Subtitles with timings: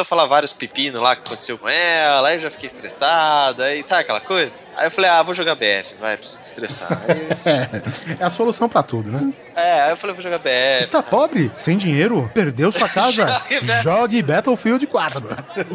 [0.00, 3.84] a falar vários pepinos lá que aconteceu com ela, aí eu já fiquei estressado, aí
[3.84, 4.52] sabe aquela coisa?
[4.74, 6.88] Aí eu falei, ah, vou jogar BF, vai, preciso estressar.
[7.04, 9.34] Aí, é a solução pra tudo, né?
[9.54, 10.80] é, aí eu falei, vou jogar BF.
[10.80, 11.50] Está pobre?
[11.54, 12.30] Sem dinheiro?
[12.32, 13.42] Perdeu sua casa?
[13.82, 15.28] Jogue Battlefield 4.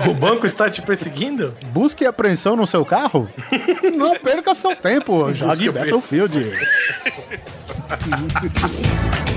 [0.10, 1.56] O banco está te perseguindo?
[1.68, 3.30] Busque apreensão no seu carro?
[3.96, 5.32] Não perca seu tempo.
[5.34, 6.54] Jogue Battlefield.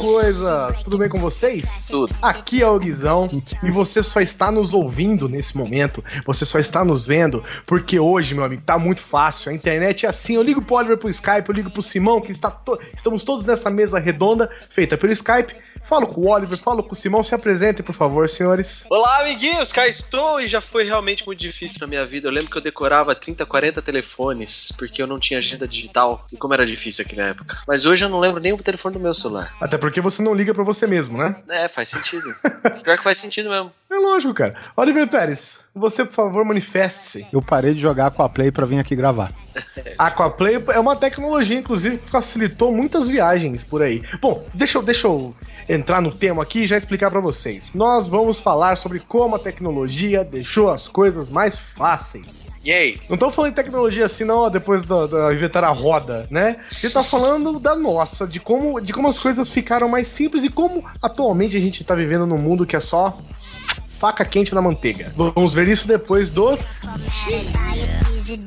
[0.01, 0.81] coisas!
[0.81, 1.65] Tudo bem com vocês?
[1.87, 2.13] Tudo.
[2.21, 3.27] Aqui é o Guizão
[3.63, 8.33] e você só está nos ouvindo nesse momento, você só está nos vendo, porque hoje,
[8.33, 9.51] meu amigo, tá muito fácil.
[9.51, 10.35] A internet é assim.
[10.35, 13.45] Eu ligo pro Oliver pro Skype, eu ligo pro Simão, que está to- estamos todos
[13.45, 15.53] nessa mesa redonda, feita pelo Skype.
[15.83, 17.23] Falo com o Oliver, falo com o Simão.
[17.23, 18.85] Se apresentem, por favor, senhores.
[18.89, 22.27] Olá, amiguinhos, cá estou e já foi realmente muito difícil na minha vida.
[22.27, 26.37] Eu lembro que eu decorava 30, 40 telefones, porque eu não tinha agenda digital e
[26.37, 27.57] como era difícil naquela época.
[27.67, 29.53] Mas hoje eu não lembro nem o telefone do meu celular.
[29.59, 31.35] Até porque você não liga pra você mesmo, né?
[31.49, 32.33] É, faz sentido.
[32.83, 33.71] Pior que faz sentido mesmo.
[33.89, 34.55] É lógico, cara.
[34.77, 37.25] Oliver Pérez, você, por favor, manifeste-se.
[37.31, 39.31] Eu parei de jogar com a Play pra vir aqui gravar.
[39.97, 44.01] Aquaplay é uma tecnologia, inclusive, que facilitou muitas viagens por aí.
[44.21, 45.33] Bom, deixa eu, deixa eu
[45.69, 47.73] entrar no tema aqui e já explicar pra vocês.
[47.73, 52.59] Nós vamos falar sobre como a tecnologia deixou as coisas mais fáceis.
[52.63, 52.99] E aí?
[53.09, 56.57] Não tô falando de tecnologia assim, não, ó, depois da, da inventar a roda, né?
[56.69, 60.43] A gente tá falando da nossa, de como, de como as coisas ficaram mais simples
[60.43, 63.17] e como atualmente a gente tá vivendo num mundo que é só
[64.01, 65.13] faca quente na manteiga.
[65.15, 66.79] Vamos ver isso depois dos.
[66.81, 66.95] Buy
[67.75, 68.41] it, use it,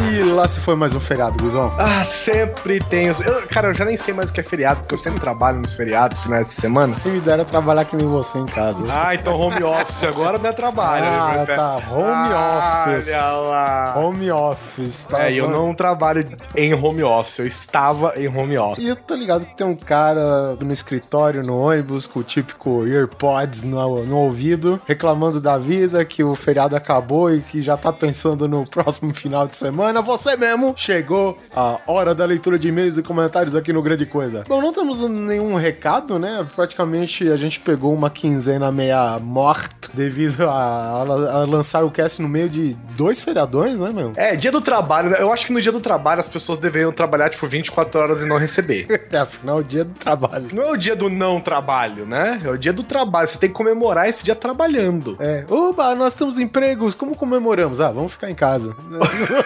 [0.00, 1.72] E lá se foi mais um feriado, Guizão.
[1.78, 3.10] Ah, sempre tem.
[3.10, 5.20] os- Eu, cara, eu já nem sei mais o que é feriado, porque eu sempre
[5.20, 6.94] trabalho nos feriados, finais de semana.
[7.02, 8.82] Quem me dera trabalhar que nem você em casa.
[8.90, 11.04] Ah, então home office agora não é trabalho.
[11.06, 11.54] Ah, né?
[11.54, 11.76] tá.
[11.90, 13.08] Home office.
[13.12, 13.94] Olha lá.
[13.98, 15.52] Home office, tá É, eu bom?
[15.52, 16.26] não trabalho
[16.56, 18.82] em home office, eu estava em home office.
[18.84, 22.84] E eu tô ligado que tem um cara no escritório, no ônibus, com o típico
[22.84, 27.92] AirPods no, no ouvido, reclamando da vida, que o feriado acabou e que já tá
[27.92, 29.83] pensando no próximo final de semana.
[30.04, 34.44] Você mesmo chegou a hora da leitura de e-mails e comentários aqui no Grande Coisa.
[34.48, 36.46] Bom, não temos nenhum recado, né?
[36.54, 42.28] Praticamente a gente pegou uma quinzena meia morta devido a, a lançar o cast no
[42.28, 44.12] meio de dois feriadões, né, meu?
[44.16, 45.16] É, dia do trabalho, né?
[45.20, 48.26] eu acho que no dia do trabalho as pessoas deveriam trabalhar, tipo, 24 horas e
[48.26, 48.86] não receber.
[49.14, 50.48] É, afinal, o dia do trabalho.
[50.52, 52.40] Não é o dia do não trabalho, né?
[52.44, 53.28] É o dia do trabalho.
[53.28, 55.16] Você tem que comemorar esse dia trabalhando.
[55.20, 57.80] É, oba, nós temos empregos, como comemoramos?
[57.80, 58.74] Ah, vamos ficar em casa.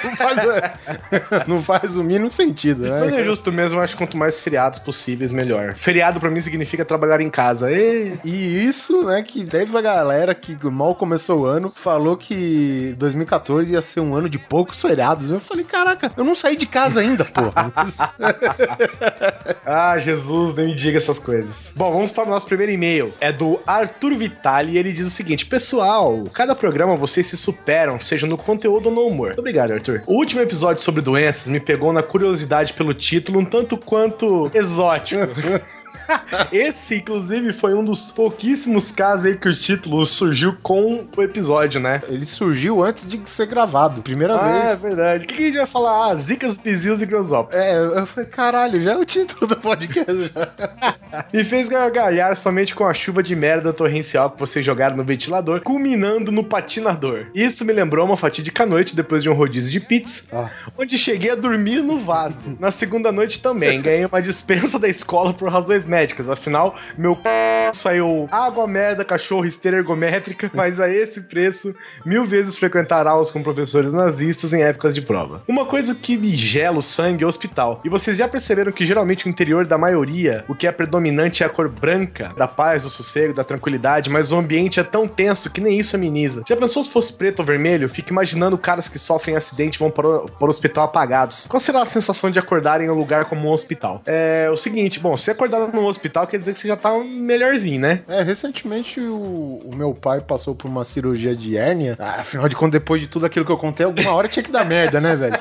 [0.04, 3.00] Não faz, não faz o mínimo sentido, né?
[3.00, 5.74] Mas é justo mesmo, acho que quanto mais feriados possíveis, melhor.
[5.74, 7.70] Feriado pra mim significa trabalhar em casa.
[7.70, 8.18] Ê!
[8.24, 13.72] E isso, né, que teve a galera que mal começou o ano, falou que 2014
[13.72, 15.30] ia ser um ano de poucos feriados.
[15.30, 17.72] Eu falei, caraca, eu não saí de casa ainda, porra.
[19.64, 21.72] Ah, Jesus, nem me diga essas coisas.
[21.76, 23.12] Bom, vamos para o nosso primeiro e-mail.
[23.20, 28.00] É do Arthur Vitali e ele diz o seguinte: Pessoal, cada programa vocês se superam,
[28.00, 29.34] seja no conteúdo ou no humor.
[29.36, 30.02] Obrigado, Arthur.
[30.06, 35.22] O último episódio sobre doenças me pegou na curiosidade pelo título, um tanto quanto exótico.
[36.52, 41.80] Esse, inclusive, foi um dos pouquíssimos casos aí que o título surgiu com o episódio,
[41.80, 42.00] né?
[42.08, 44.78] Ele surgiu antes de ser gravado, primeira Ah, é vez.
[44.78, 45.24] verdade.
[45.24, 46.10] O que que a gente vai falar?
[46.10, 47.56] Ah, zicas, pisios e grosópolis.
[47.58, 50.32] É, eu falei, caralho, já é o título do podcast.
[51.32, 55.60] Me fez gargalhar somente com a chuva de merda torrencial que vocês jogaram no ventilador,
[55.62, 57.26] culminando no patinador.
[57.34, 60.50] Isso me lembrou uma fatídica noite depois de um rodízio de pizza, Ah.
[60.76, 62.56] onde cheguei a dormir no vaso.
[62.58, 65.97] Na segunda noite também, ganhei uma dispensa da escola por razões médicas.
[65.98, 66.28] Médicas.
[66.28, 67.70] Afinal, meu c...
[67.72, 71.74] saiu água, merda, cachorro, esteira ergométrica, mas a esse preço,
[72.04, 75.42] mil vezes frequentar aulas com professores nazistas em épocas de prova.
[75.48, 77.80] Uma coisa que me gela o sangue é o hospital.
[77.84, 81.46] E vocês já perceberam que geralmente o interior da maioria, o que é predominante é
[81.46, 85.50] a cor branca, da paz, do sossego, da tranquilidade, mas o ambiente é tão tenso
[85.50, 86.42] que nem isso ameniza.
[86.46, 87.88] Já pensou se fosse preto ou vermelho?
[87.88, 91.46] Fico imaginando caras que sofrem acidente e vão para o, para o hospital apagados.
[91.48, 94.02] Qual será a sensação de acordar em um lugar como um hospital?
[94.06, 97.80] É o seguinte, bom, se acordar num hospital quer dizer que você já tá melhorzinho,
[97.80, 98.02] né?
[98.08, 101.96] É, recentemente o, o meu pai passou por uma cirurgia de hérnia.
[101.98, 104.52] Ah, afinal de contas, depois de tudo aquilo que eu contei, alguma hora tinha que
[104.52, 105.38] dar merda, né, velho?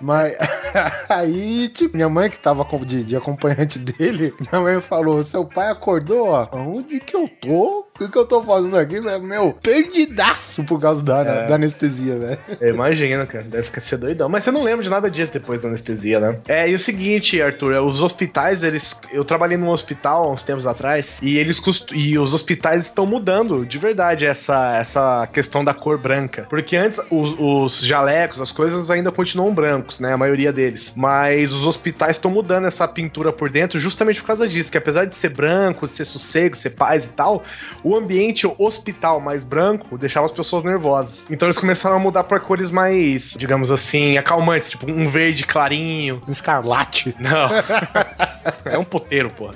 [0.00, 0.34] Mas
[1.08, 5.70] aí, tipo, minha mãe que tava de, de acompanhante dele, minha mãe falou: seu pai
[5.70, 6.48] acordou, ó.
[6.52, 7.84] Onde que eu tô?
[7.94, 9.00] O que, que eu tô fazendo aqui?
[9.00, 11.46] Meu, perdidaço por causa da, É.
[11.46, 12.38] da anestesia, velho.
[12.60, 13.44] Eu imagino, cara.
[13.44, 14.28] Deve ficar ser doidão.
[14.28, 16.38] Mas você não lembra de nada disso depois da anestesia, né?
[16.48, 19.00] É, e o seguinte, Arthur, é, os hospitais, eles.
[19.12, 21.94] Eu trabalhei num hospital há uns tempos atrás e eles costu...
[21.94, 26.46] e os hospitais estão mudando de verdade essa, essa questão da cor branca.
[26.48, 30.12] Porque antes os, os jalecos, as coisas ainda continuam brancos, né?
[30.12, 30.92] A maioria deles.
[30.96, 34.70] Mas os hospitais estão mudando essa pintura por dentro justamente por causa disso.
[34.70, 37.42] Que apesar de ser branco, de ser sossego, ser paz e tal,
[37.82, 41.26] o ambiente hospital mais branco deixava as pessoas nervosas.
[41.30, 46.22] Então eles começaram a mudar pra cores mais, digamos assim, acalmantes, tipo um verde clarinho.
[46.26, 47.14] Um escarlate.
[47.18, 47.48] Não.
[48.64, 49.50] é um poteiro, pô.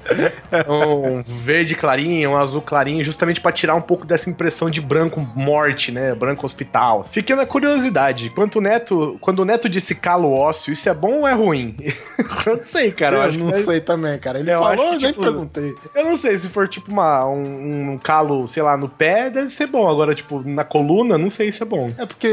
[0.68, 5.20] Um verde clarinho, um azul clarinho, justamente pra tirar um pouco dessa impressão de branco
[5.34, 6.14] morte, né?
[6.14, 7.04] Branco hospital.
[7.04, 8.30] Fiquei na curiosidade.
[8.30, 11.76] Quando o Neto, quando o Neto disse calo ósseo, isso é bom ou é ruim?
[12.46, 13.16] eu não sei, cara.
[13.16, 14.38] Eu, Eu, acho não que é- sei também, cara.
[14.38, 15.74] Ele Eu falou, eu nem tipo, perguntei.
[15.94, 19.50] eu não sei, se for tipo uma, um, um calo, sei lá, no pé, deve
[19.50, 19.88] ser bom.
[19.88, 21.90] Agora, tipo, na coluna, não sei se é bom.
[21.98, 22.28] É porque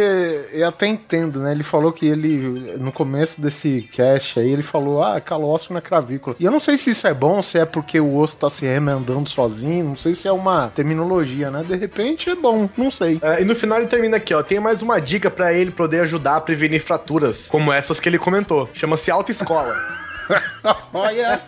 [0.52, 1.52] eu até entendo, né?
[1.52, 6.36] Ele falou que ele, no começo desse cast aí, ele falou, ah, calócio na cravícula.
[6.40, 8.65] E eu não sei se isso é bom, se é porque o osso tá se
[8.65, 11.63] remendando sozinho, não sei se é uma terminologia, né?
[11.68, 13.19] De repente é bom, não sei.
[13.21, 14.44] É, e no final ele termina aqui, ó.
[14.44, 18.18] Tem mais uma dica pra ele poder ajudar a prevenir fraturas, como essas que ele
[18.18, 18.69] comentou.
[18.74, 19.75] Chama-se autoescola.
[20.94, 21.41] olha,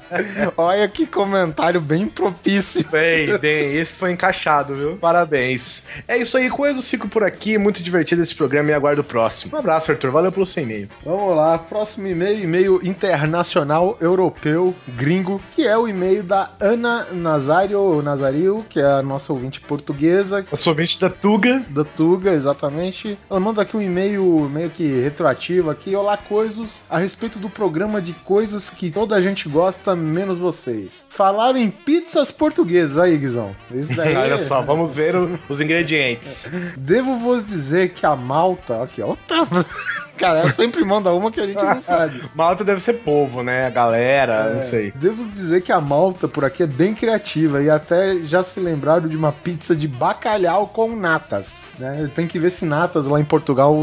[0.56, 2.86] olha que comentário bem propício.
[2.90, 4.98] bem, bem, esse foi encaixado, viu?
[4.98, 5.84] Parabéns.
[6.08, 7.58] É isso aí, coisa, fico por aqui.
[7.58, 9.56] Muito divertido esse programa e aguardo o próximo.
[9.56, 10.12] Um abraço, Arthur.
[10.12, 10.90] Valeu pelo seu e-mail.
[11.04, 18.02] Vamos lá, próximo e-mail, e-mail internacional europeu gringo, que é o e-mail da Ana Nazário,
[18.02, 21.64] Nazario, que é a nossa ouvinte portuguesa, Eu sou ouvinte da Tuga.
[21.70, 23.18] da Tuga, exatamente.
[23.30, 25.96] Ela manda aqui um e-mail meio que retroativo aqui.
[25.96, 31.06] Olá, coisas, a respeito do programa de coisas que toda a gente gosta, menos vocês.
[31.10, 33.56] Falaram em pizzas portuguesas aí, Guizão.
[33.72, 34.14] Isso daí.
[34.18, 36.52] Olha só, vamos ver o- os ingredientes.
[36.76, 38.84] Devo vos dizer que a malta.
[38.84, 39.08] Aqui, ó.
[39.08, 39.48] outra-
[40.18, 42.24] Cara, ela sempre manda uma que a gente não sabe.
[42.34, 43.68] Malta deve ser povo, né?
[43.68, 44.92] A galera, não sei.
[44.96, 49.08] Devo dizer que a malta por aqui é bem criativa e até já se lembraram
[49.08, 51.76] de uma pizza de bacalhau com natas.
[51.78, 52.10] Né?
[52.16, 53.76] Tem que ver se natas lá em Portugal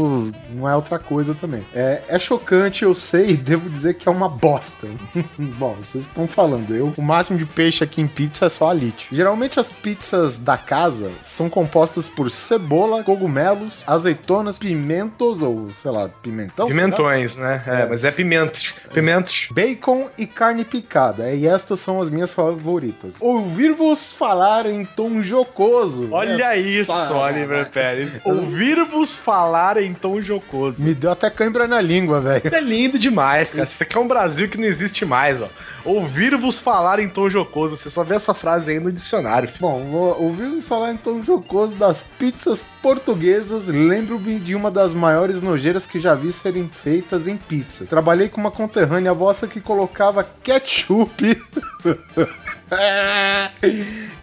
[0.53, 1.65] não é outra coisa também.
[1.73, 4.87] É, é chocante, eu sei, e devo dizer que é uma bosta.
[5.37, 6.73] Bom, vocês estão falando.
[6.75, 9.07] Eu, o máximo de peixe aqui em pizza é só alite.
[9.11, 16.09] Geralmente as pizzas da casa são compostas por cebola, cogumelos, azeitonas, pimentos ou sei lá,
[16.09, 16.67] pimentão.
[16.67, 16.79] será?
[16.79, 17.63] Pimentões, né?
[17.67, 17.85] É, É.
[17.87, 18.73] mas é pimentos.
[18.93, 19.47] Pimentos.
[19.51, 21.31] Bacon e carne picada.
[21.33, 23.15] E estas são as minhas favoritas.
[23.19, 26.09] Ouvir-vos falar em tom jocoso.
[26.11, 28.19] Olha isso, Oliver Pérez.
[28.23, 30.83] Ouvir-vos falar em tom jocoso.
[30.83, 32.41] Me deu até cãibra na língua, velho.
[32.45, 33.63] Isso é lindo demais, cara.
[33.63, 35.49] Isso aqui é um Brasil que não existe mais, ó.
[35.85, 37.77] Ouvir-vos falar em tom jocoso.
[37.77, 39.47] Você só vê essa frase aí no dicionário.
[39.47, 39.61] filho.
[39.61, 39.81] Bom,
[40.19, 43.67] ouvir-vos falar em tom jocoso das pizzas portuguesas.
[43.67, 47.85] Lembro-me de uma das maiores nojeiras que já vi serem feitas em pizza.
[47.85, 51.39] Trabalhei com uma conterrânea vossa que colocava ketchup.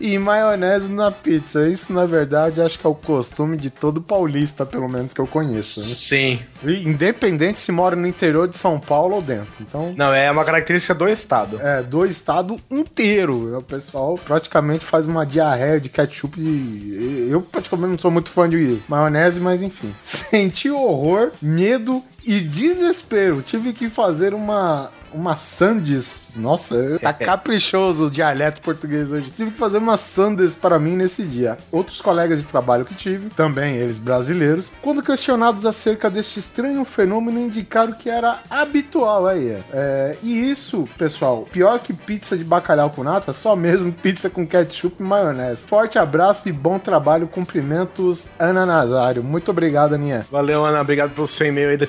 [0.00, 1.68] e maionese na pizza.
[1.68, 5.26] Isso, na verdade, acho que é o costume de todo paulista, pelo menos que eu
[5.26, 5.80] conheço.
[5.80, 5.86] né?
[5.86, 6.40] Sim.
[6.64, 9.52] Independente se mora no interior de São Paulo ou dentro.
[9.60, 11.51] Então, Não, é uma característica do estado.
[11.60, 13.58] É, do estado inteiro.
[13.58, 16.40] O pessoal praticamente faz uma diarreia de ketchup.
[16.40, 19.94] E eu, praticamente, não sou muito fã de maionese, mas enfim.
[20.02, 23.42] Senti horror, medo e desespero.
[23.42, 24.90] Tive que fazer uma.
[25.12, 26.22] Uma sandes.
[26.36, 29.30] Nossa, tá caprichoso o dialeto português hoje.
[29.30, 31.58] Tive que fazer uma sandes para mim nesse dia.
[31.70, 37.38] Outros colegas de trabalho que tive, também eles brasileiros, quando questionados acerca deste estranho fenômeno,
[37.38, 39.62] indicaram que era habitual aí.
[39.72, 44.46] É, e isso, pessoal, pior que pizza de bacalhau com nata, só mesmo pizza com
[44.46, 45.66] ketchup e maionese.
[45.66, 47.28] Forte abraço e bom trabalho.
[47.28, 49.22] Cumprimentos, Ana Nazário.
[49.22, 50.26] Muito obrigado, Aninha.
[50.30, 50.80] Valeu, Ana.
[50.80, 51.86] Obrigado pelo seu e-mail aí da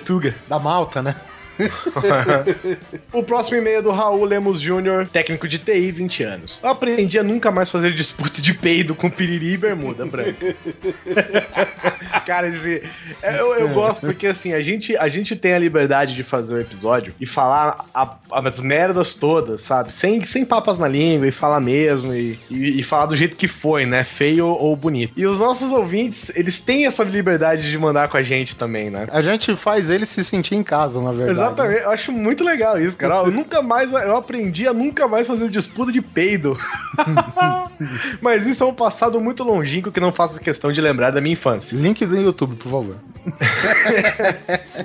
[0.47, 1.15] Da Malta, né?
[3.11, 6.59] o próximo e-mail é do Raul Lemos Jr., técnico de TI, 20 anos.
[6.63, 10.55] Eu aprendi a nunca mais fazer disputa de peido com piriri e bermuda branca.
[12.25, 12.81] Cara, esse,
[13.21, 16.53] é, eu, eu gosto porque assim, a gente, a gente tem a liberdade de fazer
[16.53, 19.93] o episódio e falar a- as merdas todas, sabe?
[19.93, 23.47] Sem, sem papas na língua e falar mesmo e, e, e falar do jeito que
[23.47, 24.03] foi, né?
[24.03, 25.13] Feio ou bonito.
[25.17, 29.07] E os nossos ouvintes, eles têm essa liberdade de mandar com a gente também, né?
[29.11, 31.39] A gente faz ele se sentir em casa, na verdade.
[31.47, 33.15] Exatamente, eu acho muito legal isso, cara.
[33.15, 36.57] Eu nunca mais, eu aprendi a nunca mais fazer disputa de peido.
[38.21, 41.33] Mas isso é um passado muito longínquo que não faço questão de lembrar da minha
[41.33, 41.75] infância.
[41.75, 42.95] Link do YouTube, por favor.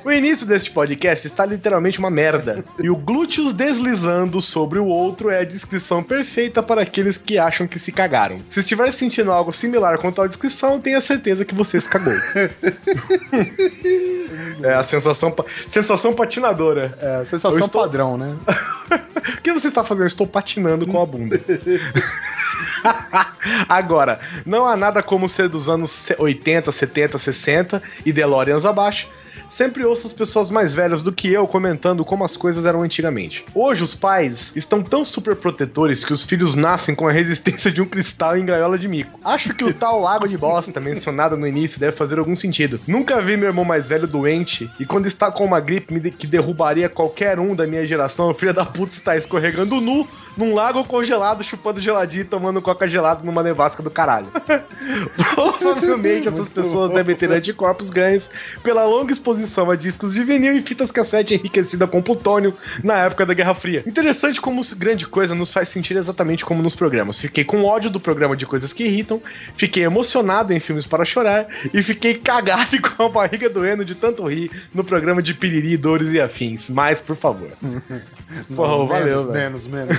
[0.04, 2.64] O início deste podcast está literalmente uma merda.
[2.78, 7.66] E o glúteos deslizando sobre o outro é a descrição perfeita para aqueles que acham
[7.66, 8.40] que se cagaram.
[8.50, 12.14] Se estiver sentindo algo similar com tal descrição, tenha certeza que você se cagou.
[14.62, 16.12] é a sensação, pa- sensação
[16.48, 16.98] patinadora.
[17.00, 18.34] É, sensação estou- padrão, né?
[19.38, 20.04] O que você está fazendo?
[20.04, 21.38] Eu estou patinando com a bunda.
[23.68, 29.08] Agora, não há nada como ser dos anos 80, 70, 60 e DeLoreans abaixo.
[29.48, 33.44] Sempre ouço as pessoas mais velhas do que eu comentando como as coisas eram antigamente.
[33.54, 37.80] Hoje, os pais estão tão super protetores que os filhos nascem com a resistência de
[37.80, 39.18] um cristal em gaiola de mico.
[39.24, 42.78] Acho que o tal lago de bosta mencionado no início deve fazer algum sentido.
[42.86, 46.26] Nunca vi meu irmão mais velho doente e quando está com uma gripe de- que
[46.26, 50.84] derrubaria qualquer um da minha geração, o filho da puta está escorregando nu num lago
[50.84, 54.28] congelado, chupando geladinho e tomando coca gelada numa nevasca do caralho.
[55.58, 58.30] Provavelmente essas pessoas devem ter anticorpos ganhos
[58.62, 63.26] pela longa exposição a discos de vinil e fitas cassete enriquecida com plutônio na época
[63.26, 63.83] da Guerra Fria.
[63.87, 67.21] Interessante como grande coisa nos faz sentir exatamente como nos programas.
[67.21, 69.21] Fiquei com ódio do programa de coisas que irritam,
[69.57, 73.95] fiquei emocionado em filmes para chorar e fiquei cagado e com a barriga doendo de
[73.95, 76.68] tanto rir no programa de piriri, dores e afins.
[76.68, 77.50] Mais, por favor.
[78.54, 79.99] Porra, valeu, menos, menos,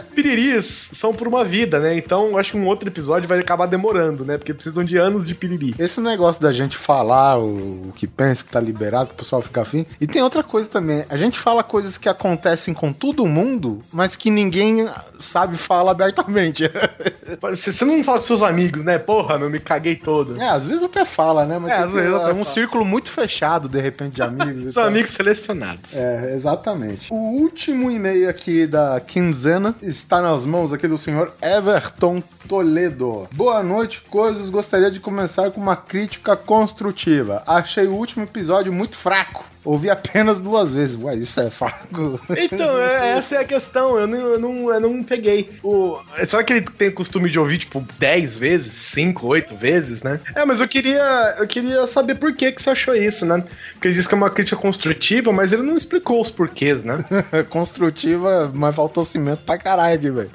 [0.14, 1.96] Piriris são por uma vida, né?
[1.96, 4.36] Então acho que um outro episódio vai acabar demorando, né?
[4.38, 5.74] Porque precisam de anos de piriri.
[5.78, 9.42] Esse negócio da gente falar o, o que pensa que tá liberado, que o pessoal
[9.42, 9.84] fica afim.
[10.00, 11.04] E tem outra coisa também.
[11.08, 14.88] A gente fala coisas que acontecem com todo mundo, mas que ninguém
[15.20, 16.64] sabe falar abertamente.
[17.54, 18.98] Você não fala com seus amigos, né?
[18.98, 20.40] Porra, meu, me caguei todo.
[20.40, 21.58] é, às vezes até fala, né?
[21.58, 22.44] Mas É, às vezes até é um fala.
[22.44, 24.74] círculo muito fechado, de repente, de amigos.
[24.74, 25.96] São amigos selecionados.
[25.96, 27.12] É, exatamente.
[27.12, 33.28] O último e-mail aqui da quinzena está nas mãos aqui do senhor Everton Toledo.
[33.32, 34.50] Boa noite, coisas.
[34.50, 37.42] Gostaria de começar com uma crítica construtiva.
[37.46, 39.53] Achei o último episódio muito fraco.
[39.64, 40.96] Ouvi apenas duas vezes.
[41.00, 42.20] Ué, isso é fraco?
[42.36, 43.98] Então, é- essa é a questão.
[43.98, 45.48] Eu não, eu não, eu não peguei.
[45.62, 48.72] O, será que ele tem costume de ouvir, tipo, 10 vezes?
[48.72, 50.20] 5, 8 vezes, né?
[50.34, 53.42] É, mas eu queria, eu queria saber por que, que você achou isso, né?
[53.72, 56.98] Porque ele disse que é uma crítica construtiva, mas ele não explicou os porquês, né?
[57.48, 60.30] Construtiva, mas faltou cimento pra caralho aqui, velho.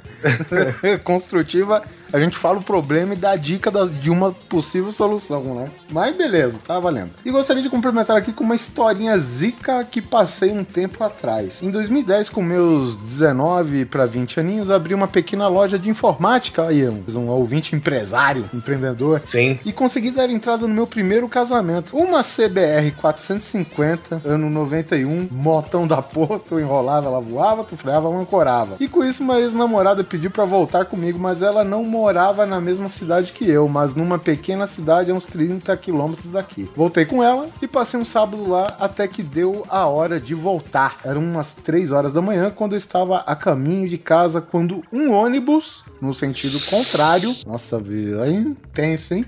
[1.04, 5.42] Construtiva, a gente fala o problema e dá a dica da- de uma possível solução,
[5.56, 5.70] né?
[5.92, 7.12] Mas beleza, tá valendo.
[7.26, 11.62] E gostaria de complementar aqui com uma historinha zica que passei um tempo atrás.
[11.62, 16.88] Em 2010, com meus 19 para 20 aninhos, abri uma pequena loja de informática, aí
[16.88, 19.60] um, um ouvinte empresário, empreendedor, Sim.
[19.66, 21.96] e consegui dar entrada no meu primeiro casamento.
[21.96, 28.18] Uma CBR 450, ano 91, motão da porra, tu enrolava, ela voava, tu freava, ela
[28.20, 28.76] ancorava.
[28.80, 32.88] E com isso, uma ex-namorada pediu pra voltar comigo, mas ela não morava na mesma
[32.88, 36.70] cidade que eu, mas numa pequena cidade a uns 30 quilômetros daqui.
[36.74, 40.98] Voltei com ela e passei um sábado lá até que deu a hora de voltar.
[41.04, 45.12] Eram umas 3 horas da manhã quando eu estava a caminho de casa, quando um
[45.12, 49.26] ônibus, no sentido contrário, nossa vida, aí tenso, hein?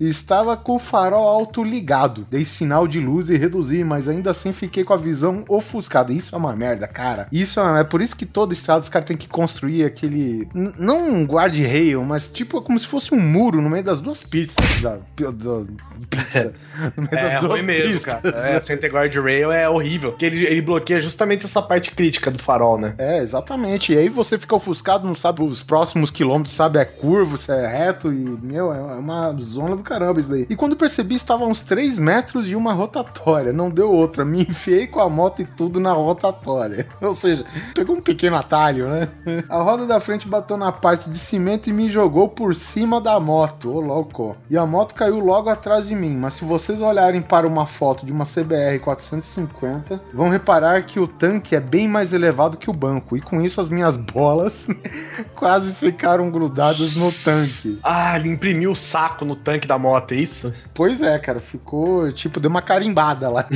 [0.00, 2.26] Estava com o farol alto ligado.
[2.30, 6.12] Dei sinal de luz e reduzi, mas ainda assim fiquei com a visão ofuscada.
[6.12, 7.26] Isso é uma merda, cara.
[7.32, 10.48] Isso é, é por isso que toda estrada os caras têm que construir aquele.
[10.54, 14.22] n- Não um guarda-rail, mas tipo como se fosse um muro no meio das duas
[14.22, 14.56] pizzas.
[14.82, 15.64] Da, da
[16.10, 16.54] pizza.
[16.96, 18.20] No meio É das duas ruim mesmo, pistas.
[18.20, 18.36] cara.
[18.48, 20.10] É, sem ter guardrail é horrível.
[20.10, 22.94] Porque ele, ele bloqueia justamente essa parte crítica do farol, né?
[22.98, 23.92] É, exatamente.
[23.92, 26.80] E aí você fica ofuscado, não sabe os próximos quilômetros, sabe?
[26.80, 30.46] É curvo, se é reto e, meu, é uma zona do caramba isso daí.
[30.48, 33.52] E quando percebi, estava a uns 3 metros de uma rotatória.
[33.52, 34.24] Não deu outra.
[34.24, 36.86] Me enfiei com a moto e tudo na rotatória.
[37.00, 39.08] Ou seja, pegou um pequeno atalho, né?
[39.48, 43.20] A roda da frente bateu na parte de cimento e me jogou por cima da
[43.20, 43.70] moto.
[43.70, 44.36] Ô, louco.
[44.50, 46.16] E a moto caiu logo atrás de mim.
[46.16, 51.06] Mas se vocês olharem para uma foto de uma CBR 450, vão reparar que o
[51.06, 53.16] tanque é bem mais elevado que o banco.
[53.16, 54.66] E com isso as minhas bolas
[55.36, 57.78] quase ficaram grudadas no tanque.
[57.82, 60.52] Ah, ele imprimiu o saco no tanque da da moto, é isso?
[60.72, 63.46] Pois é, cara, ficou tipo, deu uma carimbada lá.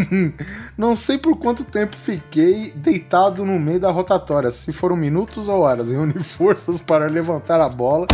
[0.76, 5.60] Não sei por quanto tempo fiquei deitado no meio da rotatória, se foram minutos ou
[5.60, 5.90] horas.
[5.90, 8.06] Reuni forças para levantar a bola.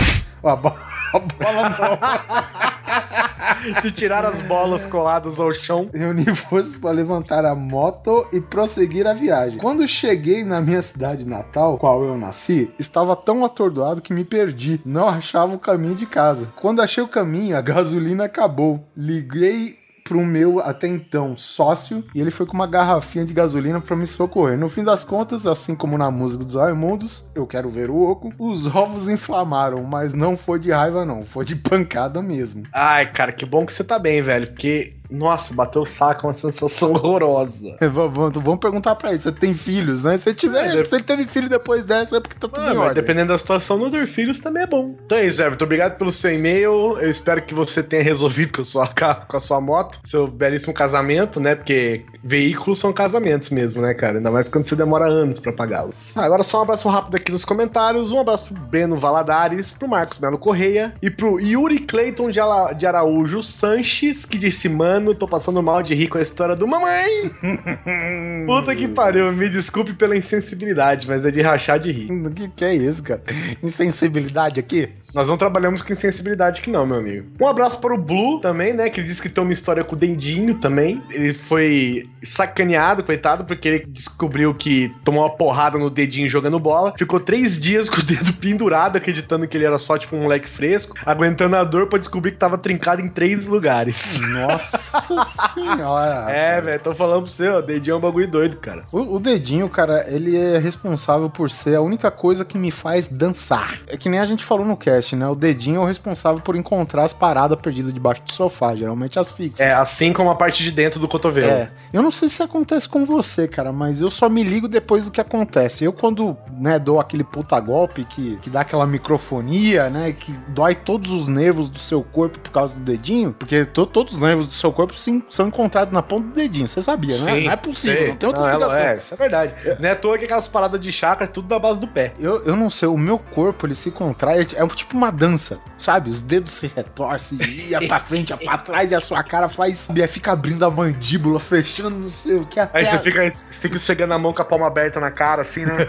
[0.45, 0.73] A, bo
[1.15, 1.71] a bola
[3.73, 3.81] não.
[3.83, 5.89] De tirar as bolas coladas ao chão.
[5.95, 9.59] Reuni forças para levantar a moto e prosseguir a viagem.
[9.59, 14.81] Quando cheguei na minha cidade natal, qual eu nasci, estava tão atordoado que me perdi.
[14.85, 16.49] Não achava o caminho de casa.
[16.57, 18.85] Quando achei o caminho, a gasolina acabou.
[18.97, 23.97] Liguei pro meu até então sócio e ele foi com uma garrafinha de gasolina para
[23.97, 24.59] me socorrer.
[24.59, 28.31] No fim das contas, assim como na música dos Raimundos, eu quero ver o oco,
[28.39, 32.65] os ovos inflamaram, mas não foi de raiva não, foi de pancada mesmo.
[32.73, 36.27] Ai, cara, que bom que você tá bem, velho, porque nossa, bater o saco é
[36.29, 37.77] uma sensação horrorosa.
[37.81, 39.19] É, vamos, vamos perguntar pra ele.
[39.19, 40.17] Você tem filhos, né?
[40.17, 42.77] Se, tiver, É, se ele teve filho depois dessa, é porque tá tudo Ah, em
[42.77, 42.95] mas ordem.
[43.03, 44.95] dependendo da situação, não ter filhos também é bom.
[45.05, 45.65] Então é isso, Everton.
[45.65, 46.99] Obrigado pelo seu e-mail.
[46.99, 48.89] Eu espero que você tenha resolvido com a sua,
[49.29, 51.55] com a sua moto, seu belíssimo casamento, né?
[51.55, 54.17] Porque veículos são casamentos mesmo, né, cara?
[54.19, 56.17] Ainda mais quando você demora anos pra pagá-los.
[56.17, 58.11] Ah, Agora só um abraço rápido aqui nos comentários.
[58.13, 62.73] Um abraço pro Breno Valadares, pro Marcos Melo Correia e pro Yuri Clayton de, Ala-
[62.73, 66.69] de Araújo Sanches, que disse: Mano, tô passando mal de rir com a história do
[66.69, 67.33] mamãe.
[68.47, 72.13] Puta que pariu, me desculpe pela insensibilidade, mas é de rachar de rir.
[72.13, 73.23] O que, que é isso, cara?
[73.61, 74.89] Insensibilidade aqui?
[75.15, 77.27] Nós não trabalhamos com insensibilidade aqui não, meu amigo.
[77.41, 78.91] Um abraço para o Blue também, né?
[78.91, 81.03] Que ele disse que tem uma história com o Dendinho também.
[81.11, 86.95] Ele foi sacaneado, coitado, porque ele descobriu que tomou uma porrada no dedinho jogando bola.
[86.99, 90.49] Ficou três dias com o dedo pendurado, acreditando que ele era só, tipo, um moleque
[90.49, 90.97] fresco.
[91.05, 94.21] Aguentando a dor pra descobrir que tava trincado em três lugares.
[94.21, 95.01] Nossa
[95.55, 96.31] senhora.
[96.31, 97.61] É, velho, tô falando pra você, ó.
[97.61, 98.83] Dedinho é um bagulho doido, cara.
[98.91, 103.07] O, o dedinho, cara, ele é responsável por ser a única coisa que me faz
[103.07, 103.79] dançar.
[103.87, 105.29] É que nem a gente falou no cast, né?
[105.29, 109.31] O dedinho é o responsável por encontrar as paradas perdidas debaixo do sofá, geralmente as
[109.33, 109.61] fixas.
[109.61, 111.51] É, assim como a parte de dentro do cotovelo.
[111.51, 115.05] É, eu não sei se acontece com você, cara, mas eu só me ligo depois
[115.05, 115.85] do que acontece.
[115.85, 120.75] Eu, quando, né, dou aquele puta golpe que, que dá aquela microfonia, né, que dói
[120.75, 124.47] todos os nervos do seu corpo por causa do dedinho, porque to- todos os nervos
[124.47, 127.41] do seu corpo sim, são encontrados na ponta do dedinho, você sabia, né?
[127.43, 128.09] Não é possível, sei.
[128.09, 128.91] não tem outra Não, ela- explicação.
[128.93, 129.55] É, isso é verdade.
[129.81, 132.13] Não é à toa que aquelas paradas de chakra é tudo na base do pé.
[132.19, 136.11] Eu, eu não sei, o meu corpo ele se contrai, é tipo uma dança, sabe?
[136.11, 139.89] Os dedos se retorcem, ia pra frente, ia pra trás, e a sua cara faz.
[140.09, 142.61] Fica abrindo a mandíbula, fechando, não sei o que.
[142.61, 145.11] Até Aí você a- fica, você fica esfregando a mão com a palma aberta na
[145.11, 145.77] cara, assim, né?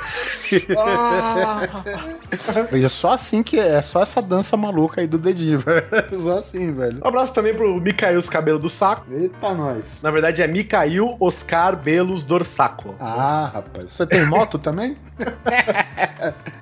[2.73, 5.85] E é só assim que é só essa dança maluca aí do dedinho, velho.
[6.13, 6.99] Só assim, velho.
[7.03, 9.05] Um abraço também pro Micael os cabelos do saco.
[9.11, 10.01] Eita, nós.
[10.01, 12.95] Na verdade é Micael Oscar Belos Dorsaco.
[12.99, 13.91] Ah, rapaz.
[13.91, 14.97] Você tem moto também?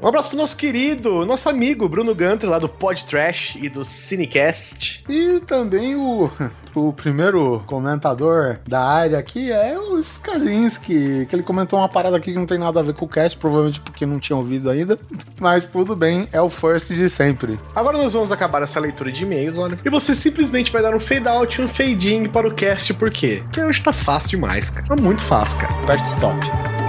[0.01, 3.85] Um abraço pro nosso querido, nosso amigo Bruno Gunter, lá do Pod Trash e do
[3.85, 5.03] Cinecast.
[5.07, 6.29] E também o,
[6.73, 12.33] o primeiro comentador da área aqui é o Skazinski, que ele comentou uma parada aqui
[12.33, 14.97] que não tem nada a ver com o cast, provavelmente porque não tinha ouvido ainda.
[15.39, 17.59] Mas tudo bem, é o first de sempre.
[17.75, 19.77] Agora nós vamos acabar essa leitura de e-mails, olha.
[19.85, 22.93] E você simplesmente vai dar um fade out e um fade in para o cast,
[22.95, 23.41] por quê?
[23.43, 24.87] Porque hoje tá fácil demais, cara.
[24.87, 25.73] Tá muito fácil, cara.
[25.83, 26.82] Aperta stop.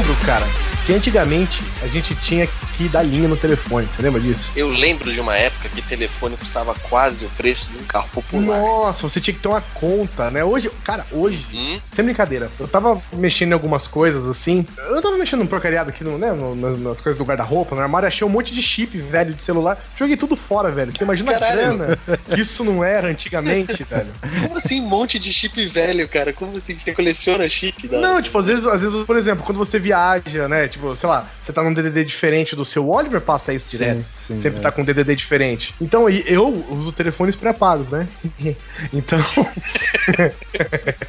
[0.00, 0.46] Lembro, cara,
[0.92, 3.86] antigamente a gente tinha que dar linha no telefone.
[3.86, 4.50] Você lembra disso?
[4.56, 8.58] Eu lembro de uma época que telefone custava quase o preço de um carro popular.
[8.58, 10.44] Nossa, você tinha que ter uma conta, né?
[10.44, 11.80] Hoje, cara, hoje, Hum?
[11.92, 14.66] sem brincadeira, eu tava mexendo em algumas coisas assim.
[14.78, 16.32] Eu tava mexendo num porcariado aqui, no, né?
[16.78, 19.82] nas, coisas do guarda-roupa, no armário, achei um monte de chip velho de celular.
[19.96, 20.92] Joguei tudo fora, velho.
[20.92, 21.52] Você imagina Caralho.
[21.52, 21.98] a grana
[22.32, 24.08] que isso não era antigamente, velho.
[24.42, 26.32] Como assim um monte de chip velho, cara?
[26.32, 27.88] Como assim você coleciona chip?
[27.88, 27.98] Da...
[27.98, 30.68] Não, tipo, às vezes, às vezes, por exemplo, quando você viaja, né?
[30.68, 33.76] Tipo, sei lá, você tá num DDD diferente do seu, o Oliver passa isso Sim,
[33.78, 34.04] direto.
[34.18, 34.62] sim, Sempre é.
[34.62, 35.74] tá com um DDD diferente.
[35.80, 38.06] Então, eu uso telefones pré-pagos, né?
[38.92, 39.18] então,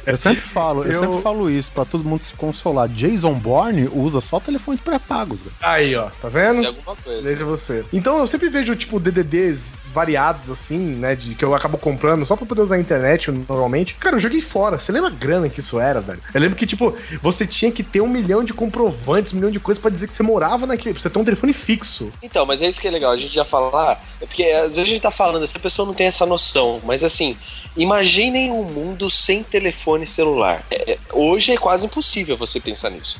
[0.06, 2.88] Eu sempre falo, eu, Eu- sempre falo isso pra todo mundo se consolar.
[2.88, 6.62] Jason Bourne usa só telefones pré-pagos, aí, ó, tá vendo?
[6.62, 7.22] É alguma coisa.
[7.22, 7.84] Veja você.
[7.92, 11.14] Então eu sempre vejo, tipo, DDDs variados, assim, né?
[11.14, 13.94] De que eu acabo comprando só pra poder usar a internet normalmente.
[13.94, 14.78] Cara, eu joguei fora.
[14.78, 16.20] Você lembra a grana que isso era, velho?
[16.32, 19.60] Eu lembro que, tipo, você tinha que ter um milhão de comprovantes, um milhão de
[19.60, 20.98] coisas pra dizer que você morava naquele.
[20.98, 22.10] Você ter um telefone fixo.
[22.22, 24.78] Então, mas é isso que é legal, a gente já falar, é porque às vezes
[24.78, 27.36] a gente tá falando, essa pessoa não tem essa noção, mas assim,
[27.76, 30.64] imaginem um mundo sem telefone celular.
[30.70, 33.18] É, é, hoje é quase impossível você pensar nisso.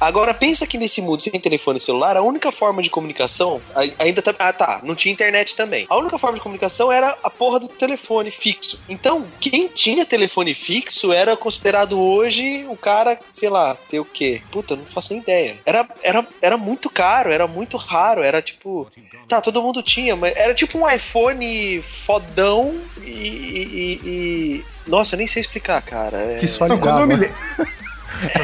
[0.00, 3.60] Agora pensa que nesse mundo sem telefone celular, a única forma de comunicação
[3.98, 4.34] ainda tá.
[4.38, 4.80] Ah, tá.
[4.82, 5.86] Não tinha internet também.
[5.90, 8.80] A única forma de comunicação era a porra do telefone fixo.
[8.88, 14.40] Então, quem tinha telefone fixo era considerado hoje o cara, sei lá, ter o quê?
[14.50, 15.56] Puta, não faço nem ideia.
[15.66, 18.22] Era, era, era muito caro, era muito raro.
[18.22, 18.88] Era tipo.
[19.28, 23.10] Tá, todo mundo tinha, mas era tipo um iPhone fodão e.
[23.10, 26.16] e- e- nossa, eu nem sei explicar, cara.
[26.16, 27.80] É- Que só Não, quando eu me ligava.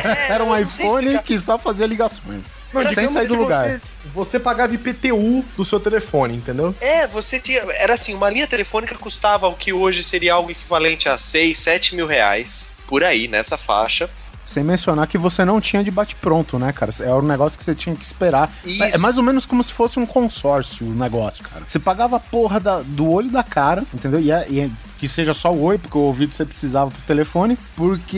[0.04, 2.42] É, Era um iPhone que só fazia ligações.
[2.72, 3.68] Não, sem sair do lugar.
[3.68, 3.80] Você,
[4.14, 6.74] você pagava IPTU do seu telefone, entendeu?
[6.80, 7.60] É, você tinha.
[7.78, 11.94] Era assim, uma linha telefônica custava o que hoje seria algo equivalente a 6, 7
[11.96, 12.70] mil reais.
[12.86, 14.10] Por aí, nessa faixa.
[14.44, 16.92] Sem mencionar que você não tinha de bate-pronto, né, cara?
[17.00, 18.52] É um negócio que você tinha que esperar.
[18.64, 18.82] Isso.
[18.84, 21.64] É é mais ou menos como se fosse um consórcio o negócio, cara.
[21.66, 24.20] Você pagava a porra da- do olho da cara, entendeu?
[24.20, 27.00] E, é- e é- que seja só o oi, porque o ouvido você precisava pro
[27.02, 27.58] telefone.
[27.76, 28.16] Porque.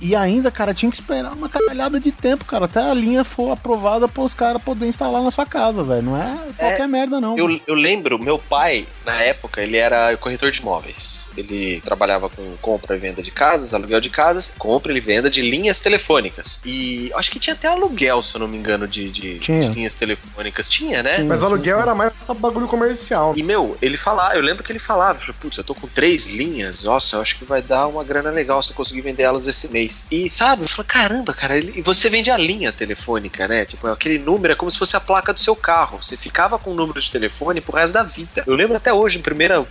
[0.00, 2.66] E, e ainda, cara, tinha que esperar uma caralhada de tempo, cara.
[2.66, 6.02] Até a linha for aprovada para os caras poderem instalar na sua casa, velho.
[6.02, 7.36] Não é qualquer merda, não.
[7.36, 11.26] Eu, eu lembro, meu pai, na época, ele era corretor de imóveis.
[11.36, 15.40] Ele trabalhava com compra e venda de casas, aluguel de casas, compra e venda de
[15.40, 16.58] linhas telefônicas.
[16.64, 19.68] E acho que tinha até aluguel, se eu não me engano, de, de- Tinha.
[19.68, 20.68] de linhas telefônicas.
[20.68, 21.14] Tinha, né?
[21.14, 21.26] Tinha.
[21.26, 21.82] Mas aluguel sim.
[21.82, 23.34] era mais pra bagulho comercial.
[23.36, 26.82] E, meu, ele falava, eu lembro que ele falava, putz, eu tô com três linhas,
[26.82, 29.68] nossa, eu acho que vai dar uma grana legal se eu conseguir vender elas esse
[29.68, 30.04] mês.
[30.10, 33.64] E, sabe, eu falei, caramba, cara, ele- e você vende a linha telefônica, né?
[33.64, 35.98] Tipo, aquele número é como se fosse a placa do seu carro.
[36.02, 38.42] Você ficava com o número de telefone pro resto da vida.
[38.46, 39.66] Eu lembro até hoje, o primeiro,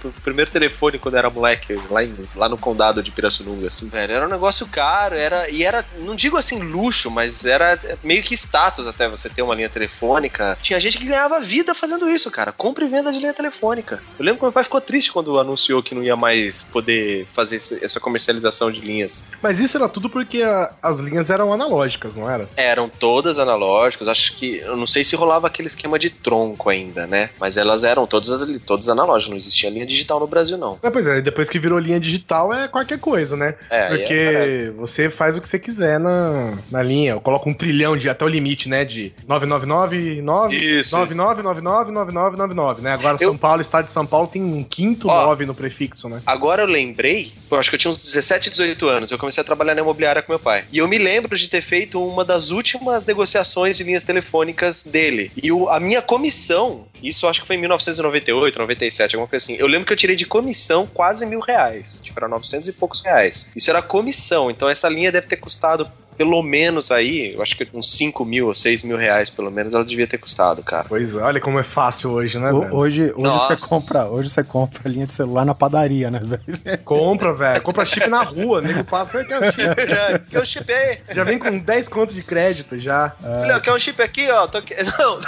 [0.52, 4.26] telefone quando eu era moleque, lá, em- lá no condado de Pirassununga, assim, velho, era
[4.28, 8.88] um negócio caro, era, e era, não digo assim luxo, mas era meio que status
[8.88, 10.58] até você ter uma linha telefônica.
[10.62, 12.52] Tinha gente que ganhava vida fazendo isso, cara.
[12.52, 14.02] Compra e venda de linha telefônica.
[14.18, 16.37] Eu lembro que meu pai ficou triste quando anunciou que não ia mais
[16.72, 19.26] poder fazer essa comercialização de linhas.
[19.42, 22.48] Mas isso era tudo porque a- as linhas eram analógicas, não era?
[22.56, 24.58] Eram todas analógicas, acho que.
[24.58, 27.30] Eu não sei se rolava aquele esquema de tronco ainda, né?
[27.40, 30.78] Mas elas eram todas, as- todas analógicas, não existia linha digital no Brasil, não.
[30.84, 33.56] É, pois é, depois que virou linha digital é qualquer coisa, né?
[33.70, 37.20] É, aí Porque é- você faz o que você quiser na, na linha.
[37.20, 38.86] Coloca um trilhão de até o limite, né?
[38.86, 42.94] De 9999 Isso, 99999999, né?
[42.94, 45.26] Agora Eu- São Paulo, estado de São Paulo, tem um quinto Ó.
[45.28, 46.22] 9 no prefixo, né?
[46.28, 49.46] Agora eu lembrei, eu acho que eu tinha uns 17, 18 anos, eu comecei a
[49.46, 50.66] trabalhar na imobiliária com meu pai.
[50.74, 55.32] E eu me lembro de ter feito uma das últimas negociações de linhas telefônicas dele.
[55.42, 59.56] E o- a minha comissão, isso acho que foi em 1998, 97, alguma coisa assim.
[59.56, 62.02] Eu lembro que eu tirei de comissão quase mil reais.
[62.04, 63.50] Tipo, era 900 e poucos reais.
[63.56, 67.68] Isso era comissão, então essa linha deve ter custado pelo menos aí, eu acho que
[67.74, 70.86] uns 5 mil ou 6 mil reais, pelo menos, ela devia ter custado, cara.
[70.90, 72.76] Pois é, olha como é fácil hoje, né, O- velho?
[72.76, 73.56] Hoje, hoje Nossa.
[73.56, 76.78] você compra, hoje você compra linha de celular na padaria, né, velho?
[76.84, 77.62] Compra, velho.
[77.62, 79.68] Compra chip na rua, nego passa que é chip.
[80.30, 81.00] Que eu chipei.
[81.14, 83.14] Já vem com 10 contos de crédito já.
[83.24, 84.48] Olha, quer um chip aqui, ó.
[84.48, 84.74] Tô aqui.
[84.84, 85.20] Não.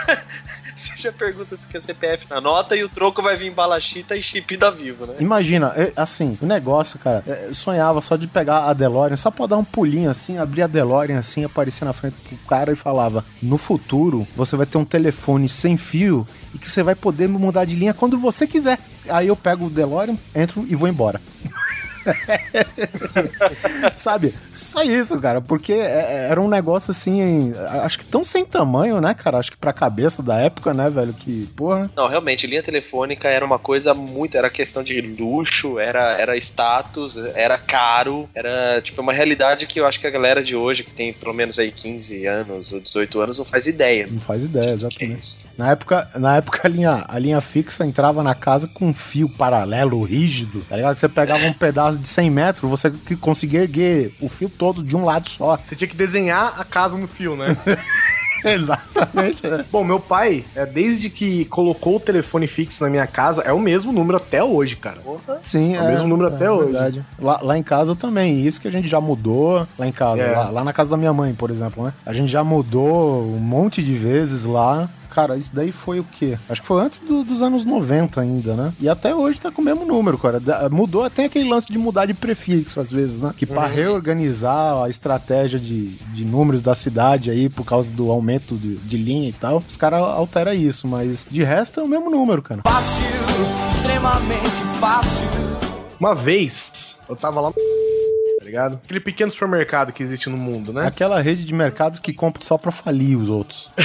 [0.99, 4.21] Já pergunta se quer CPF na nota e o troco vai vir bala chita e
[4.21, 5.13] chip da Vivo, né?
[5.19, 9.45] Imagina, é, assim, o negócio, cara, é, sonhava só de pegar a DeLorean, só pra
[9.45, 13.23] dar um pulinho assim, abrir a DeLorean assim, aparecer na frente do cara e falava:
[13.41, 17.63] No futuro, você vai ter um telefone sem fio e que você vai poder mudar
[17.63, 18.77] de linha quando você quiser.
[19.07, 21.21] Aí eu pego o DeLorean, entro e vou embora.
[23.95, 24.33] Sabe?
[24.53, 29.13] Só isso, cara, porque é- era um negócio assim, acho que tão sem tamanho, né,
[29.13, 29.37] cara?
[29.37, 31.13] Acho que pra cabeça da época, né, velho?
[31.13, 31.89] Que, porra.
[31.95, 34.37] Não, realmente, linha telefônica era uma coisa muito.
[34.37, 39.85] Era questão de luxo, era, era status, era caro, era tipo uma realidade que eu
[39.85, 43.19] acho que a galera de hoje, que tem pelo menos aí 15 anos ou 18
[43.21, 44.07] anos, não faz ideia.
[44.09, 45.21] Não faz ideia, é exatamente.
[45.21, 45.48] isso.
[45.59, 49.27] Na época, na época a, linha, a linha fixa entrava na casa com um fio
[49.27, 50.95] paralelo, rígido, tá ligado?
[50.95, 54.95] Você pegava um pedaço de 100 metros, você que conseguia erguer o fio todo de
[54.95, 55.57] um lado só.
[55.57, 57.57] Você tinha que desenhar a casa no fio, né?
[58.45, 59.45] Exatamente.
[59.45, 59.65] né?
[59.69, 63.59] Bom, meu pai, é, desde que colocou o telefone fixo na minha casa, é o
[63.59, 64.99] mesmo número até hoje, cara.
[65.41, 66.71] Sim, É o mesmo número até hoje.
[66.71, 67.05] verdade.
[67.19, 70.31] Lá, lá em casa também, isso que a gente já mudou lá em casa, É.
[70.33, 71.93] lá, lá na casa da minha mãe, por exemplo, né?
[72.05, 74.87] A gente já mudou um monte de vezes lá.
[75.09, 76.37] Cara, isso daí foi o quê?
[76.49, 78.73] Acho que foi antes do- dos anos 90 ainda, né?
[78.79, 80.39] E até hoje tá com o mesmo número, cara.
[80.39, 83.33] Da- Mudou até aquele lance de mudar de prefixo, às vezes, né?
[83.35, 88.55] Que pra reorganizar a estratégia de, de números da cidade aí, por causa do aumento
[88.55, 92.09] de, de linha e tal, os caras alteram isso, mas de resto é o mesmo
[92.09, 92.61] número, cara.
[92.65, 93.05] Fácil,
[93.69, 95.27] extremamente fácil.
[95.99, 97.55] Uma vez, eu tava lá no...
[98.49, 98.79] ligado?
[98.83, 100.85] Aquele pequeno supermercado que existe no mundo, né?
[100.85, 103.69] Aquela rede de mercados que compra só pra falir os outros.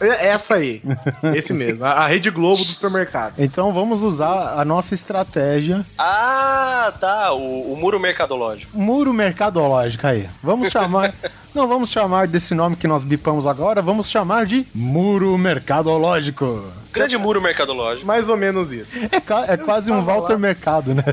[0.00, 0.82] É Essa aí.
[1.34, 1.84] Esse mesmo.
[1.84, 3.38] A, a Rede Globo dos supermercados.
[3.38, 7.32] Então vamos usar a nossa estratégia Ah, tá.
[7.32, 8.76] O, o muro mercadológico.
[8.76, 10.28] muro mercadológico aí.
[10.42, 11.14] Vamos chamar.
[11.54, 16.72] Não vamos chamar desse nome que nós bipamos agora, vamos chamar de muro mercadológico.
[16.92, 18.06] Grande muro mercadológico.
[18.06, 18.98] Mais ou menos isso.
[18.98, 20.38] É, é quase um Walter lá.
[20.38, 21.04] Mercado, né?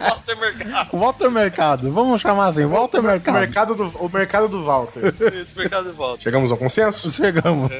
[0.00, 0.90] Walter Mercado.
[0.96, 3.34] Walter Mercado, vamos chamar assim, Walter O Mercado.
[3.34, 5.14] mercado do, o mercado do Walter.
[5.34, 6.22] Esse mercado de volta.
[6.22, 7.10] Chegamos ao consenso?
[7.10, 7.70] Chegamos.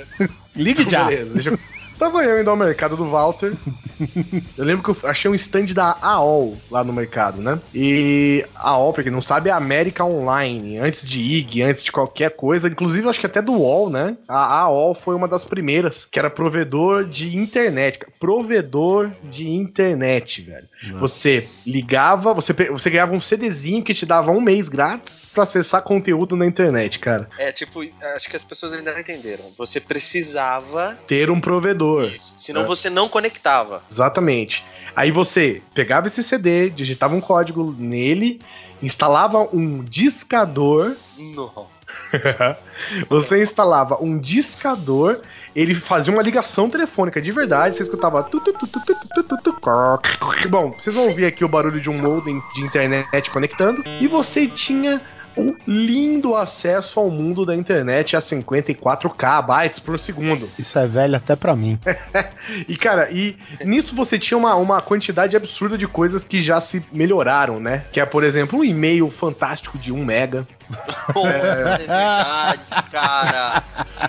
[0.54, 1.04] Ligue já.
[1.04, 1.58] Beleza, deixa eu...
[1.98, 3.54] Tava eu indo ao mercado do Walter.
[4.58, 7.58] Eu lembro que eu achei um stand da AOL lá no mercado, né?
[7.74, 10.78] E a AOL, pra quem não sabe, é América Online.
[10.78, 12.68] Antes de IG, antes de qualquer coisa.
[12.68, 14.16] Inclusive, acho que até do UOL, né?
[14.28, 18.00] A AOL foi uma das primeiras, que era provedor de internet.
[18.20, 20.68] Provedor de internet, velho.
[20.98, 25.82] Você ligava, você, você ganhava um CDzinho que te dava um mês grátis pra acessar
[25.82, 27.28] conteúdo na internet, cara.
[27.38, 27.80] É, tipo,
[28.14, 29.44] acho que as pessoas ainda não entenderam.
[29.56, 32.10] Você precisava Ter um provedor.
[32.10, 32.34] disso.
[32.36, 33.82] Senão você não conectava.
[33.90, 34.64] Exatamente.
[34.94, 38.40] Aí você pegava esse CD, digitava um código nele,
[38.82, 40.96] instalava um discador.
[41.18, 41.66] Não.
[43.08, 45.20] você instalava um discador,
[45.54, 48.28] ele fazia uma ligação telefônica de verdade, você escutava.
[50.48, 54.46] Bom, vocês vão ouvir aqui o barulho de um modem de internet conectando, e você
[54.46, 55.00] tinha
[55.36, 60.48] um lindo acesso ao mundo da internet a 54k bytes por segundo.
[60.58, 61.78] Isso é velho até para mim.
[62.66, 66.82] e cara, e nisso você tinha uma, uma quantidade absurda de coisas que já se
[66.90, 67.84] melhoraram, né?
[67.92, 70.46] Que é, por exemplo, um e-mail fantástico de 1 mega,
[71.14, 73.62] nossa, é verdade, cara.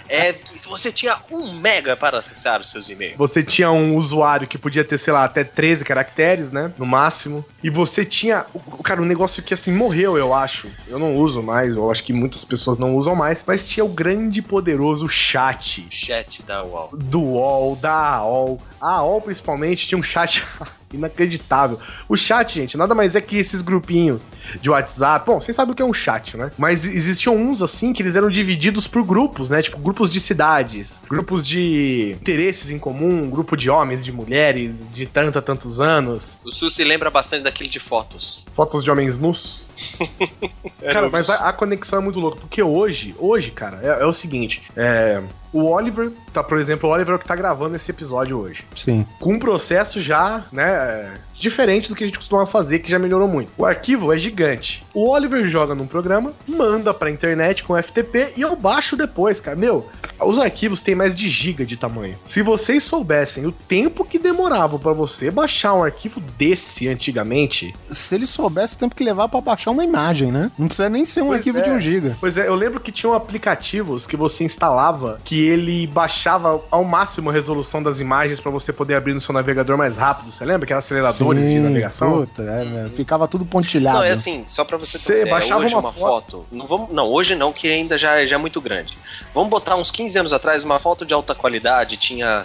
[0.10, 0.36] É,
[0.68, 3.18] você tinha um mega para acessar os seus e-mails.
[3.18, 6.72] Você tinha um usuário que podia ter, sei lá, até 13 caracteres, né?
[6.78, 7.46] No máximo.
[7.64, 8.46] E você tinha.
[8.54, 10.70] o- Cara, um negócio que assim morreu, eu acho.
[10.88, 13.44] Eu não uso mais, eu acho que muitas pessoas não usam mais.
[13.46, 15.86] Mas tinha o grande e poderoso chat.
[15.90, 16.90] Chat da UOL.
[16.94, 18.62] do UOL, da AOL.
[18.82, 20.44] A AOL, principalmente, tinha um chat
[20.94, 21.80] inacreditável.
[22.08, 24.20] O chat, gente, nada mais é que esses grupinhos
[24.62, 25.26] de WhatsApp.
[25.26, 26.52] Bom, vocês sabem o que é um chat, né?
[26.58, 29.62] Mas existiam uns, assim, que eles eram divididos por grupos, né?
[29.62, 35.06] Tipo, grupos de cidades, grupos de interesses em comum, grupo de homens, de mulheres, de
[35.06, 38.44] tanto a tantos anos, O Sul se lembra bastante daquele de fotos.
[38.54, 39.68] fotos de homens nus.
[40.92, 44.14] Cara, mas a, a conexão é muito louca, porque hoje, hoje, cara, é, é o
[44.14, 45.22] seguinte, é...
[45.54, 48.66] O Oliver, tá, por exemplo, o Oliver é o que tá gravando esse episódio hoje
[48.76, 49.06] Sim.
[49.20, 53.28] com um processo já, né, diferente do que a gente costumava fazer, que já melhorou
[53.28, 53.50] muito.
[53.58, 54.84] O arquivo é gigante.
[54.94, 59.56] O Oliver joga num programa, manda pra internet com FTP e eu baixo depois, cara.
[59.56, 59.88] Meu,
[60.20, 62.16] os arquivos têm mais de giga de tamanho.
[62.26, 68.16] Se vocês soubessem o tempo que demorava pra você baixar um arquivo desse antigamente, Se
[68.16, 70.52] ele soubesse o tempo que levar pra baixar uma imagem, né?
[70.58, 71.62] Não precisa nem ser um Pois arquivo é.
[71.62, 72.18] de 1 giga.
[72.20, 77.30] Pois é, eu lembro que tinham aplicativos que você instalava que ele baixava ao máximo
[77.30, 80.32] a resolução das imagens pra você poder abrir no seu navegador mais rápido.
[80.32, 80.66] Você lembra?
[80.66, 82.14] Aquelas aceleradores de Sim, navegação?
[82.26, 82.90] Puta, é, né?
[82.96, 83.98] ficava tudo pontilhado.
[84.00, 86.46] Não, é assim, só pra você Você ter ideia, baixava hoje uma uma, foto.
[86.52, 88.98] Não, vamos, não, hoje não, que ainda já, é- já é muito grande.
[89.34, 92.44] Vamos botar uns 15 anos atrás, uma foto de alta qualidade tinha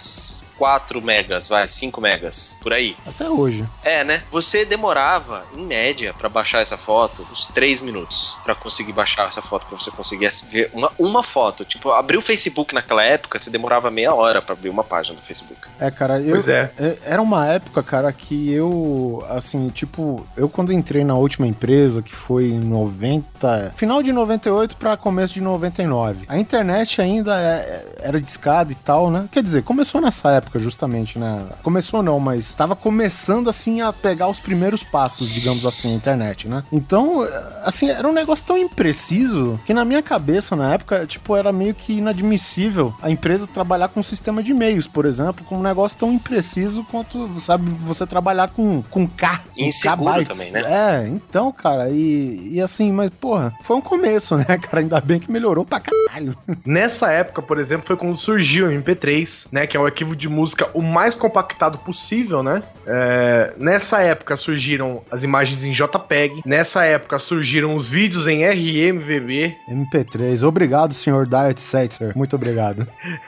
[0.62, 2.94] 4 megas, vai, 5 megas, por aí.
[3.04, 3.66] Até hoje.
[3.82, 4.22] É, né?
[4.30, 9.42] Você demorava, em média, pra baixar essa foto, uns 3 minutos pra conseguir baixar essa
[9.42, 11.64] foto, pra você conseguir ver uma, uma foto.
[11.64, 15.22] Tipo, abrir o Facebook naquela época, você demorava meia hora pra abrir uma página do
[15.22, 15.60] Facebook.
[15.80, 16.30] É, cara, eu.
[16.30, 16.70] Pois é.
[17.04, 22.14] Era uma época, cara, que eu, assim, tipo, eu quando entrei na última empresa, que
[22.14, 23.72] foi em 90.
[23.76, 26.24] Final de 98 pra começo de 99.
[26.28, 29.26] A internet ainda é- era discada e tal, né?
[29.32, 31.46] Quer dizer, começou nessa época, justamente, né?
[31.62, 36.48] Começou não, mas tava começando, assim, a pegar os primeiros passos, digamos assim, a internet,
[36.48, 36.64] né?
[36.72, 37.26] Então,
[37.64, 41.74] assim, era um negócio tão impreciso que na minha cabeça, na época, tipo, era meio
[41.74, 45.98] que inadmissível a empresa trabalhar com um sistema de e-mails, por exemplo, com um negócio
[45.98, 49.40] tão impreciso quanto, sabe, você trabalhar com, com K.
[49.56, 50.62] E inseguro também, né?
[50.62, 54.80] É, então, cara, e, e assim, mas, porra, foi um começo, né, cara?
[54.80, 56.36] Ainda bem que melhorou pra caralho.
[56.64, 59.66] Nessa época, por exemplo, foi quando surgiu o MP3, né?
[59.66, 62.62] Que é o arquivo de música o mais compactado possível, né?
[62.86, 66.42] É, nessa época surgiram as imagens em JPEG.
[66.44, 69.54] Nessa época surgiram os vídeos em RMVB.
[69.70, 72.16] MP3, obrigado, senhor Diet Setzer.
[72.16, 72.86] Muito obrigado.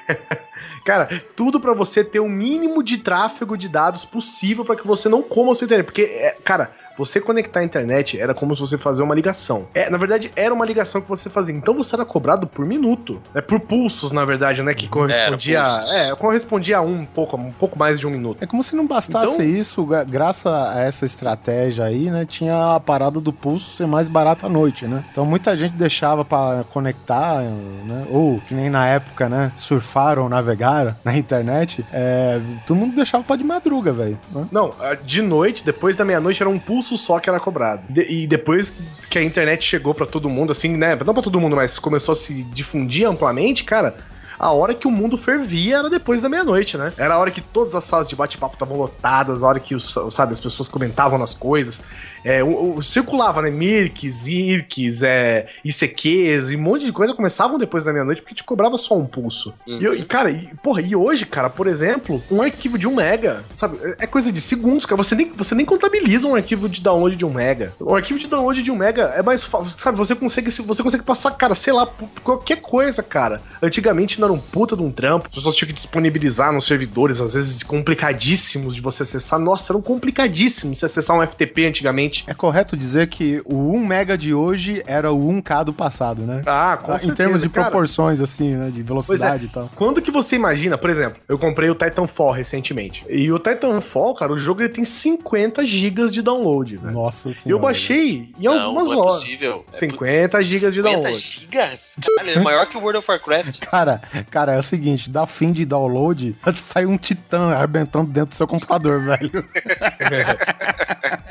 [0.84, 5.08] Cara, tudo pra você ter o mínimo de tráfego de dados possível pra que você
[5.08, 5.86] não coma o seu internet.
[5.86, 9.66] Porque, é, cara, você conectar a internet era como se você fazer uma ligação.
[9.74, 11.54] É, na verdade, era uma ligação que você fazia.
[11.54, 13.20] Então você era cobrado por minuto.
[13.35, 14.74] É por pulsos, na verdade, né?
[14.74, 15.59] Que correspondia.
[15.61, 15.94] Era pulsos.
[15.94, 18.42] É, correspondia a um pouco, um pouco mais de um minuto.
[18.42, 22.24] É como se não bastasse Então- isso, gra- graças a essa estratégia aí, né?
[22.24, 25.04] Tinha a parada do pulso ser mais barato à noite, né?
[25.11, 28.07] Então muita gente deixava pra conectar, né?
[28.11, 29.50] Ou que nem na época, né?
[29.57, 31.85] Surfaram, navegaram na internet.
[31.92, 34.18] É, todo mundo deixava pra de madruga, velho.
[34.33, 34.46] né?
[34.52, 34.72] Não,
[35.04, 37.83] de noite, depois da meia-noite, era um pulso só que era cobrado.
[37.88, 38.75] De- e depois
[39.09, 40.94] que a internet chegou pra todo mundo, assim, né?
[41.05, 43.94] Não pra todo mundo, mas começou a se difundir amplamente, cara.
[44.38, 46.92] A hora que o mundo fervia era depois da meia-noite, né?
[46.99, 49.94] Era a hora que todas as salas de bate-papo estavam lotadas, a hora que, os,
[50.11, 51.83] sabe, as pessoas comentavam nas coisas.
[52.24, 53.50] É, o, o- circulava, né?
[53.50, 58.44] Mirks, Irks, é, ICQs e um monte de coisa começavam depois da meia-noite porque te
[58.44, 59.52] cobrava só um pulso.
[59.66, 59.78] Uhum.
[59.80, 62.94] E, eu- e, cara, e, porra, e hoje, cara, por exemplo, um arquivo de um
[62.94, 63.76] mega, sabe?
[64.00, 65.02] É é coisa de segundos, cara.
[65.02, 67.72] Você nem, você nem contabiliza um arquivo de download de um mega.
[67.80, 69.96] O arquivo de download de um mega é mais fácil, sabe?
[69.98, 73.40] Você consegue, se- você consegue passar, cara, sei lá, por qualquer coisa, cara.
[73.62, 75.26] Antigamente não era um puta de um trampo.
[75.28, 79.38] As pessoas tinham que disponibilizar nos servidores, às vezes complicadíssimos de você acessar.
[79.38, 82.13] Nossa, eram complicadíssimos se acessar um FTP antigamente.
[82.27, 86.42] É correto dizer que o 1 mega de hoje era o 1K do passado, né?
[86.46, 87.70] Ah, com em certeza, termos de cara.
[87.70, 88.66] proporções, assim, né?
[88.66, 89.46] De Pois velocidade é.
[89.46, 89.70] e tal.
[89.74, 93.03] Quando que você imagina, por exemplo, eu comprei o Titanfall recentemente.
[93.09, 96.92] E o Titanfall, cara, o jogo ele tem 50 gigas de download, velho.
[96.92, 97.59] Nossa E senhora.
[97.59, 99.14] eu baixei em Não, algumas não é horas.
[99.16, 99.64] possível.
[99.72, 101.18] É 50 gigas de 50 download.
[101.20, 101.96] gigas?
[102.16, 103.59] Caralho, é maior que o World of Warcraft.
[103.74, 104.00] Cara,
[104.31, 108.46] cara, é o seguinte, dá fim de download, sai um titã arrebentando dentro do seu
[108.46, 109.44] computador, velho.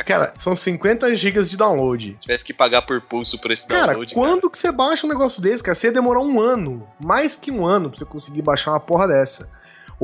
[0.06, 0.73] Cara, são 50
[1.20, 2.18] gigas de download.
[2.22, 4.14] Tivesse que pagar por pulso por esse Cara, download.
[4.14, 5.76] quando que você baixa um negócio desse, cara?
[5.76, 9.08] Você ia demorar um ano, mais que um ano, pra você conseguir baixar uma porra
[9.08, 9.50] dessa.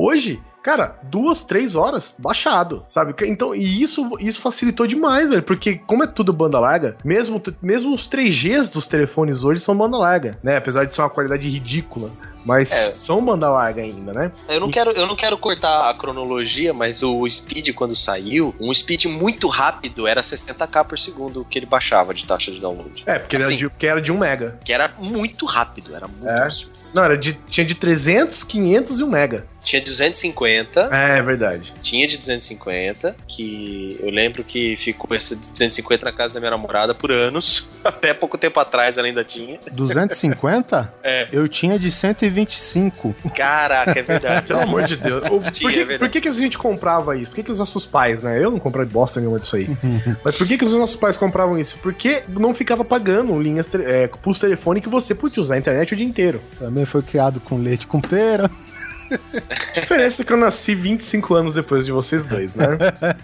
[0.02, 3.14] Hoje, cara, duas, três horas baixado, sabe?
[3.26, 7.94] Então, e isso, isso facilitou demais, velho, porque como é tudo banda larga, mesmo, mesmo
[7.94, 10.56] os 3Gs dos telefones hoje são banda larga, né?
[10.56, 12.10] Apesar de ser uma qualidade ridícula,
[12.44, 12.92] mas É.
[12.92, 14.32] são banda larga ainda, né?
[14.48, 18.72] Eu não, quero, eu não quero cortar a cronologia, mas o Speed, quando saiu, um
[18.72, 23.02] Speed muito rápido era 60k por segundo que ele baixava de taxa de download.
[23.04, 23.56] É, porque, era, Assim.
[23.56, 24.58] de, porque era de 1 mega.
[24.64, 26.42] Que era muito rápido, era muito É.
[26.44, 26.80] absurdo.
[26.92, 29.46] Não, era de, tinha de 300, 500 e 1 mega.
[29.62, 31.72] Tinha 250, É, verdade.
[31.82, 36.50] tinha de 250, que eu lembro que ficou esse de 250 na casa da minha
[36.50, 37.68] namorada por anos.
[37.84, 39.58] Até pouco tempo atrás ela ainda tinha.
[39.72, 40.92] 250?
[41.02, 41.28] É.
[41.32, 43.14] Eu tinha de 125.
[43.34, 44.46] Caraca, é verdade.
[44.48, 45.22] Pelo amor de Deus.
[45.24, 47.30] O- por, Tinha, que, é por que, que a gente comprava isso?
[47.30, 48.42] Por que, que os nossos pais, né?
[48.42, 49.68] Eu não comprava bosta nenhuma disso aí.
[50.24, 51.78] Mas por que, que os nossos pais compravam isso?
[51.82, 55.96] Porque não ficava pagando linhas, é, pulso telefone que você podia usar a internet o
[55.96, 56.40] dia inteiro.
[56.58, 58.50] Também foi criado com leite com pera.
[59.10, 62.66] A diferença é que eu nasci 25 anos depois de vocês dois, né?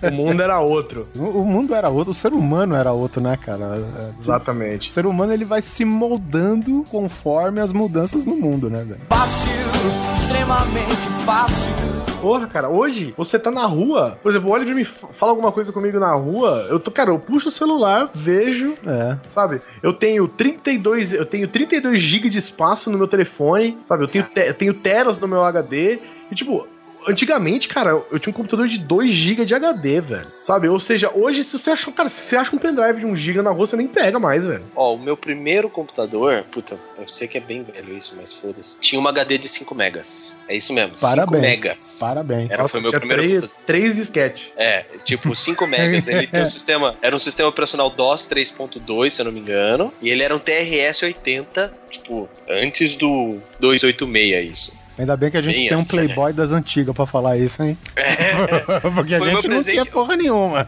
[0.02, 1.06] o mundo era outro.
[1.16, 3.64] O o mundo era outro, o ser humano era outro, né, cara?
[3.76, 4.92] É, O Exatamente.
[4.92, 10.15] ser humano ele vai se moldando conforme as mudanças no mundo, né, velho?
[10.40, 11.72] Extremamente fácil.
[12.20, 14.18] Porra, cara, hoje você tá na rua.
[14.22, 16.66] Por exemplo, o Oliver me fala alguma coisa comigo na rua.
[16.68, 19.16] Eu tô, cara, eu puxo o celular, vejo, É.
[19.28, 19.60] sabe?
[19.82, 24.04] Eu tenho 32, eu tenho 32 GB de espaço no meu telefone, sabe?
[24.04, 25.98] Eu tenho, te- eu tenho teras no meu HD.
[26.30, 26.66] E tipo,
[27.06, 30.26] antigamente, cara, eu tinha um computador de 2 GB de HD, velho.
[30.40, 30.68] Sabe?
[30.68, 33.42] Ou seja, hoje se você acha, cara, se você acha um pendrive de 1 GB
[33.42, 34.64] na rua, você nem pega mais, velho.
[34.74, 38.78] Ó, o meu primeiro computador, puta, eu sei que é bem velho isso, mas foda-se.
[38.80, 40.34] Tinha uma HD de 5 megas.
[40.48, 41.42] É isso mesmo, 5 Parabéns.
[41.42, 41.96] megas.
[42.00, 42.50] Parabéns.
[42.50, 43.64] Era, foi meu tinha primeiro três, computador.
[43.66, 44.52] três disquete.
[44.56, 46.06] É, tipo 5 megas.
[46.08, 46.96] Ele tem um sistema.
[47.02, 49.92] Era um sistema operacional DOS 3.2, se eu não me engano.
[50.00, 54.72] E ele era um TRS 80, tipo, antes do 286, isso.
[54.98, 57.62] Ainda bem que a gente Bem tem um antes, playboy das antigas pra falar isso,
[57.62, 57.76] hein?
[58.94, 60.66] Porque a Foi gente não tinha porra nenhuma.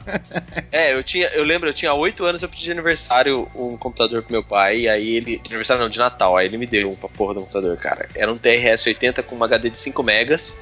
[0.71, 4.23] É, eu tinha, eu lembro, eu tinha 8 anos, eu pedi de aniversário um computador
[4.23, 5.39] pro meu pai, e aí ele.
[5.39, 8.07] De aniversário não, de Natal, aí ele me deu uma porra do computador, cara.
[8.15, 10.57] Era um TRS 80 com uma HD de 5 megas.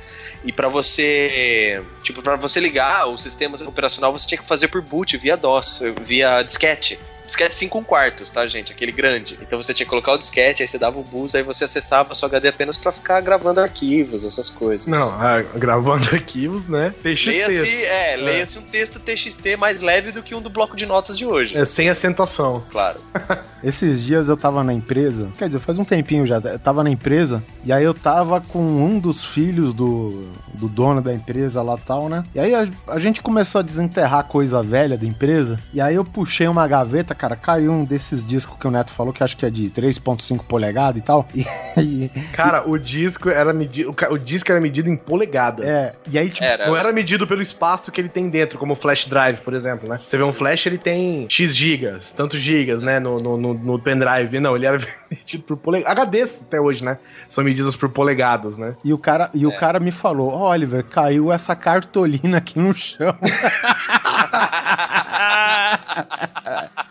[0.44, 4.80] E pra você, tipo, para você ligar o sistema operacional, você tinha que fazer por
[4.80, 6.98] boot via DOS, via disquete.
[7.26, 8.72] Disquete 5 quartos, tá, gente?
[8.72, 9.38] Aquele grande.
[9.42, 12.12] Então você tinha que colocar o disquete, aí você dava o boost, aí você acessava
[12.12, 14.86] a sua HD apenas pra ficar gravando arquivos, essas coisas.
[14.86, 16.94] Não, ah, gravando arquivos, né?
[17.02, 17.26] TXT.
[17.26, 21.18] Leia-se, é, leia-se um texto TXT mais leve do que um do bloco de notas
[21.18, 21.56] de hoje.
[21.56, 22.64] É, sem acentuação.
[22.70, 23.00] Claro.
[23.62, 26.90] Esses dias eu tava na empresa, quer dizer, faz um tempinho já, eu tava na
[26.90, 31.76] empresa, e aí eu tava com um dos filhos do, do dono da empresa lá
[31.76, 32.24] tal, né?
[32.34, 36.04] E aí a, a gente começou a desenterrar coisa velha da empresa, e aí eu
[36.04, 39.44] puxei uma gaveta, cara, caiu um desses discos que o Neto falou, que acho que
[39.44, 41.28] é de 3.5 polegadas e tal.
[41.78, 43.94] E, e- Cara, o disco era medido.
[44.10, 45.66] O, disco era medido em polegadas.
[45.66, 46.68] é, e aí, tipo, Era.
[46.68, 49.86] Não era medido pelo espaço que ele tem dentro, como o flash drive, por exemplo,
[49.86, 50.00] né?
[50.02, 53.78] Você vê um flash, ele tem X gigas, tantos gigas, né, no, no, no, no
[53.78, 54.40] pendrive.
[54.40, 54.78] Não, ele era
[55.10, 56.04] medido por polegadas.
[56.06, 56.96] HDs até hoje, né?
[57.28, 58.74] São medidas por polegadas, né?
[58.84, 59.56] E o cara, e o É.
[59.56, 63.16] cara me falou: "Ó, Oliver, caiu essa cartolina aqui no chão.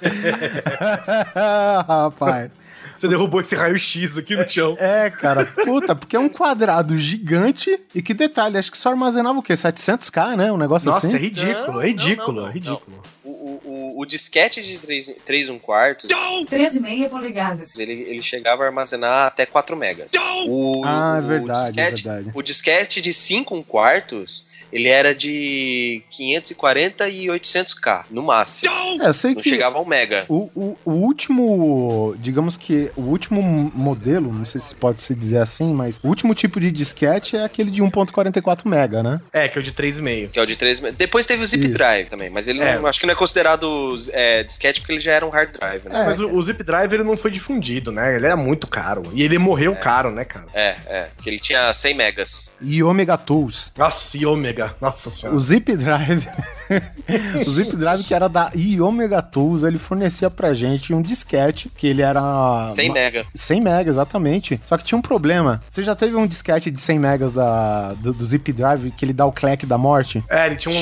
[1.88, 2.52] Rapaz.
[2.96, 4.76] Você derrubou esse raio-x aqui no chão.
[4.80, 9.38] É, cara, puta, porque é um quadrado gigante e que detalhe, acho que só armazenava
[9.40, 9.54] o quê?
[9.54, 10.52] 700k, né?
[10.52, 11.16] Um negócio Nossa, assim.
[11.16, 13.02] é ridículo, Não, é ridículo, não, não, é ridículo.
[13.24, 17.78] O, o, o, o disquete de 3, 3 1 quartos, 13,5 polegadas.
[17.78, 20.12] ele, ele chegava a armazenar até 4 megas.
[20.48, 22.32] O, Ah, é o verdade, é disquete, verdade.
[22.34, 28.72] O disquete de 5 1 quartos, ele era de 540 e 800k, no máximo.
[29.02, 30.26] É, eu sei Não que chegava a 1 mega.
[30.30, 33.42] o, o, o último, digamos que o último
[33.74, 37.44] modelo, não sei se pode se dizer assim, mas o último tipo de disquete é
[37.44, 39.22] aquele de 1.44 mega, né?
[39.32, 40.30] É, que é o de 3,5.
[40.32, 41.74] Que é o de 3 Depois teve o Zip Isso.
[41.74, 42.78] Drive também, mas ele É.
[42.78, 45.86] não, acho que não é considerado é, disquete porque ele já era um hard drive,
[45.88, 46.02] né?
[46.02, 46.06] É.
[46.06, 48.16] Mas o, o Zip Drive ele não foi difundido, né?
[48.16, 49.04] Ele era muito caro.
[49.14, 50.46] E ele morreu caro, né, cara?
[50.54, 51.08] É, é.
[51.22, 52.52] Que ele tinha 100 megas.
[52.62, 53.72] E Omega Tools.
[53.78, 54.26] Nossa, e
[54.64, 54.76] ômega.
[54.82, 55.38] Nossa senhora.
[55.38, 56.28] O Zip Drive,
[57.46, 58.52] o Zip Drive que era da
[58.82, 63.26] Omega Tools, ele fornecia pra gente um disquete que ele era 100 uma- mega.
[63.34, 64.60] 100 megas, exatamente.
[64.66, 65.62] Só que tinha um problema.
[65.70, 69.14] Você já teve um disquete de 100 megas da, do, do Zip Drive que ele
[69.14, 70.24] dá o clack da morte?
[70.30, 70.74] É, ele tinha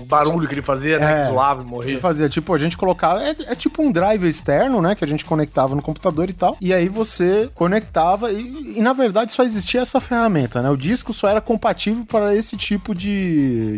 [0.00, 1.12] um barulho que ele fazia, né?
[1.12, 1.24] É.
[1.24, 2.00] Que zoava e Ele morria.
[2.00, 3.22] fazia, tipo, a gente colocava.
[3.22, 4.94] É, é tipo um drive externo, né?
[4.94, 6.56] Que a gente conectava no computador e tal.
[6.60, 10.70] E aí você conectava e, e, na verdade só existia essa ferramenta, né?
[10.70, 13.21] O disco só era compatível para esse tipo de,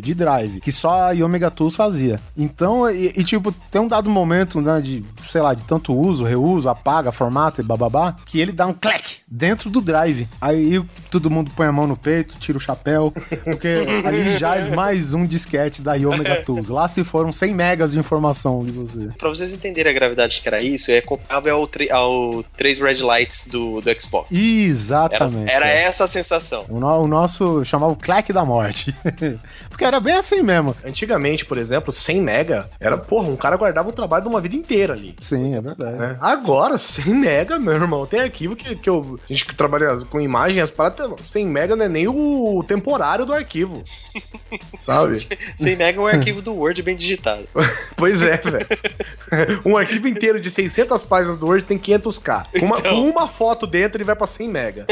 [0.03, 2.21] de drive, que só a Omega Tools fazia.
[2.37, 4.81] Então, e, e, tipo, tem um dado momento, né?
[4.81, 8.73] De, sei lá, de tanto uso, reuso, apaga, formata e bababá, que ele dá um
[8.73, 10.29] clack dentro do drive.
[10.41, 13.13] Aí todo mundo põe a mão no peito, tira o chapéu,
[13.45, 13.69] porque
[14.05, 16.69] ali já é mais um disquete da Omega Tools.
[16.69, 19.09] Lá se foram 100 megas de informação de você.
[19.19, 21.69] Pra vocês entenderem a gravidade que era isso, é comparável ao,
[21.99, 24.29] ao 3 Red Lights do, do Xbox.
[24.31, 25.51] Era, Exatamente.
[25.51, 25.83] era é.
[25.85, 26.65] essa a sensação.
[26.69, 28.95] O, no- o nosso chamava o clack da morte.
[29.68, 30.74] Porque era bem assim mesmo.
[30.85, 34.57] Antigamente, por exemplo, 100 mega era, porra, um cara guardava o trabalho de uma vida
[34.57, 35.14] inteira ali.
[35.20, 35.97] Sim, é verdade.
[35.97, 36.18] né?
[36.20, 40.20] Agora, 100 mega, meu irmão, tem arquivo que, que eu, a gente que trabalha com
[40.20, 43.82] imagem, as paradas, 100 mega não é nem o temporário do arquivo.
[44.78, 45.26] Sabe?
[45.57, 47.47] 100 mega é um arquivo do Word bem digitado.
[47.97, 48.66] Pois é, velho.
[49.64, 52.47] Um arquivo inteiro de 600 páginas do Word tem 500k.
[52.59, 54.87] Com uma, com uma foto dentro, ele vai pra 100 mega.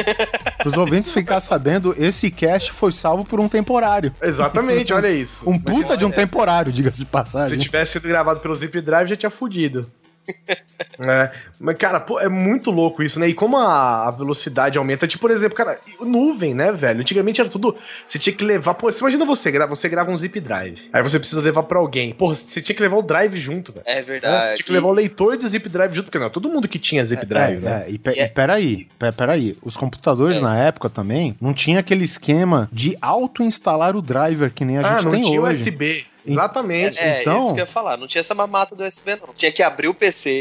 [0.58, 4.12] Para os ouvintes ficar sabendo, esse cast foi salvo por um temporário.
[4.32, 5.48] Exatamente, olha isso.
[5.48, 7.58] Um puta de um temporário, diga-se de Se passagem.
[7.58, 9.90] tivesse sido gravado pelo Zip Drive, já tinha fudido.
[10.98, 11.30] É,
[11.60, 13.28] mas, cara, pô, é muito louco isso, né?
[13.28, 17.00] E como a, a velocidade aumenta, tipo, por exemplo, cara, nuvem, né, velho?
[17.00, 17.76] Antigamente era tudo.
[18.06, 18.74] Você tinha que levar.
[18.74, 20.78] Pô, você imagina você grava, você grava um zip drive.
[20.92, 22.12] Aí você precisa levar pra alguém.
[22.12, 23.84] Porra, você tinha que levar o drive junto, velho.
[23.86, 24.02] É Né?
[24.02, 24.46] verdade.
[24.46, 26.78] Você tinha que levar o leitor de zip drive junto, porque não, todo mundo que
[26.78, 27.84] tinha zip drive, é, né?
[27.86, 29.56] é, e, pe- e peraí, pe- peraí.
[29.62, 34.78] Os computadores na época também não tinha aquele esquema de auto-instalar o driver que nem
[34.78, 35.62] a Ah, gente não tem tinha hoje.
[35.70, 36.06] USB.
[36.26, 36.98] Exatamente.
[36.98, 37.96] É, Então- isso que eu ia falar.
[37.96, 39.34] Não tinha essa mamata do USB, não.
[39.34, 40.40] Tinha que abrir o PC.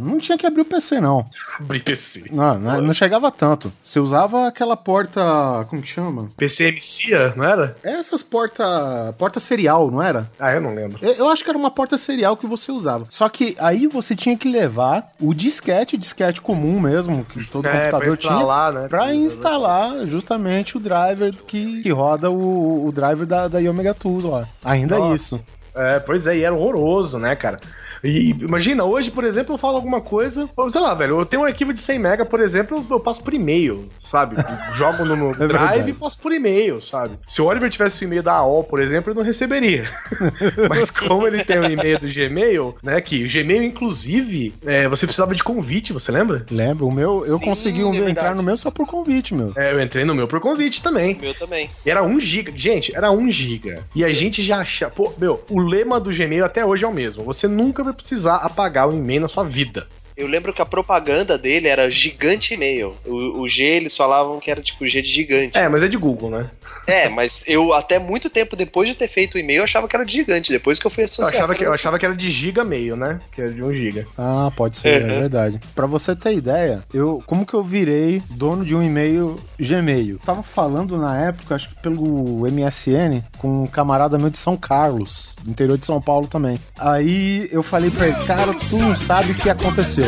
[0.00, 1.24] Não tinha que abrir o PC, não.
[1.58, 2.24] Abrir PC.
[2.32, 3.72] Não, não, não chegava tanto.
[3.82, 5.20] Você usava aquela porta.
[5.68, 6.28] Como que chama?
[6.36, 7.76] PC MCA, não era?
[7.82, 9.14] Essas porta.
[9.18, 10.26] Porta serial, não era?
[10.38, 10.98] Ah, eu não lembro.
[11.02, 13.04] Eu, eu acho que era uma porta serial que você usava.
[13.10, 17.70] Só que aí você tinha que levar o disquete, disquete comum mesmo, que todo É,
[17.70, 18.32] pra computador tinha.
[18.32, 18.88] instalar, né?
[18.88, 24.24] Pra instalar justamente o driver que, que roda o, o driver da, da Omega Tools
[24.24, 24.46] lá.
[24.64, 25.14] Ainda Nossa.
[25.14, 25.44] isso.
[25.74, 27.60] É, pois é, e era horroroso, né, cara?
[28.02, 31.42] E imagina, hoje, por exemplo, eu falo alguma coisa, ou sei lá, velho, eu tenho
[31.42, 34.36] um arquivo de 100 mega, por exemplo, eu, eu passo por e-mail, sabe?
[34.74, 37.14] Jogo no, no drive e passo por e-mail, sabe?
[37.26, 39.88] Se o Oliver tivesse o e-mail da AOL, por exemplo, ele não receberia.
[40.68, 45.06] Mas como ele tem o e-mail do Gmail, né, que o Gmail, inclusive, é, você
[45.06, 46.44] precisava de convite, você lembra?
[46.50, 46.84] Lembra?
[46.84, 49.52] O meu, eu Sim, consegui é um- entrar no meu só por convite, meu.
[49.56, 51.14] É, eu entrei no meu por convite também.
[51.16, 51.70] O meu também.
[51.84, 52.52] E Era 1 giga.
[52.56, 53.84] Gente, era 1 giga.
[53.94, 54.88] E a gente já acha.
[54.90, 57.24] Pô, meu, o lema do Gmail até hoje é o mesmo.
[57.24, 59.86] Você nunca vai precisar apagar o e-mail na sua vida.
[60.16, 62.94] Eu lembro que a propaganda dele era gigante e-mail.
[63.06, 65.56] O, o G, eles falavam que era tipo G de gigante.
[65.56, 66.50] É, mas é de Google, né?
[66.90, 69.96] É, mas eu até muito tempo depois de ter feito o e-mail, eu achava que
[69.96, 70.50] era de gigante.
[70.52, 71.34] Depois que eu fui Eu associar.
[71.34, 73.20] achava, que, eu achava que era de giga meio, né?
[73.32, 74.06] Que era de um giga.
[74.18, 75.18] Ah, pode ser, é Uhum.
[75.20, 75.60] verdade.
[75.74, 80.18] Pra você ter ideia, eu como que eu virei dono de um e-mail Gmail?
[80.24, 85.34] Tava falando na época, acho que pelo MSN, com um camarada meu de São Carlos,
[85.42, 86.58] do interior de São Paulo também.
[86.78, 90.06] Aí eu falei pra ele, cara, tu não sabe o que aconteceu.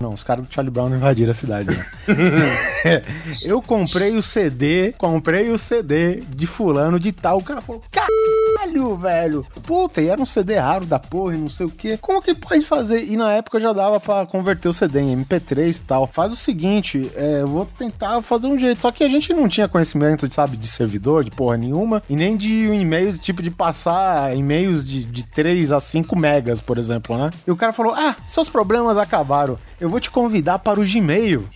[0.00, 1.86] Não, os caras do Charlie Brown invadiram a cidade, né?
[3.42, 7.38] eu comprei o CD, comprei o CD de fulano de tal.
[7.38, 9.46] O cara falou, caralho, velho.
[9.66, 11.96] Puta, e era um CD raro da porra e não sei o que.
[11.98, 13.04] Como que pode fazer?
[13.04, 16.06] E na época já dava pra converter o CD em MP3 e tal.
[16.06, 18.82] Faz o seguinte, é, eu vou tentar fazer um jeito.
[18.82, 22.02] Só que a gente não tinha conhecimento, sabe, de servidor, de porra nenhuma.
[22.08, 26.60] E nem de um e-mail, tipo, de passar e-mails de, de 3 a 5 megas,
[26.60, 27.30] por exemplo, né?
[27.46, 29.58] E o cara falou, ah, seus problemas acabaram.
[29.84, 31.46] Eu vou te convidar para o Gmail.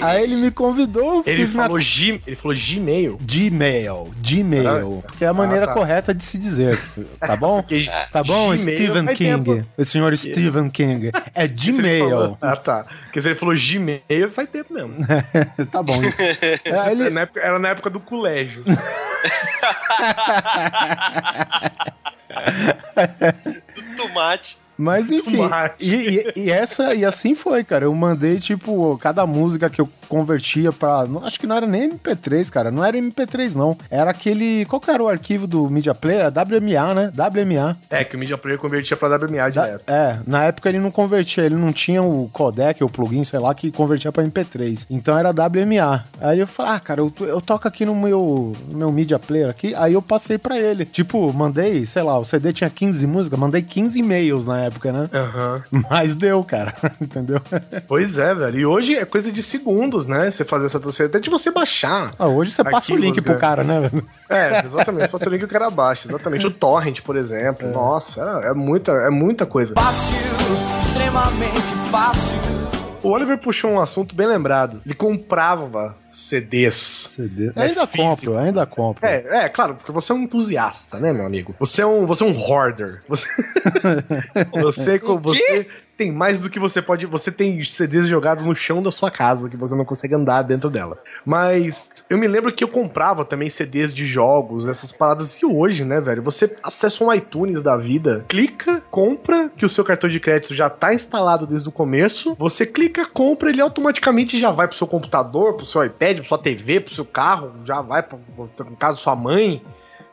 [0.00, 3.18] Aí ele me convidou, Ele fiz minha falou, G, ele falou Gmail.
[3.20, 5.74] Gmail, Gmail, que é a maneira Ah, tá.
[5.74, 6.80] correta de se dizer,
[7.20, 7.60] tá bom?
[7.60, 9.66] Porque Tá bom, Gmail Stephen King, tempo.
[9.76, 12.86] o senhor Stephen King, é Gmail, falou- Ah, tá.
[13.04, 14.94] Porque se ele falou Gmail, faz tempo mesmo.
[15.70, 16.00] tá bom.
[16.64, 18.64] É, ele- Na época- era na época do colégio.
[23.96, 24.56] Tomate.
[24.78, 25.40] Mas enfim,
[25.80, 27.84] e, e- e essa e assim foi, cara.
[27.86, 31.04] Eu mandei tipo cada música que eu convertia pra.
[31.06, 32.70] não- Acho que não era nem MP3, cara.
[32.70, 33.76] Não era MP3 não.
[33.90, 36.26] Era aquele, qual que era o arquivo do Media Player?
[36.30, 37.12] WMA, né?
[37.16, 37.76] WMA.
[37.90, 39.84] É, que o Media Player convertia pra WMA Da- direto.
[39.88, 43.54] é, na época ele não convertia, ele não tinha o codec, o plugin, sei lá,
[43.54, 44.86] que convertia pra MP3.
[44.90, 46.04] Então era WMA.
[46.20, 49.48] Aí eu falei, ah, cara, eu, eu toco aqui no meu, no meu media player
[49.48, 49.74] aqui.
[49.74, 50.84] Aí eu passei pra ele.
[50.84, 55.08] Tipo, mandei, sei lá, o CD tinha 15 músicas, mandei 15 e-mails na época, né?
[55.12, 55.62] Aham.
[55.90, 57.40] Mas deu, cara, entendeu?
[57.86, 58.58] Pois é, velho.
[58.58, 60.30] E hoje é coisa de segundos, né?
[60.30, 61.18] Você fazer essa transferência.
[61.18, 62.12] Até de você baixar.
[62.18, 63.38] Ah, hoje você passa o link pro né?
[63.38, 63.80] cara, né?
[63.80, 64.06] velho?
[64.28, 65.08] É, exatamente.
[65.08, 66.08] Passa o link que o cara baixa.
[66.08, 66.46] Exatamente.
[66.46, 67.70] O Torrent, por exemplo.
[67.70, 69.74] Nossa, é, é muita, é muita coisa.
[69.74, 70.16] Fácil,
[70.80, 72.75] extremamente fácil.
[73.02, 74.80] O Oliver puxou um assunto bem lembrado.
[74.84, 76.74] Ele comprava CDs.
[76.74, 77.52] CD.
[77.54, 78.08] É ainda físico.
[78.08, 79.06] compro, ainda compro.
[79.06, 81.54] É, é, claro, porque você é um entusiasta, né, meu amigo?
[81.58, 83.00] Você é um, você é um hoarder.
[83.08, 83.26] Você,
[84.60, 87.06] você, você tem mais do que você pode.
[87.06, 90.68] Você tem CDs jogados no chão da sua casa que você não consegue andar dentro
[90.68, 90.98] dela.
[91.24, 95.40] Mas eu me lembro que eu comprava também CDs de jogos, essas paradas.
[95.40, 96.22] E hoje, né, velho?
[96.22, 100.68] Você acessa um iTunes da vida, clica, compra, que o seu cartão de crédito já
[100.68, 102.36] tá instalado desde o começo.
[102.38, 106.38] Você clica, compra, ele automaticamente já vai pro seu computador, pro seu iPad, pro sua
[106.38, 108.18] TV, pro seu carro, já vai pro,
[108.56, 109.62] pro, caso sua mãe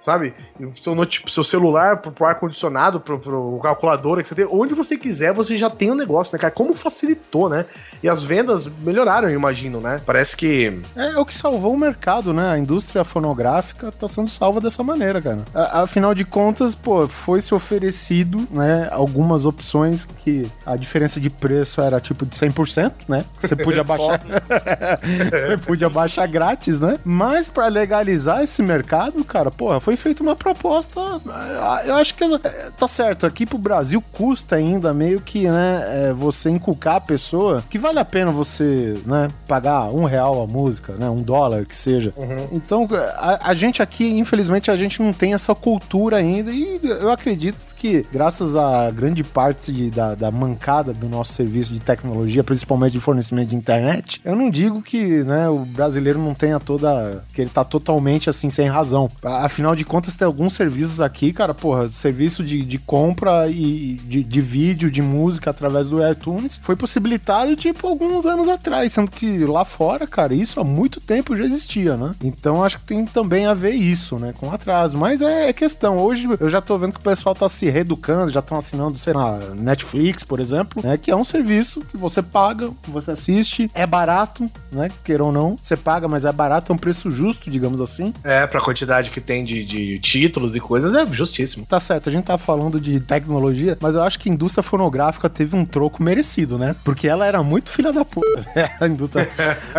[0.04, 0.34] sabe?
[0.76, 0.96] Seu,
[1.28, 5.58] seu celular, pro, pro ar-condicionado, pro, pro calculadora que você tem, onde você quiser, você
[5.58, 6.52] já tem o negócio, né, cara?
[6.54, 7.66] Como facilitou, né?
[8.02, 10.02] E as vendas melhoraram, eu imagino, né?
[10.06, 10.82] Parece que.
[10.96, 12.52] É o que salvou o mercado, né?
[12.52, 15.40] A indústria fonográfica tá sendo salva dessa maneira, cara.
[15.54, 21.30] A- Afinal de contas, pô, foi se oferecido, né, algumas opções que a diferença de
[21.30, 23.24] preço era tipo de 100%, né?
[23.40, 24.20] Você podia baixar
[25.32, 27.00] Você podia baixar grátis, né?
[27.04, 31.00] Mas pra legalizar esse mercado, cara, porra, foi feita uma proposta.
[31.28, 33.26] eh, Eu acho que eh, tá certo.
[33.26, 38.00] Aqui pro Brasil custa ainda meio que, né, eh, você inculcar a pessoa que vale
[38.00, 42.14] a pena você, né, pagar um real a música, né, um dólar que seja.
[42.52, 42.88] Então,
[43.18, 47.58] a, a gente aqui, infelizmente, a gente não tem essa cultura ainda e eu acredito
[47.76, 52.94] que, graças à grande parte de- da, da mancada do nosso serviço de tecnologia, principalmente
[52.94, 57.24] de fornecimento de internet, eu não digo que né, o brasileiro não tenha toda.
[57.34, 59.10] que ele tá totalmente assim, sem razão.
[59.24, 63.96] A- Afinal de contas, tem alguns serviços aqui, cara, porra, serviço de, de compra e
[64.06, 69.12] de, de vídeo, de música através do iTunes foi possibilitado, tipo, alguns anos atrás, sendo
[69.12, 72.16] que lá fora, cara, isso há muito tempo já existia, né?
[72.24, 74.98] Então acho que tem também a ver isso, né, com atraso.
[74.98, 75.98] Mas é, é questão.
[75.98, 79.14] Hoje eu já tô vendo que o pessoal tá se reeducando, já estão assinando, sei
[79.14, 83.86] lá, Netflix, por exemplo, né, que é um serviço que você paga, você assiste, é
[83.86, 87.82] barato, né, queira ou não, você paga, mas é barato, é um preço justo, digamos
[87.82, 88.14] assim.
[88.24, 91.66] É, pra quantidade que tem de, de títulos e coisas, é justíssimo.
[91.66, 95.30] Tá certo, a gente tá falando de tecnologia, mas eu acho que a indústria fonográfica
[95.30, 96.76] teve um troco merecido, né?
[96.84, 98.44] Porque ela era muito filha da puta.
[98.80, 99.30] a indústria.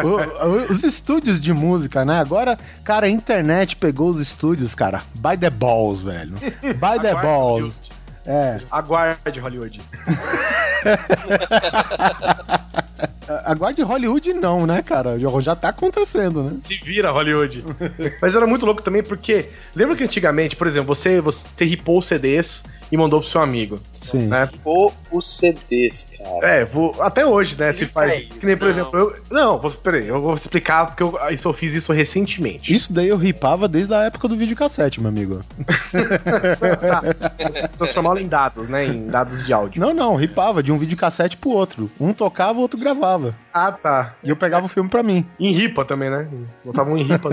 [0.03, 2.19] O- o- os estúdios de música, né?
[2.21, 5.03] Agora, cara, a internet pegou os estúdios, cara.
[5.15, 6.35] By the balls, velho.
[6.35, 7.75] By the balls.
[8.27, 8.59] É.
[8.71, 9.81] Aguarde, Hollywood.
[13.45, 15.19] Aguarde Hollywood, não, né, cara?
[15.41, 16.57] Já, tá acontecendo, né?
[16.63, 17.65] Se vira, Hollywood.
[18.21, 19.47] Mas era muito louco também porque.
[19.75, 22.63] Lembra que antigamente, por exemplo, você, você ripou CDs
[22.95, 23.81] e mandou pro seu amigo.
[24.01, 24.29] Sim.
[24.29, 24.49] Né?
[24.65, 26.47] Ou os CDs, cara.
[26.47, 27.73] É, vou, até hoje, né?
[27.73, 28.21] Se faz.
[28.21, 28.71] isso, que nem, por não.
[28.71, 29.15] exemplo, eu.
[29.31, 32.73] Não, vou, peraí, eu vou explicar porque eu, isso, eu fiz isso recentemente.
[32.73, 35.43] Isso daí eu ripava desde a época do videocassete, meu amigo.
[36.87, 37.03] tá.
[37.77, 38.87] Transformá-lo em dados, né?
[38.87, 39.81] Em dados de áudio.
[39.81, 41.91] Não, não, ripava de um videocassete pro outro.
[41.99, 43.35] Um tocava, o outro gravava.
[43.53, 44.15] Ah, tá.
[44.23, 45.27] E eu pegava o filme pra mim.
[45.41, 46.29] Em ripa também, né?
[46.65, 47.31] Botava um em ripa.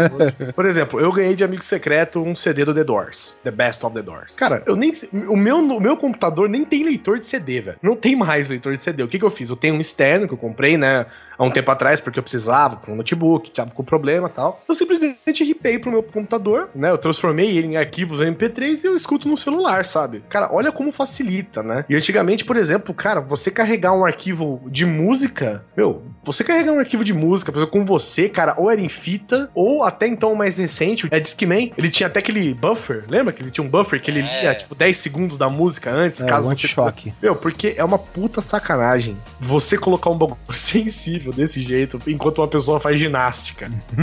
[0.56, 3.36] Por exemplo, eu ganhei de amigo secreto um CD do The Doors.
[3.44, 4.36] The Best of The Doors.
[4.36, 4.94] Cara, eu nem.
[5.28, 7.78] O meu, o meu computador nem tem leitor de CD, velho.
[7.82, 9.04] Não tem mais leitor de CD.
[9.04, 9.50] O que, que eu fiz?
[9.50, 11.06] Eu tenho um externo que eu comprei, né?
[11.42, 14.62] Há um tempo atrás, porque eu precisava, com um notebook, tava com problema e tal.
[14.70, 16.92] Eu simplesmente ripei pro meu computador, né?
[16.92, 20.24] Eu transformei ele em arquivos MP3 e eu escuto no celular, sabe?
[20.30, 21.84] Cara, olha como facilita, né?
[21.90, 26.80] E antigamente, por exemplo, cara, você carregar um arquivo de música, meu, você carregar um
[26.80, 30.34] arquivo de música, por exemplo, com você, cara, ou era em fita, ou até então
[30.34, 33.70] o mais recente, é Discman, ele tinha até aquele buffer, lembra que ele tinha um
[33.70, 34.42] buffer que ele É.
[34.42, 36.66] lia, tipo, 10 segundos da música antes, É, caso um você...
[36.68, 37.14] anti-choque.
[37.20, 42.48] Meu, porque é uma puta sacanagem você colocar um bagulho sensível desse jeito enquanto uma
[42.48, 43.70] pessoa faz ginástica.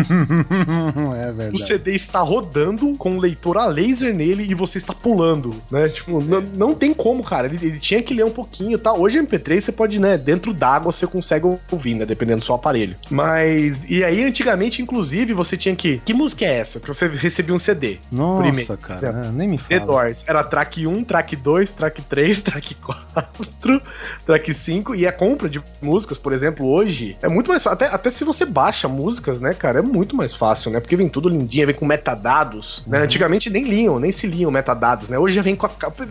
[1.23, 1.67] é O verdade.
[1.67, 5.89] CD está rodando com um leitor a laser nele e você está pulando, né?
[5.89, 7.47] Tipo, n- não tem como, cara.
[7.47, 8.93] Ele, ele tinha que ler um pouquinho, tá?
[8.93, 12.97] Hoje MP3 você pode, né, dentro d'água você consegue ouvir, né, dependendo do seu aparelho.
[13.11, 16.81] Mas e aí antigamente inclusive você tinha que Que música é essa?
[16.81, 17.99] Que você recebia um CD.
[18.11, 19.25] Nossa, Primeiro, cara, exemplo.
[19.25, 19.87] é, nem me The fala.
[19.93, 20.25] Doors.
[20.27, 23.83] Era track 1, track 2, track 3, track 4,
[24.27, 24.95] track 5.
[24.95, 27.75] E a compra de músicas, por exemplo, hoje é muito mais fácil.
[27.75, 30.81] Até, até se você baixa músicas, né, cara, é muito mais fácil, né?
[30.81, 32.83] Porque vem tudo lindinho, vem com metadados.
[32.87, 32.99] Né?
[32.99, 35.19] Antigamente nem liam, nem se liam metadados, né?
[35.19, 36.05] Hoje já vem com a capa.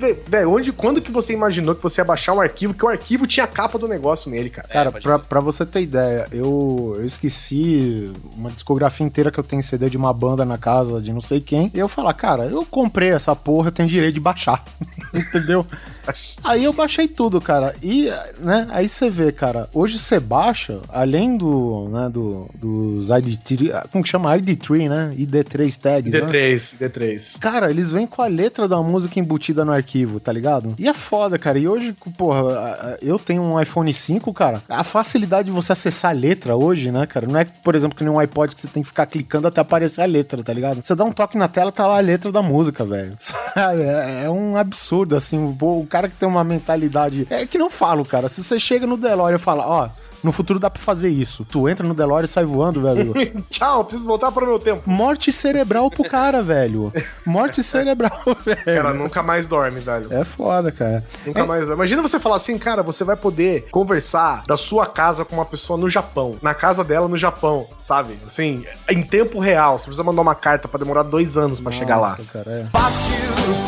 [0.47, 3.45] Onde, quando que você imaginou que você ia baixar um arquivo, que o arquivo tinha
[3.45, 4.67] a capa do negócio nele, cara?
[4.67, 9.43] Cara, pode pra, pra você ter ideia, eu, eu esqueci uma discografia inteira que eu
[9.43, 11.71] tenho CD de uma banda na casa de não sei quem.
[11.73, 14.63] E eu falar, cara, eu comprei essa porra, eu tenho direito de baixar.
[15.13, 15.65] Entendeu?
[16.43, 17.73] Aí eu baixei tudo, cara.
[17.81, 23.87] E, né, aí você vê, cara, hoje você baixa, além do, né, do, dos ID3,
[23.91, 24.35] como que chama?
[24.37, 25.11] ID3, né?
[25.17, 26.21] ID3 tags, né?
[26.21, 27.39] D3, D3.
[27.39, 30.75] Cara, eles vêm com a letra da música embutida no arquivo, tá ligado?
[30.77, 31.57] E é foda, cara.
[31.59, 34.61] E hoje, porra, eu tenho um iPhone 5, cara.
[34.69, 37.27] A facilidade de você acessar a letra hoje, né, cara?
[37.27, 39.61] Não é, por exemplo, que nem um iPod que você tem que ficar clicando até
[39.61, 40.81] aparecer a letra, tá ligado?
[40.83, 43.17] Você dá um toque na tela, tá lá a letra da música, velho.
[43.57, 45.57] É, é um absurdo, assim.
[45.59, 47.25] O cara que tem uma mentalidade.
[47.27, 48.27] É que não falo, cara.
[48.27, 49.89] Se você chega no DeLorean e fala, ó.
[50.23, 51.45] No futuro dá pra fazer isso.
[51.45, 53.13] Tu entra no DeLorean e sai voando, velho.
[53.49, 54.81] Tchau, preciso voltar para o meu tempo.
[54.85, 56.91] Morte cerebral pro cara, velho.
[57.25, 58.63] Morte cerebral, velho.
[58.65, 60.11] Cara, nunca mais dorme, velho.
[60.11, 61.03] É foda, cara.
[61.25, 61.69] Nunca mais.
[61.69, 65.77] Imagina você falar assim, cara, você vai poder conversar da sua casa com uma pessoa
[65.77, 68.17] no Japão, na casa dela no Japão, sabe?
[68.25, 69.77] Assim, em tempo real.
[69.77, 72.17] Você precisa mandar uma carta pra demorar dois anos pra chegar lá.
[72.33, 72.63] Cara, é.
[72.71, 73.15] Fácil,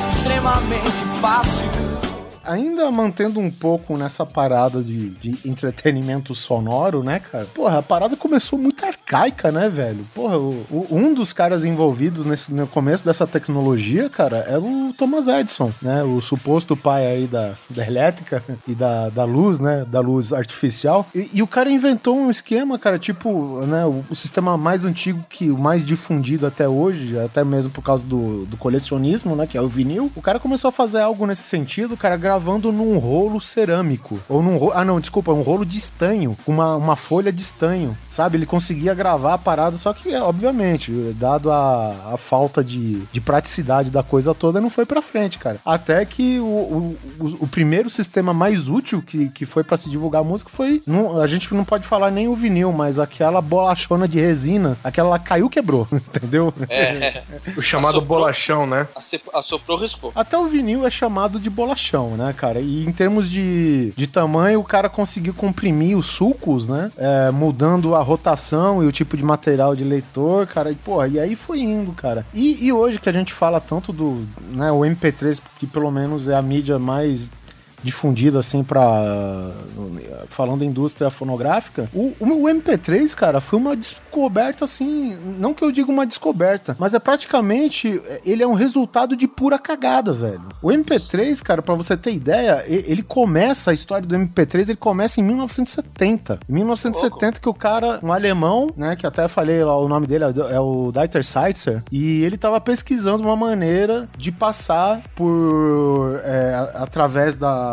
[0.10, 2.09] extremamente fácil.
[2.50, 7.45] Ainda mantendo um pouco nessa parada de, de entretenimento sonoro, né, cara?
[7.54, 10.04] Porra, a parada começou muito arcaica, né, velho?
[10.16, 14.91] Porra, o- o- um dos caras envolvidos nesse, no começo dessa tecnologia, cara, era o
[14.97, 16.02] Thomas Edison, né?
[16.04, 19.86] O suposto pai aí da, da elétrica e da, da luz, né?
[19.88, 21.06] Da luz artificial.
[21.14, 23.86] E, e o cara inventou um esquema, cara, tipo, né?
[23.86, 28.04] O, o sistema mais antigo que o mais difundido até hoje, até mesmo por causa
[28.04, 29.45] do, do colecionismo, né?
[29.45, 30.12] Que é o vinil.
[30.16, 34.18] O cara começou a fazer algo nesse sentido, cara, gravando num rolo cerâmico.
[34.30, 34.72] Ou num rolo.
[34.74, 36.38] Ah, não, desculpa, um rolo de estanho.
[36.48, 37.96] Uma, uma folha de estanho.
[38.10, 38.38] Sabe?
[38.38, 43.20] Ele conseguia gravar a parada, só que, é, obviamente, dado a, a falta de, de
[43.22, 45.58] praticidade da coisa toda, não foi pra frente, cara.
[45.66, 49.90] Até que o, o, o- o primeiro sistema mais útil que, que foi pra se
[49.90, 50.82] divulgar a música foi.
[50.88, 55.10] não- a gente não pode falar nem o vinil, mas aquela bolachona de resina, aquela
[55.10, 56.54] lá caiu, quebrou, entendeu?
[56.70, 57.22] É,
[57.58, 58.20] O chamado Assoprou.
[58.20, 58.88] bolachão, né?
[59.34, 60.12] assoprou, rispou.
[60.16, 62.59] Até o vinil é chamado de bolachão, né, cara?
[62.59, 66.91] E em termos de, de tamanho, o cara conseguiu comprimir os sulcos, né?
[66.97, 70.70] É, mudando a rotação e o tipo de material de leitor, cara.
[70.70, 72.26] E, porra, e aí foi indo, cara.
[72.34, 76.28] E, e hoje que a gente fala tanto do, né, o MP3, que pelo menos
[76.28, 77.30] é a mídia mais
[77.84, 79.51] difundida assim para
[80.27, 85.71] falando da indústria fonográfica, o, o MP3, cara, foi uma descoberta assim, não que eu
[85.71, 90.41] diga uma descoberta, mas é praticamente ele é um resultado de pura cagada, velho.
[90.61, 95.19] O MP3, cara, para você ter ideia, ele começa a história do MP3, ele começa
[95.19, 96.39] em 1970.
[96.49, 100.25] Em 1970 que o cara, um alemão, né, que até falei lá o nome dele
[100.25, 106.53] é o- é Dieter Seitzer, e ele tava pesquisando uma maneira de passar por é,
[106.75, 107.68] através da,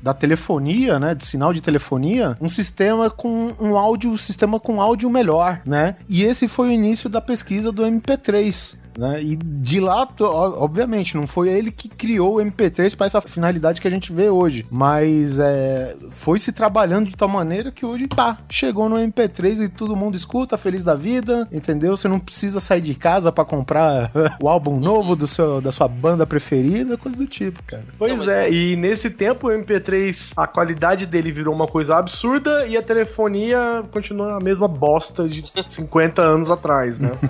[0.00, 4.80] da telefonia, né, de sinal de telefonia, um sistema com um áudio, um sistema com
[4.80, 5.96] áudio melhor, né?
[6.08, 8.76] E esse foi o início da pesquisa do MP3.
[8.96, 9.22] Né?
[9.22, 13.88] E de lá, obviamente, não foi ele que criou o MP3 para essa finalidade que
[13.88, 18.38] a gente vê hoje, mas é, foi se trabalhando de tal maneira que hoje tá,
[18.48, 21.96] chegou no MP3 e todo mundo escuta, feliz da vida, entendeu?
[21.96, 25.88] Você não precisa sair de casa para comprar o álbum novo do seu, da sua
[25.88, 27.84] banda preferida, coisa do tipo, cara.
[27.98, 32.76] Pois é, e nesse tempo o MP3, a qualidade dele virou uma coisa absurda e
[32.76, 37.10] a telefonia continua a mesma bosta de 50 anos atrás, né?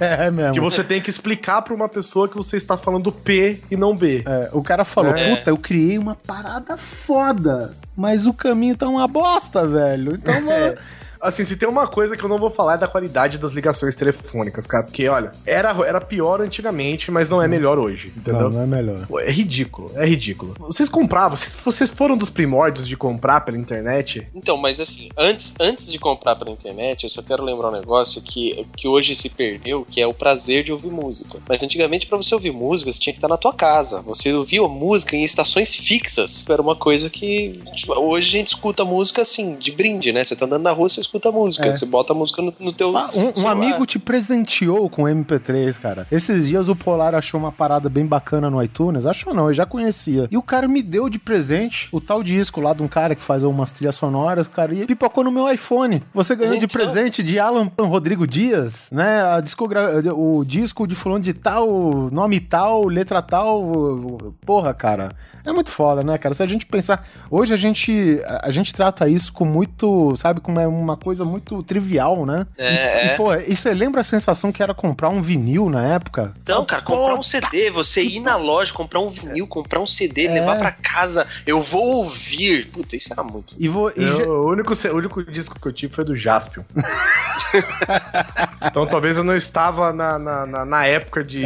[0.00, 0.54] É mesmo.
[0.54, 3.94] que você tem que explicar pra uma pessoa que você está falando P e não
[3.96, 4.24] B.
[4.26, 5.36] É, o cara falou, É.
[5.36, 10.14] puta, eu criei uma parada foda, mas o caminho tá uma bosta, velho.
[10.14, 10.76] Então, mano,
[11.20, 13.94] Assim, se tem uma coisa que eu não vou falar é da qualidade das ligações
[13.94, 14.84] telefônicas, cara.
[14.84, 18.42] Porque, olha, era, era pior antigamente, mas não é melhor hoje, entendeu?
[18.42, 19.06] não, não é melhor.
[19.06, 20.54] Pô, É ridículo, é ridículo.
[20.58, 24.26] Vocês compravam, vocês, vocês foram dos primórdios de comprar pela internet?
[24.34, 28.22] Então, mas assim, antes, antes de comprar pela internet, eu só quero lembrar um negócio
[28.22, 31.38] que, que hoje se perdeu, que é o prazer de ouvir música.
[31.48, 34.00] Mas antigamente, pra você ouvir música, você tinha que estar na tua casa.
[34.02, 36.46] Você ouvia música em estações fixas.
[36.48, 40.24] Era uma coisa que tipo, hoje a gente escuta música assim, de brinde, né?
[40.24, 41.66] Você tá andando na rua, você escuta música.
[41.66, 41.76] É.
[41.76, 42.96] Você bota a música no, no teu.
[42.96, 46.06] Ah, um, um amigo te presenteou com MP3, cara.
[46.12, 49.06] Esses dias o Polar achou uma parada bem bacana no iTunes.
[49.06, 50.28] Achou não, eu já conhecia.
[50.30, 53.22] E o cara me deu de presente o tal disco lá de um cara que
[53.22, 56.02] faz umas trilhas sonoras, cara, e pipocou no meu iPhone.
[56.14, 56.68] Você ganhou de Então.
[56.68, 59.22] presente de Alan Rodrigo Dias, né?
[59.22, 59.98] A discogra...
[60.14, 64.32] O disco de fulano de tal, nome tal, letra tal.
[64.44, 65.14] Porra, cara.
[65.44, 66.34] É muito foda, né, cara?
[66.34, 67.06] Se a gente pensar.
[67.30, 70.14] Hoje a gente, a gente trata isso com muito.
[70.16, 72.46] Sabe, como é uma coisa muito trivial, né?
[72.58, 73.14] É, e, é.
[73.14, 76.34] e, pô, e você lembra a sensação que era comprar um vinil na época?
[76.42, 80.26] Então, cara, comprar um CD, você ir na loja, comprar um vinil, comprar um CD,
[80.26, 80.32] É.
[80.34, 82.66] levar pra casa, eu vou ouvir.
[82.70, 83.54] Puta, isso era muito.
[83.58, 86.16] E, vou, e Eu- já- o, único, o único disco que eu tive foi do
[86.16, 86.62] Jaspion.
[88.62, 91.42] então talvez eu não estava na, na, na- na época de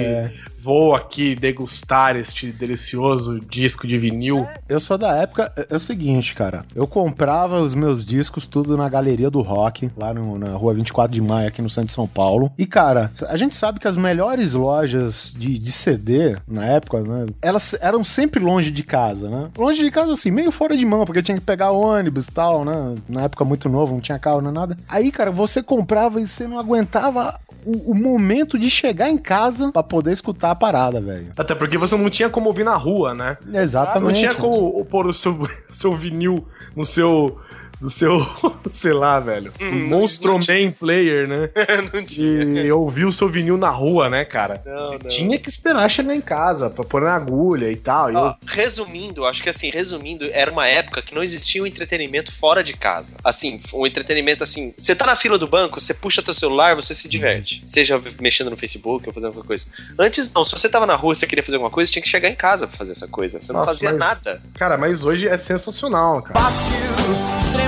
[0.62, 4.46] vou aqui degustar este delicioso disco de vinil.
[4.68, 5.52] eu sou da época.
[5.56, 6.64] É, é o seguinte, cara.
[6.74, 11.12] Eu comprava os meus discos tudo na galeria do rock, lá no- na rua 24
[11.12, 12.52] de maio, aqui no centro de São Paulo.
[12.56, 17.26] E, cara, a gente sabe que as melhores lojas de, de CD na época, né?
[17.42, 19.50] Elas eram sempre longe de casa, né?
[19.58, 22.64] Longe de casa, assim, meio fora de mão, porque tinha que pegar ônibus e tal,
[22.64, 22.94] né?
[23.08, 24.76] Na época muito novo, não tinha carro, nem nada.
[24.88, 29.72] Aí, cara, você comprava e você não aguentava o, o momento de chegar em casa
[29.72, 31.32] pra poder escutar a parada, velho.
[31.36, 33.36] Até porque você não tinha como ouvir na rua, né?
[33.52, 34.04] Exatamente.
[34.04, 37.38] Não tinha como pôr o seu, seu vinil no seu.
[37.82, 38.24] No seu.
[38.70, 39.52] sei lá, velho.
[39.60, 41.50] Hum, um não- Monstro não Man Player, né?
[41.92, 42.62] não tinha.
[42.62, 44.62] E ouvir o seu vinil na rua, né, cara?
[44.64, 45.08] Não, você não.
[45.10, 48.12] tinha que esperar chegar em casa pra pôr na agulha e tal.
[48.12, 51.66] E Ó, eu- resumindo, acho que assim, resumindo, era uma época que não existia o
[51.66, 53.16] entretenimento fora de casa.
[53.24, 56.94] Assim, o entretenimento assim, você tá na fila do banco, você puxa teu celular, você
[56.94, 57.62] se diverte.
[57.66, 59.66] Seja mexendo no Facebook ou fazendo alguma coisa.
[59.98, 62.02] Antes não, se você tava na rua e você queria fazer alguma coisa, você tinha
[62.02, 63.40] que chegar em casa pra fazer essa coisa.
[63.42, 64.40] Você não Nossa, fazia mas- nada.
[64.54, 66.38] Cara, mas hoje é sensacional, cara.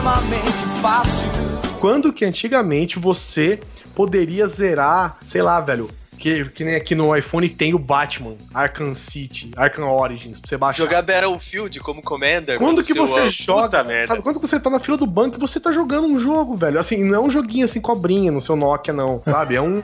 [0.04, 1.30] Extremamente fácil.
[1.80, 3.58] Quando que antigamente você
[3.94, 5.88] poderia zerar, sei lá, velho,
[6.18, 10.58] que, que nem aqui no iPhone tem o Batman, Arkham City, Arkham Origins, pra você
[10.58, 10.82] baixar.
[10.82, 12.58] Jogar Battlefield como Commander.
[12.58, 14.08] Quando que você Puta joga, merda.
[14.08, 14.22] sabe?
[14.22, 16.78] Quando você tá na fila do banco, você tá jogando um jogo, velho.
[16.78, 19.56] Assim, não é um joguinho assim, cobrinha no seu Nokia, não, sabe?
[19.56, 19.82] É um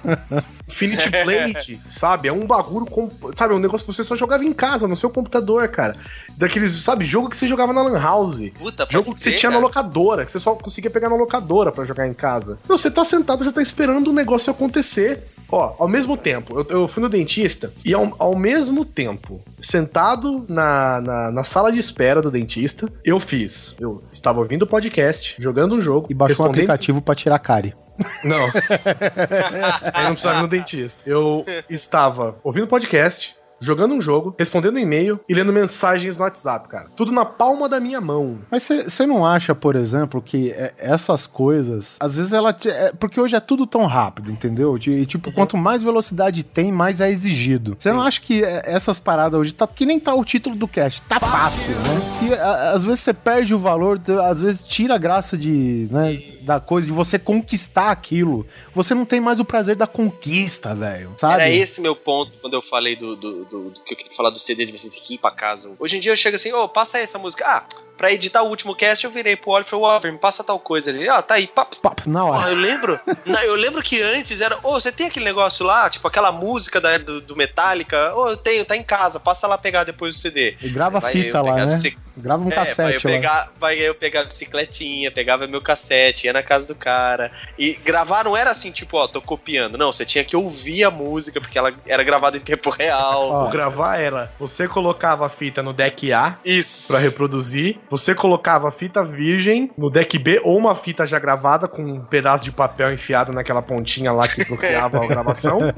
[0.70, 2.28] Infinity Blade, sabe?
[2.28, 3.52] É um bagulho, com, sabe?
[3.54, 5.96] É um negócio que você só jogava em casa, no seu computador, cara.
[6.36, 7.04] Daqueles, sabe?
[7.04, 8.40] Jogo que você jogava na Lan House.
[8.58, 9.66] Puta, Jogo que você crer, tinha na cara.
[9.66, 12.58] locadora, que você só conseguia pegar na locadora pra jogar em casa.
[12.68, 15.22] Não, você tá sentado, você tá esperando o negócio acontecer.
[15.52, 20.44] Ó, ao mesmo tempo, eu, eu fui no dentista e ao, ao mesmo tempo, sentado
[20.48, 23.74] na, na, na sala de espera do dentista, eu fiz.
[23.80, 26.06] Eu estava ouvindo o podcast, jogando um jogo.
[26.08, 27.74] E baixou um aplicativo pra tirar cárie.
[28.24, 28.46] Não.
[29.94, 31.02] Aí não precisava ir no dentista.
[31.06, 36.86] Eu estava ouvindo podcast, jogando um jogo, respondendo e-mail e lendo mensagens no WhatsApp, cara.
[36.96, 38.38] Tudo na palma da minha mão.
[38.50, 42.52] Mas você não acha, por exemplo, que é, essas coisas, às vezes ela.
[42.54, 44.78] te- é, porque hoje é tudo tão rápido, entendeu?
[44.78, 47.76] E, tipo, quanto mais velocidade tem, mais é exigido.
[47.78, 49.66] Você não acha que é, essas paradas hoje tá.
[49.66, 52.28] Que nem tá o título do cast, tá fácil, né?
[52.30, 55.86] E a- às vezes você perde o valor, às vezes tira a graça de.
[55.90, 56.18] né,
[56.50, 58.44] da coisa, de você conquistar aquilo.
[58.74, 61.14] Você não tem mais o prazer da conquista, velho.
[61.16, 61.34] Sabe?
[61.34, 64.30] Era esse meu ponto quando eu falei do, do, do- do que eu queria falar
[64.30, 65.70] do CD de você ter que ir pra casa.
[65.78, 67.44] Hoje em dia eu chego assim, ô, passa aí essa música.
[67.46, 67.64] Ah,
[68.00, 70.58] pra editar o último cast, eu virei pro Oliver e falei, Oliver, me passa tal
[70.58, 70.88] coisa.
[70.88, 71.76] Ele, ah, tá aí, papo.
[71.76, 72.48] Papo, na Ó, hora.
[72.48, 76.08] eu lembro, na- eu lembro que antes era, ô, você tem aquele negócio lá, tipo
[76.08, 78.14] aquela música da- do, do Metallica?
[78.16, 80.56] Ô, eu tenho, tá em casa, passa lá pegar depois o CD.
[80.62, 81.66] E grava a Vai fita lá, né?
[81.66, 83.12] bici- Grava um É, vai eu, cassete lá.
[83.14, 87.30] pegar, vai eu pegar a bicicletinha, pegava meu cassete, ia na casa do cara.
[87.58, 89.78] E gravar não era assim, tipo, ó, tô copiando.
[89.78, 93.30] Não, você tinha que ouvir a música, porque ela era gravada em tempo real.
[93.30, 93.46] Ó.
[93.46, 96.88] O gravar era, você colocava a fita no deck A Isso.
[96.88, 101.66] pra reproduzir, você colocava a fita virgem no deck B ou uma fita já gravada
[101.66, 105.60] com um pedaço de papel enfiado naquela pontinha lá que bloqueava a gravação.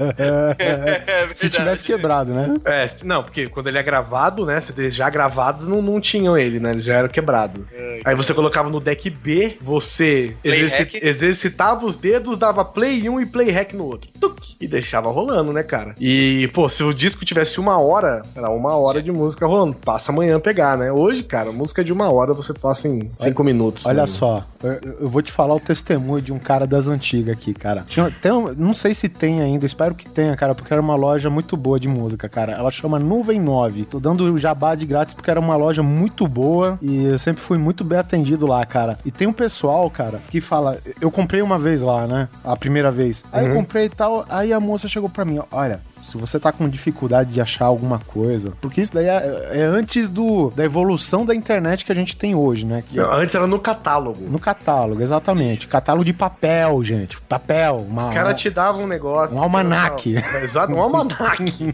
[0.57, 2.55] É Se tivesse quebrado, né?
[2.65, 6.59] É, não, porque quando ele é gravado, né, CDs já gravados não, não tinham ele,
[6.59, 7.65] né, eles já eram quebrados.
[8.05, 10.95] Aí você colocava no deck B, você exerci- hack.
[11.03, 14.09] exercitava os dedos, dava play em um e play hack no outro.
[14.19, 15.95] Tuc, e deixava rolando, né, cara?
[15.99, 19.73] E, pô, se o disco tivesse uma hora, era uma hora de música rolando.
[19.73, 20.91] Passa amanhã pegar, né?
[20.91, 23.85] Hoje, cara, música de uma hora você passa em cinco minutos.
[23.85, 24.07] Olha né?
[24.07, 27.83] só, eu, eu vou te falar o testemunho de um cara das antigas aqui, cara.
[27.87, 30.95] Tinha, tem um- não sei se tem ainda, espero que tenha, cara, porque era uma
[30.95, 32.53] loja muito boa de música, cara.
[32.53, 33.85] Ela chama Nuvem 9.
[33.85, 37.41] Tô dando o jabá de grátis porque era uma loja muito boa e eu sempre
[37.41, 38.97] fui muito bem atendido lá, cara.
[39.05, 40.77] E tem um pessoal, cara, que fala.
[40.99, 42.27] Eu comprei uma vez lá, né?
[42.43, 43.23] A primeira vez.
[43.31, 45.81] Aí eu comprei e tal, aí a moça chegou pra mim, olha.
[46.03, 50.09] Se você tá com dificuldade de achar alguma coisa, porque isso daí é, é antes
[50.09, 52.83] do, da evolução da internet que a gente tem hoje, né?
[52.87, 54.21] Que Antes era no catálogo.
[54.29, 55.67] no catálogo, exatamente.
[55.67, 57.19] Catálogo de papel, gente.
[57.21, 57.77] Papel.
[57.77, 59.37] Uma, O cara te dava um negócio.
[59.37, 60.17] Um almanaque.
[60.17, 61.73] É, Exato, um almanaque.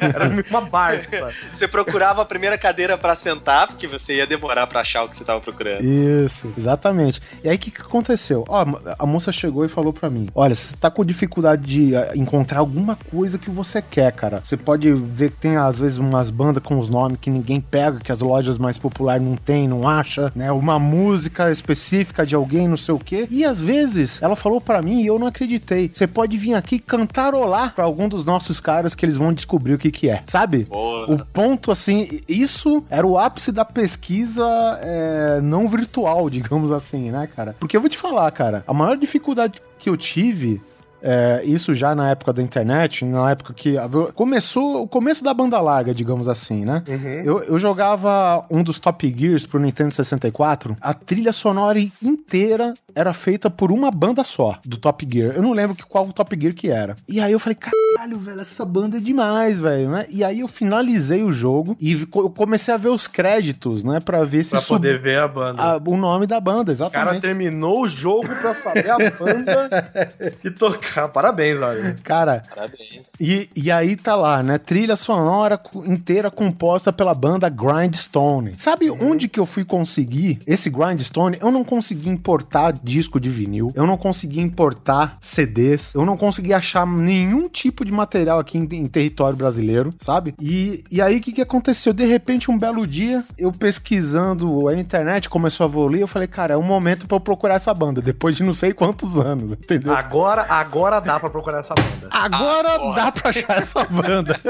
[0.00, 1.30] Era uma barça.
[1.54, 5.16] Você procurava a primeira cadeira pra sentar, porque você ia demorar pra achar o que
[5.16, 5.82] você tava procurando.
[5.82, 7.20] Isso, exatamente.
[7.44, 8.44] E aí o que, que aconteceu?
[8.48, 8.64] Ó,
[8.98, 12.58] a moça chegou e falou pra mim: Olha, você tá com dificuldade de ah, encontrar
[12.60, 14.40] alguma coisa que você quer, cara.
[14.42, 17.98] Você pode ver que tem às vezes umas bandas com os nomes que ninguém pega,
[17.98, 20.50] que as lojas mais populares não tem, não acha, né?
[20.52, 23.26] Uma música específica de alguém, não sei o quê.
[23.30, 25.90] E às vezes ela falou pra mim e eu não acreditei.
[25.92, 29.78] Você pode vir aqui cantarolar pra algum dos nossos caras que eles vão descobrir o
[29.78, 30.64] que que é, sabe?
[30.64, 31.10] Boa.
[31.10, 34.44] O ponto, assim, isso era o ápice da pesquisa
[34.80, 37.56] é, não virtual, digamos assim, né, cara?
[37.58, 40.60] Porque eu vou te falar, cara, a maior dificuldade que eu tive.
[41.02, 43.76] É, isso já na época da internet, na época que
[44.14, 46.82] começou o começo da banda larga, digamos assim, né?
[47.24, 50.76] Eu, eu jogava um dos Top Gears pro Nintendo 64.
[50.80, 55.34] A trilha sonora inteira era feita por uma banda só do Top Gear.
[55.36, 56.96] Eu não lembro que, qual Top Gear que era.
[57.08, 60.06] E aí eu falei, caralho, velho, essa banda é demais, velho, né?
[60.10, 64.00] E aí eu finalizei o jogo e eu comecei a ver os créditos, né?
[64.00, 65.62] Pra ver se Pra sub- poder ver a banda.
[65.62, 67.20] a- o nome da banda, O cara exatamente.
[67.22, 69.90] terminou o jogo pra saber a banda
[70.44, 70.89] e tocar.
[71.12, 71.96] Parabéns, olha.
[72.02, 73.12] Cara, Parabéns.
[73.20, 74.58] E, e aí tá lá, né?
[74.58, 78.54] Trilha sonora inteira composta pela banda Grindstone.
[78.56, 81.38] Sabe onde que eu fui conseguir esse Grindstone?
[81.40, 86.52] Eu não consegui importar disco de vinil, eu não consegui importar CDs, eu não consegui
[86.52, 90.34] achar nenhum tipo de material aqui em, em território brasileiro, sabe?
[90.40, 91.92] E, e aí o que que aconteceu?
[91.92, 96.54] De repente, um belo dia, eu pesquisando a internet, começou a evoluir, eu falei, cara,
[96.54, 99.92] é o momento pra eu procurar essa banda, depois de não sei quantos anos, entendeu?
[99.92, 102.08] Agora, agora dá pra procurar essa banda.
[102.10, 104.40] Agora dá pra achar essa banda.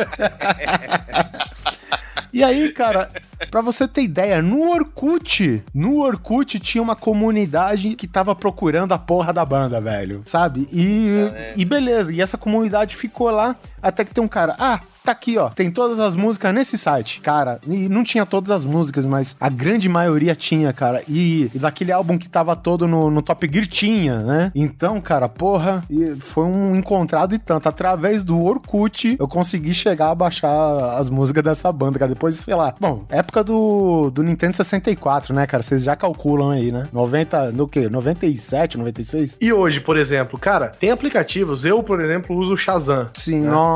[2.33, 3.11] E aí, cara,
[3.51, 8.99] pra você ter ideia, no Orkut, no Orkut tinha uma comunidade que tava procurando a
[8.99, 10.69] porra da banda, velho, sabe?
[10.73, 11.09] E,
[11.57, 15.39] e beleza, e essa comunidade ficou lá até que tem um cara, ah, tá aqui,
[15.39, 17.21] ó, tem todas as músicas nesse site.
[17.21, 21.03] Cara, e não tinha todas as músicas, mas a grande maioria tinha, cara.
[21.09, 24.53] E, e daquele álbum que tava todo no, no Top Gear tinha, né?
[24.55, 27.69] Então, cara, porra, e foi um encontrado e tanto.
[27.69, 32.11] Através do Orkut, eu consegui chegar a baixar as músicas dessa banda, cara.
[32.11, 32.75] Depois, sei lá.
[32.79, 35.63] Bom, época do, do Nintendo 64, né, cara?
[35.63, 36.89] Vocês já calculam aí, né?
[36.93, 37.89] 90, no quê?
[37.89, 39.39] 97, 96?
[39.41, 41.65] E hoje, por exemplo, cara, tem aplicativos.
[41.65, 43.09] Eu, por exemplo, uso o Shazam.
[43.15, 43.70] Sim, nossa,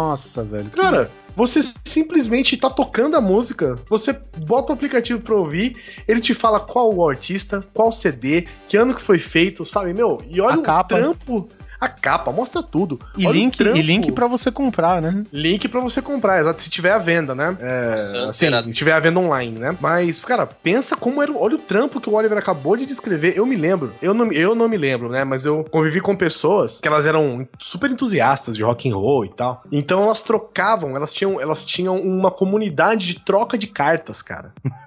[0.45, 0.71] velho.
[0.71, 5.77] que- Cara, você simplesmente tá tocando a música, você bota o aplicativo pra ouvir,
[6.07, 10.21] ele te fala qual o artista, qual CD, que ano que foi feito, sabe, meu?
[10.29, 10.97] E olha A o capa.
[10.97, 11.49] trampo,
[11.81, 12.99] a capa, mostra tudo.
[13.17, 15.25] E Olha link, e link pra você comprar, né?
[15.33, 17.57] Link pra você comprar, exato, se tiver à venda, né?
[17.61, 19.77] É, Nossa, assim, se tiver à venda online, né?
[19.81, 21.33] Mas, cara, pensa como era.
[21.33, 23.35] Olha o trampo que o Oliver acabou de descrever.
[23.37, 25.25] Eu me lembro, eu não, eu não me lembro, né?
[25.25, 29.31] Mas eu convivi com pessoas que elas eram super entusiastas de rock and roll e
[29.31, 29.63] tal.
[29.71, 34.53] Então elas trocavam, elas tinham, elas tinham uma comunidade de troca de cartas, cara.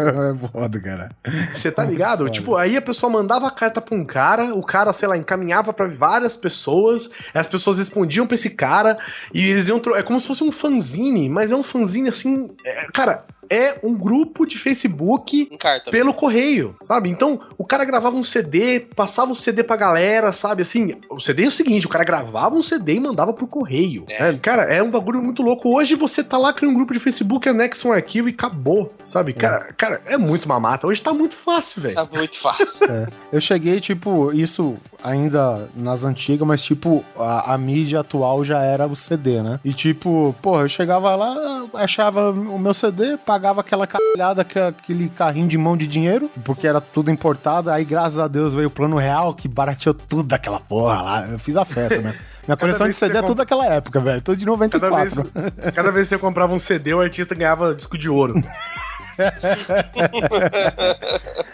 [0.00, 1.10] É foda, cara.
[1.52, 2.20] Você tá ligado?
[2.20, 2.30] foda.
[2.30, 5.72] Tipo, aí a pessoa mandava a carta pra um cara, o cara, sei lá, encaminhava
[5.72, 8.98] pra várias pessoas, as pessoas respondiam pra esse cara,
[9.32, 9.80] e eles iam.
[9.94, 12.50] É como se fosse um fanzine, mas é um fanzine assim.
[12.64, 13.24] é, cara.
[13.50, 15.90] É um grupo de Facebook carta.
[15.90, 17.10] pelo correio, sabe?
[17.10, 20.62] Então, o cara gravava um CD, passava o CD pra galera, sabe?
[20.62, 24.04] Assim, o CD é o seguinte, o cara gravava um CD e mandava pro correio.
[24.08, 24.32] É.
[24.32, 24.38] né?
[24.40, 25.68] Cara, é um bagulho muito louco.
[25.74, 29.32] Hoje você tá lá, cria um grupo de Facebook, anexa um arquivo e acabou, sabe?
[29.32, 30.86] Cara, cara, é muito mamata.
[30.86, 31.94] Hoje tá muito fácil, velho.
[31.94, 32.86] Tá muito fácil.
[33.32, 38.86] Eu cheguei, tipo, isso ainda nas antigas, mas, tipo, a, a mídia atual já era
[38.86, 39.58] o CD, né?
[39.64, 45.08] E, tipo, porra, eu chegava lá, achava o meu CD, pagava aquela caralhada, que- aquele
[45.08, 47.70] carrinho de mão de dinheiro, porque era tudo importado.
[47.70, 51.26] Aí, graças a Deus, veio o plano real, que barateou tudo daquela porra lá.
[51.28, 52.14] Eu fiz a festa, né?
[52.46, 54.20] Minha coleção de CD é você tudo daquela época, velho.
[54.20, 55.72] Tudo de Cada vez, 94.
[55.74, 58.34] cada vez que você comprava um CD, o artista ganhava disco de ouro.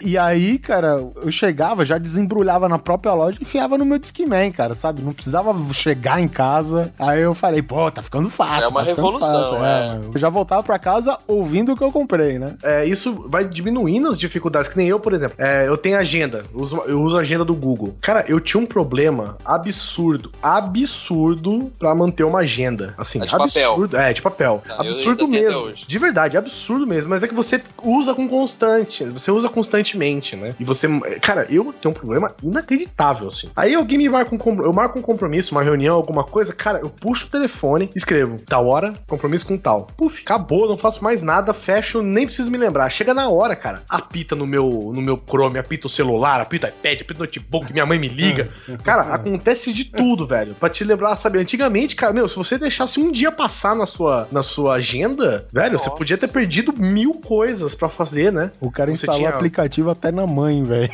[0.01, 4.51] E aí, cara, eu chegava, já desembrulhava na própria loja e enfiava no meu Discman,
[4.51, 5.01] cara, sabe?
[5.01, 6.91] Não precisava chegar em casa.
[6.99, 8.65] Aí eu falei, pô, tá ficando fácil.
[8.65, 9.65] É uma tá revolução, fácil.
[9.65, 9.99] é.
[10.13, 12.55] Eu já voltava pra casa ouvindo o que eu comprei, né?
[12.63, 15.35] É, isso vai diminuindo as dificuldades, que nem eu, por exemplo.
[15.37, 17.95] É, eu tenho agenda, eu uso, eu uso a agenda do Google.
[18.01, 22.93] Cara, eu tinha um problema absurdo, absurdo pra manter uma agenda.
[22.97, 23.45] Assim, É de papel.
[23.45, 23.97] absurdo.
[23.97, 24.63] É, de papel.
[24.69, 25.71] Ah, absurdo mesmo.
[25.73, 27.09] De verdade, absurdo mesmo.
[27.09, 29.03] Mas é que você usa com constante.
[29.05, 30.55] Você usa constantemente, né?
[30.59, 30.87] E você.
[31.21, 33.49] Cara, eu tenho um problema inacreditável, assim.
[33.55, 36.53] Aí alguém me marca um Eu marco um compromisso, uma reunião, alguma coisa.
[36.53, 39.87] Cara, eu puxo o telefone, escrevo tal hora, compromisso com tal.
[39.97, 42.89] Puf, acabou, não faço mais nada, fecho, nem preciso me lembrar.
[42.89, 43.83] Chega na hora, cara.
[43.89, 47.71] Apita no meu, no meu Chrome, apita o celular, apita o iPad, apita o notebook,
[47.73, 48.49] minha mãe me liga.
[48.83, 50.53] Cara, acontece de tudo, velho.
[50.53, 51.39] Pra te lembrar, sabe?
[51.39, 55.77] Antigamente, cara, meu, se você deixasse um dia passar na sua, na sua agenda, velho,
[55.77, 55.97] você Nossa.
[55.97, 57.46] podia ter perdido mil coisas
[57.77, 58.51] pra fazer, né?
[58.59, 60.91] O cara Você instalou tinha- o aplicativo até na mãe, velho.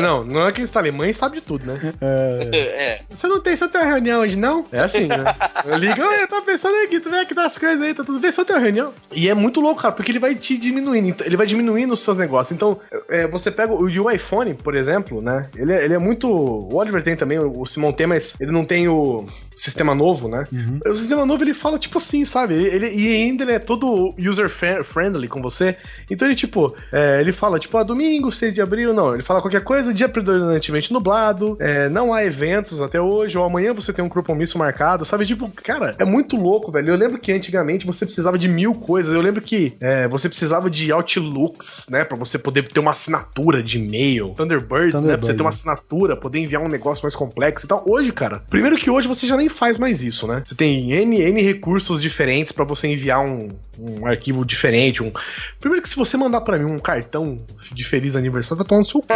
[0.00, 1.92] Não, não é que eu instalei, mãe sabe de tudo, né?
[2.00, 3.00] é.
[3.10, 4.64] Você não tem, você tem uma reunião hoje, não?
[4.72, 5.24] É assim, né?
[5.64, 8.30] Eu ligo, eu tava pensando aqui, tu vem aqui das coisas aí, tá tudo bem,
[8.32, 8.92] só tem uma reunião.
[9.12, 12.00] E é muito louco, cara, porque ele vai te diminuindo, então, ele vai diminuindo os
[12.00, 12.52] seus negócios.
[12.54, 15.42] Então, é, você pega o, o iPhone, por exemplo, né?
[15.56, 16.28] Ele, é- ele é muito.
[16.28, 20.44] O Oliver tem também, o Simon tem, mas ele não tem o sistema novo, né?
[20.86, 22.54] O sistema novo ele fala tipo assim, sabe?
[22.54, 25.76] Ele, ele- e ainda ele é todo user fri- friendly com você.
[26.10, 29.14] Então ele, tipo, é, ele fala, tipo, ah, domingo, 6 de abril, não.
[29.14, 33.72] Ele fala qualquer coisa, dia predominantemente nublado, é, não há eventos até hoje, ou amanhã
[33.72, 35.26] você tem um compromisso marcado, sabe?
[35.26, 36.90] Tipo, cara, é muito louco, velho.
[36.90, 39.12] Eu lembro que antigamente você precisava de mil coisas.
[39.12, 42.04] Eu lembro que é, você precisava de Outlooks, né?
[42.04, 44.30] Pra você poder ter uma assinatura de e-mail.
[44.36, 45.16] Thunderbirds, né?
[45.16, 47.82] Pra você Thunderbird, ter uma assinatura, poder enviar um negócio mais complexo e tal.
[47.86, 50.42] Hoje, cara, primeiro que hoje você já nem faz mais isso, né?
[50.44, 53.43] Você tem N, N recursos diferentes pra você enviar um,
[53.78, 55.02] um arquivo diferente.
[55.02, 55.12] Um...
[55.58, 57.36] Primeiro que se você mandar pra mim um cartão
[57.72, 59.08] de feliz aniversário, vai tomar no seu c...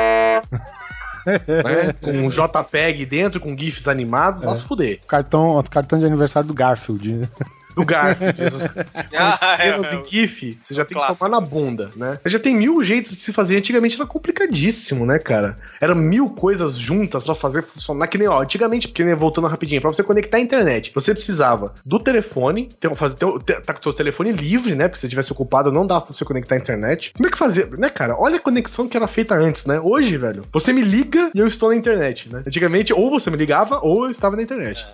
[1.47, 1.93] né?
[2.01, 5.01] Com um JPEG dentro, com GIFs animados, vai se fuder.
[5.07, 7.29] Cartão, cartão de aniversário do Garfield.
[7.79, 8.35] Do Garfield.
[9.11, 11.15] Com Ah, é, é, e GIF, você já tem clássico.
[11.15, 12.19] que tomar na bunda, né?
[12.27, 13.57] Já tem mil jeitos de se fazer.
[13.57, 15.57] Antigamente era complicadíssimo, né, cara?
[15.81, 18.07] Era mil coisas juntas pra fazer funcionar.
[18.09, 21.73] Que nem, ó, antigamente, que nem voltando rapidinho, pra você conectar a internet, você precisava
[21.85, 24.89] do telefone, ter, fazer, ter, ter, tá com o seu telefone livre, né?
[24.89, 27.13] Porque se você tivesse ocupado, não dava pra você conectar a internet.
[27.15, 27.67] Como é que fazia?
[27.79, 28.17] Né, cara?
[28.19, 29.81] Olha a conexão que era feita antes, né?
[29.81, 32.43] Hoje, velho, você me liga e eu estou na internet, né?
[32.47, 34.85] Antigamente, ou você me ligava, ou eu estava na internet.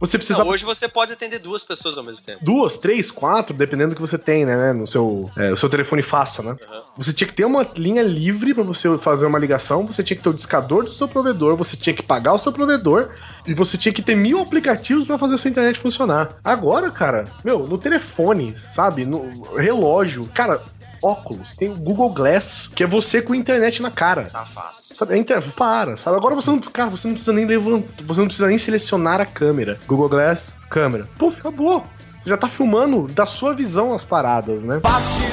[0.00, 2.44] Você precisava Não, hoje você pode atender duas pessoas ao mesmo tempo.
[2.44, 4.72] duas, três, quatro, dependendo do que você tem, né?
[4.72, 6.56] No seu, é, o seu telefone faça, né?
[6.96, 10.22] Você tinha que ter uma linha livre pra você fazer uma ligação, você tinha que
[10.22, 13.10] ter o discador do seu provedor, você tinha que pagar o seu provedor
[13.46, 16.36] e você tinha que ter mil aplicativos pra fazer a sua internet funcionar.
[16.44, 19.04] Agora, cara, meu, no telefone, sabe?
[19.04, 20.60] No relógio, cara.
[21.02, 24.24] Óculos, tem o Google Glass, que é você com internet na cara.
[24.32, 24.94] Tá fácil.
[24.94, 25.42] Sabe, a inter...
[25.54, 26.16] Para, sabe?
[26.16, 26.60] Agora você não.
[26.60, 28.04] Cara, você não precisa nem levantar.
[28.04, 29.78] Você não precisa nem selecionar a câmera.
[29.86, 31.08] Google Glass, câmera.
[31.18, 31.84] Puf, acabou.
[32.18, 34.78] Você já tá filmando da sua visão as paradas, né?
[34.80, 35.24] Fácil,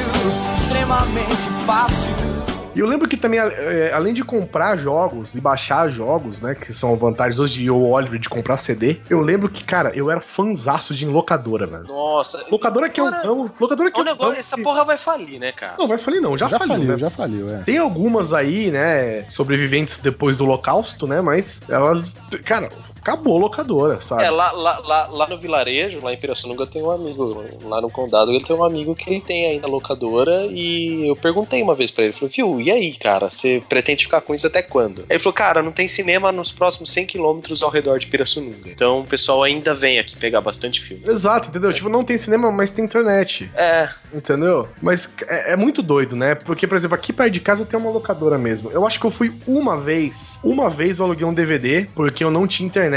[0.55, 2.48] extremamente fácil.
[2.75, 6.55] E eu lembro que também, é, além de comprar jogos e baixar jogos, né?
[6.55, 10.09] Que são vantagens hoje de eu, Oliver, de comprar CD, eu lembro que, cara, eu
[10.11, 11.83] era fanzaço de locadora, velho.
[11.87, 12.45] Nossa.
[12.51, 13.51] Locadora que é um Agora, ramo.
[13.59, 15.75] Locadora que o é um negócio, ramo essa que- porra vai falir, né, cara?
[15.79, 16.97] Não, vai falir não, já, Já, faliu, faliu, né?
[16.97, 17.57] já faliu, é.
[17.63, 22.15] Tem algumas aí, né, sobreviventes depois do holocausto, né, mas elas,
[22.45, 22.69] cara,
[23.01, 24.23] acabou a locadora, sabe?
[24.23, 27.89] É, lá, lá, lá, lá no vilarejo, lá em Pirassununga, tem um amigo, lá no
[27.89, 31.91] condado, ele tem um amigo que ele tem ainda locadora e eu perguntei uma vez
[31.91, 34.99] pra ele, falei, viu, e aí, cara, você pretende ficar com isso até quando?
[35.01, 38.69] Aí ele falou, cara, não tem cinema nos próximos 100 quilômetros ao redor de Pirassununga,
[38.69, 41.03] então o pessoal ainda vem aqui pegar bastante filme.
[41.07, 41.71] Exato, entendeu?
[41.73, 44.67] Tipo, não tem cinema, mas tem internet, É, entendeu?
[44.81, 46.35] Mas é, é muito doido, né?
[46.35, 48.69] Porque, por exemplo, aqui perto de casa tem uma locadora mesmo.
[48.71, 52.31] Eu acho que eu fui uma vez, uma vez eu aluguei um DVD, porque eu
[52.31, 52.88] não tinha internet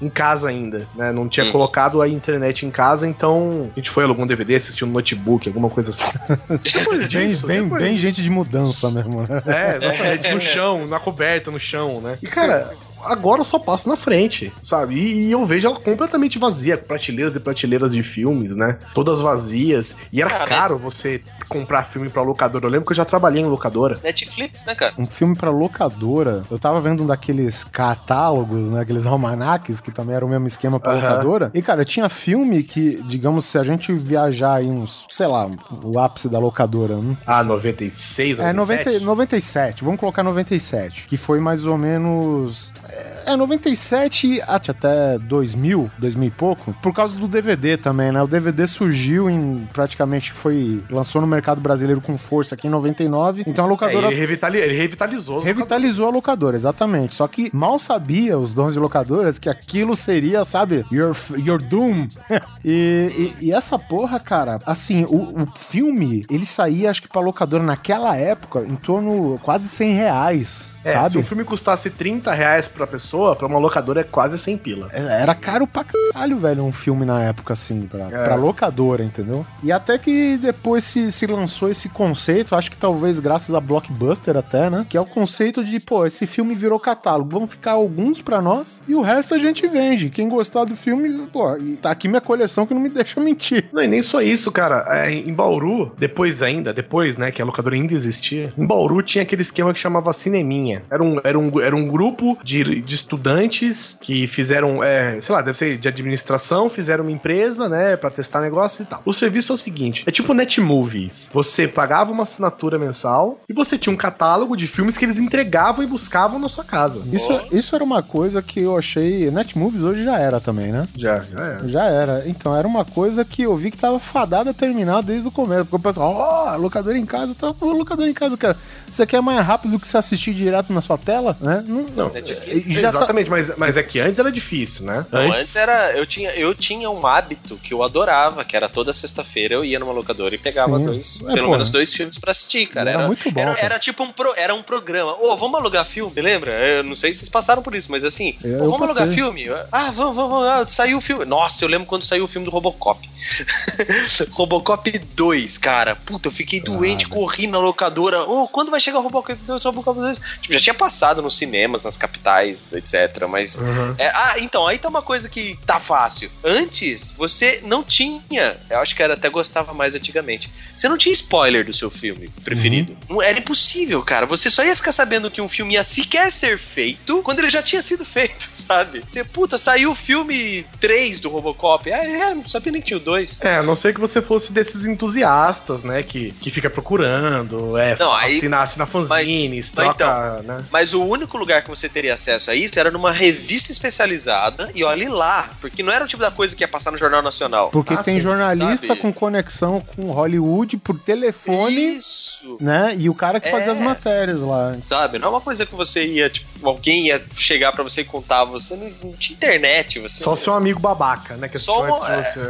[0.00, 1.10] em casa ainda, né?
[1.12, 1.52] Não tinha Hum.
[1.52, 5.48] colocado a internet em casa, então a gente foi alugou um DVD, assistiu no notebook,
[5.48, 6.04] alguma coisa assim.
[6.62, 9.42] Depois Bem, disso, bem, depois- bem gente de mudança mesmo, né?
[9.46, 10.34] É, exatamente.
[10.34, 12.18] No chão, na coberta, no chão, né?
[12.22, 12.72] E, cara,
[13.06, 14.94] agora eu só passo na frente, sabe?
[14.94, 18.78] E, e eu vejo ela completamente vazia, prateleiras e prateleiras de filmes, né?
[18.94, 19.96] Todas vazias.
[20.12, 22.66] E era Cara, caro você comprar filme pra locadora.
[22.66, 23.98] Eu lembro que eu já trabalhei em locadora.
[24.02, 24.94] Netflix, né, cara?
[24.98, 26.42] Um filme pra locadora.
[26.50, 28.80] Eu tava vendo um daqueles catálogos, né?
[28.80, 31.00] Aqueles almanaques, que também era o mesmo esquema pra Aham.
[31.02, 31.50] locadora.
[31.54, 35.48] E, cara, tinha filme que, digamos, se a gente viajar aí uns, sei lá,
[35.82, 37.16] o ápice da locadora, né?
[37.26, 38.56] Ah, 96, É, 90,
[39.00, 39.04] 97?
[39.04, 42.72] 97, vamos colocar 97, que foi mais ou menos.
[42.96, 43.15] Yeah.
[43.26, 48.22] É, 97 até 2000, 2000 e pouco, por causa do DVD também, né?
[48.22, 50.80] O DVD surgiu em praticamente foi.
[50.90, 54.06] lançou no mercado brasileiro com força aqui em 99, então a É, locadora.
[54.08, 55.40] ele, revitali- ele revitalizou.
[55.40, 57.14] Revitalizou a locadora, exatamente.
[57.16, 62.06] Só que mal sabia os donos de locadoras que aquilo seria, sabe, your, your doom.
[62.64, 67.20] e, e- e essa porra, cara, assim, o, o filme, ele saía, acho que pra
[67.20, 71.18] locadora naquela época, em torno quase 100 reais, É, se sabe?
[71.18, 74.88] um filme custasse 30 reais pra pessoa, pra uma locadora é quase 100 pila.
[74.92, 78.24] É, Era caro pra caralho, velho, um filme na época, assim, pra, É.
[78.24, 79.46] pra locadora, entendeu?
[79.62, 84.36] E até que depois se, se lançou esse conceito, acho que talvez graças a Blockbuster
[84.36, 84.86] até, né?
[84.88, 88.80] Que é o conceito de, pô, esse filme virou catálogo, vão ficar alguns pra nós
[88.86, 90.10] e o resto a gente vende.
[90.10, 93.64] Quem gostar do filme, pô, e tá aqui minha coleção que não me deixa mentir.
[93.72, 94.84] Não, e nem só isso, cara.
[94.88, 99.22] É, em Bauru, depois ainda, depois, né, que a locadora ainda existia, em Bauru tinha
[99.22, 100.82] aquele esquema que chamava Cineminha.
[100.90, 105.40] Era um, era um, era um grupo de, de estudantes que fizeram, é, sei lá,
[105.40, 109.00] deve ser de administração, fizeram uma empresa, né, pra testar negócio e tal.
[109.04, 111.30] O serviço é o seguinte, é tipo Netmovies.
[111.32, 115.84] Você pagava uma assinatura mensal e você tinha um catálogo de filmes que eles entregavam
[115.84, 117.02] e buscavam na sua casa.
[117.12, 119.30] Isso, isso era uma coisa que eu achei.
[119.30, 120.88] Netmovies hoje já era também, né?
[120.96, 121.68] Já, já é.
[121.68, 122.22] Já era.
[122.26, 125.64] Então, era uma coisa que eu vi que tava fadada a terminar desde o começo.
[125.64, 128.56] Porque o pessoal, ó, locador em casa, tá, pô, locador em casa, cara.
[128.90, 131.64] Você quer mais rápido do que você assistir direto na sua tela, né?
[131.66, 132.12] Não, Não,
[132.46, 135.06] e já exatamente, mas, mas é que antes era difícil, né?
[135.10, 135.92] Não, antes, era.
[135.92, 139.78] Eu tinha, eu tinha um hábito que eu adorava, que era toda sexta-feira eu ia
[139.78, 140.86] numa locadora e pegava Sim.
[140.86, 142.90] dois, É, pelo pô, menos dois filmes pra assistir, cara.
[142.90, 143.64] era muito bom, Era, cara.
[143.66, 145.16] era tipo um, pro- era um programa.
[145.20, 146.52] Ô, vamos alugar filme, lembra?
[146.52, 149.04] Eu não sei se vocês passaram por isso, mas assim, Eu- "Ô, eu vamos alugar
[149.04, 149.14] passei.
[149.14, 149.46] filme?
[149.72, 150.46] Ah, vamos, vamos, vamos.
[150.48, 151.24] Ah, saiu o filme.
[151.24, 153.08] Nossa, eu lembro quando saiu o filme do Robocop.
[154.30, 155.96] Robocop 2, cara.
[155.96, 158.22] Puta, eu fiquei doente, corri na locadora.
[158.24, 159.64] Ô, quando vai chegar o Robocop 2?
[159.64, 160.18] Robocop 2?
[160.40, 162.85] Tipo, já tinha passado nos cinemas, nas capitais, etc.
[163.28, 163.58] Mas.
[163.98, 166.30] É, ah, então, aí tá uma coisa que tá fácil.
[166.44, 168.56] Antes, você não tinha.
[168.70, 170.50] Eu acho que era até gostava mais antigamente.
[170.76, 172.96] Você não tinha spoiler do seu filme preferido.
[173.08, 174.26] Não era impossível, cara.
[174.26, 177.62] Você só ia ficar sabendo que um filme ia sequer ser feito quando ele já
[177.62, 179.02] tinha sido feito, sabe?
[179.06, 181.90] Você, puta, saiu o filme 3 do Robocop.
[181.92, 183.38] Ah, é, não sabia nem que tinha o 2.
[183.40, 186.02] É, a não ser que você fosse desses entusiastas, né?
[186.02, 190.64] Que, que fica procurando, é, Não, aí- assina, assina fanzines, mas troca, né?
[190.70, 194.82] Mas o único lugar que você teria acesso a isso era numa revista especializada e
[194.82, 197.70] olhe lá, porque não era o tipo da coisa que ia passar no Jornal Nacional.
[197.70, 199.00] Porque Ah, tem sim, jornalista sabe?
[199.00, 202.56] com conexão com Hollywood por telefone, Isso.
[202.60, 202.94] né?
[202.98, 203.72] E o cara que fazia É.
[203.72, 204.76] as matérias lá.
[204.84, 205.18] Sabe?
[205.18, 208.44] Não é uma coisa que você ia, tipo, alguém ia chegar pra você e contar,
[208.44, 211.48] você não, não tinha internet, você Só seu amigo babaca, né?
[211.48, 212.46] Que Só uma- de você.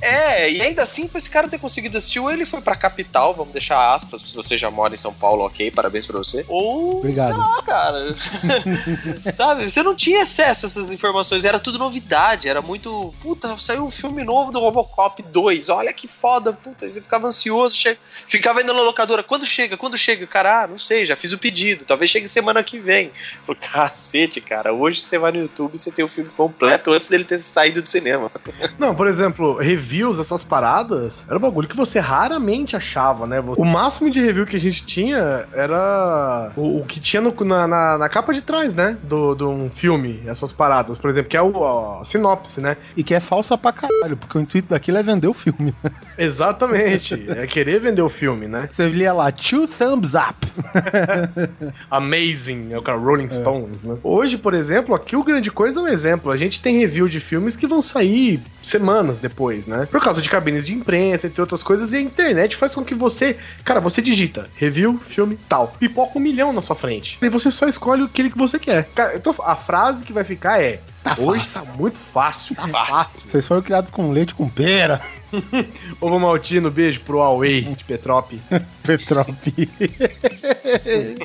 [0.00, 3.34] É, e ainda assim, pra esse cara ter conseguido assistir, ou ele foi pra capital,
[3.34, 6.44] vamos deixar aspas, se você já mora em São Paulo, ok, parabéns pra você.
[6.48, 7.30] Ou, Obrigado.
[7.32, 8.14] sei lá, cara.
[9.42, 9.68] Sabe?
[9.68, 13.12] Você não tinha acesso a essas informações, era tudo novidade, era muito.
[13.20, 16.88] Puta, saiu um filme novo do Robocop 2, olha que foda, puta.
[16.88, 17.98] Você ficava ansioso, che...
[18.28, 20.28] ficava indo na locadora, quando chega, quando chega?
[20.28, 23.10] Cara, ah, não sei, já fiz o pedido, talvez chegue semana que vem.
[23.44, 27.08] Falei, Cacete, cara, hoje você vai no YouTube e você tem o filme completo antes
[27.08, 28.30] dele ter saído do cinema.
[28.78, 33.40] Não, por exemplo, reviews, essas paradas, era um bagulho que você raramente achava, né?
[33.56, 37.66] O máximo de review que a gente tinha era o, o que tinha no- na,
[37.66, 38.96] na, na capa de trás, né?
[39.02, 42.76] Do, de um filme, essas paradas, por exemplo, que é o, a sinopse, né?
[42.96, 45.74] E que é falsa pra caralho, porque o intuito daquilo é vender o filme.
[46.16, 47.24] Exatamente.
[47.28, 48.68] é querer vender o filme, né?
[48.70, 50.36] Você lia lá, two thumbs up.
[51.90, 53.96] Amazing, é o cara Rolling Stones, né?
[54.02, 56.30] Hoje, por exemplo, aqui o Grande Coisa é um exemplo.
[56.30, 59.86] A gente tem review de filmes que vão sair semanas depois, né?
[59.90, 62.94] Por causa de cabines de imprensa, entre outras coisas, e a internet faz com que
[62.94, 65.68] você, cara, você digita review, filme, tal.
[65.78, 67.18] Pipoca um milhão na sua frente.
[67.20, 68.88] E você só escolhe aquele que você quer.
[68.94, 71.62] Cara, então a frase que vai ficar é: Tá Hoje fácil.
[71.62, 72.56] tá muito fácil.
[72.56, 72.94] Tá fácil.
[72.94, 73.28] fácil.
[73.28, 75.00] Vocês foram criados com leite com pera.
[76.00, 78.32] Ovo Maltino, beijo pro Huawei de Petrop.
[78.82, 79.28] Petrop.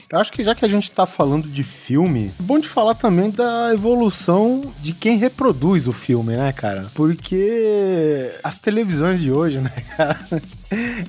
[0.10, 2.96] Eu acho que já que a gente tá falando de filme, é bom de falar
[2.96, 6.88] também da evolução de quem reproduz o filme, né, cara?
[6.94, 10.20] Porque as televisões de hoje, né, cara?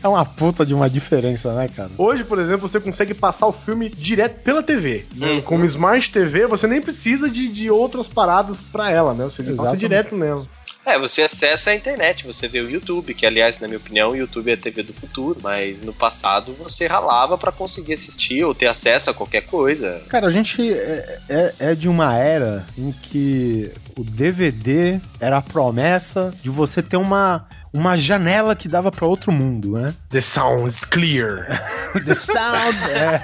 [0.02, 1.90] É uma puta de uma diferença, né, cara?
[1.98, 5.04] Hoje, por exemplo, você consegue passar o filme direto pela TV.
[5.16, 5.40] Né?
[5.40, 9.24] Com uma Smart TV, você nem precisa de, de outras paradas pra ela, né?
[9.24, 9.80] Você passa Exatamente.
[9.80, 10.46] direto nela.
[10.88, 14.16] É, você acessa a internet, você vê o YouTube, que aliás, na minha opinião, o
[14.16, 18.54] YouTube é a TV do futuro, mas no passado você ralava pra conseguir assistir ou
[18.54, 20.02] ter acesso a qualquer coisa.
[20.08, 25.42] Cara, a gente é, é, é de uma era em que o DVD era a
[25.42, 29.94] promessa de você ter uma, uma janela que dava pra outro mundo, né?
[30.10, 31.46] The sound is clear.
[32.04, 32.76] The sound.
[32.90, 33.20] é.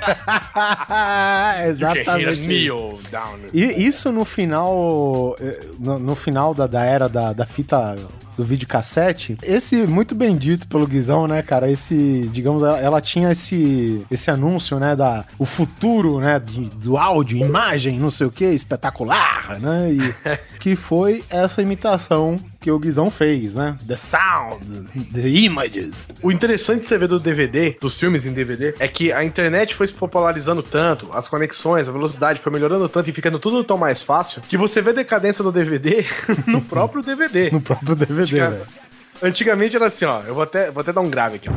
[1.75, 2.67] Exatamente.
[2.67, 2.99] isso.
[3.11, 3.39] down.
[3.53, 5.37] E isso no final.
[5.41, 7.97] eh, No, no final da, da era da, da fita
[8.37, 11.71] do videocassete, esse muito bem dito pelo Guizão, né, cara?
[11.71, 16.97] Esse, digamos, ela, ela tinha esse, esse anúncio, né, da o futuro, né, de- do
[16.97, 19.93] áudio, imagem, não sei o que, espetacular, né?
[19.93, 20.15] E
[20.61, 23.75] que foi essa imitação que o Guizão fez, né?
[23.87, 26.09] The sound, the images.
[26.23, 29.75] O interessante de você ver do DVD, dos filmes em DVD, é que a internet
[29.75, 33.77] foi se popularizando tanto, as conexões, a velocidade foi melhorando tanto e ficando tudo tão
[33.77, 36.07] mais fácil, que você vê a decadência do DVD
[36.47, 37.51] no próprio DVD.
[37.51, 38.67] No próprio DVD, Antiga- velho.
[39.23, 40.21] Antigamente era assim, ó.
[40.27, 41.53] Eu vou até, vou até dar um grave aqui, ó.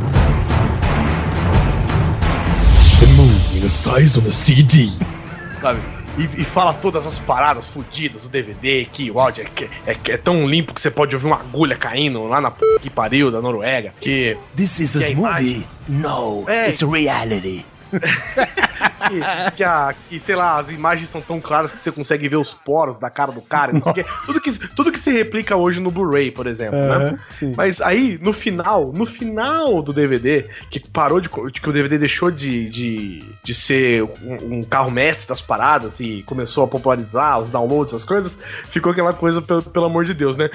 [5.59, 5.79] Sabe?
[6.17, 9.45] E, e fala todas as paradas fudidas do DVD, que o áudio
[9.85, 12.65] é, é, é tão limpo que você pode ouvir uma agulha caindo lá na p
[12.81, 13.93] que pariu da Noruega.
[13.99, 16.69] Que, This is Que a imagem- No, É.
[16.69, 17.63] it's reality.
[19.09, 22.35] que, que a, que, sei lá, as imagens são tão claras que você consegue ver
[22.35, 23.73] os poros da cara do cara.
[23.73, 24.05] não sei o quê.
[24.25, 27.19] tudo, que, tudo que se replica hoje no Blu-ray, por exemplo, né?
[27.29, 27.53] Sim.
[27.55, 31.29] Mas aí, no final, no final do DVD, que parou de.
[31.29, 36.23] que o DVD deixou de, de, de ser um, um carro mestre das paradas e
[36.23, 38.37] começou a popularizar os downloads, essas coisas,
[38.69, 40.49] ficou aquela coisa, pelo, pelo amor de Deus, né?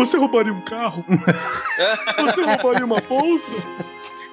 [0.00, 1.04] Você roubaria um carro?
[2.16, 3.52] Você roubaria uma bolsa?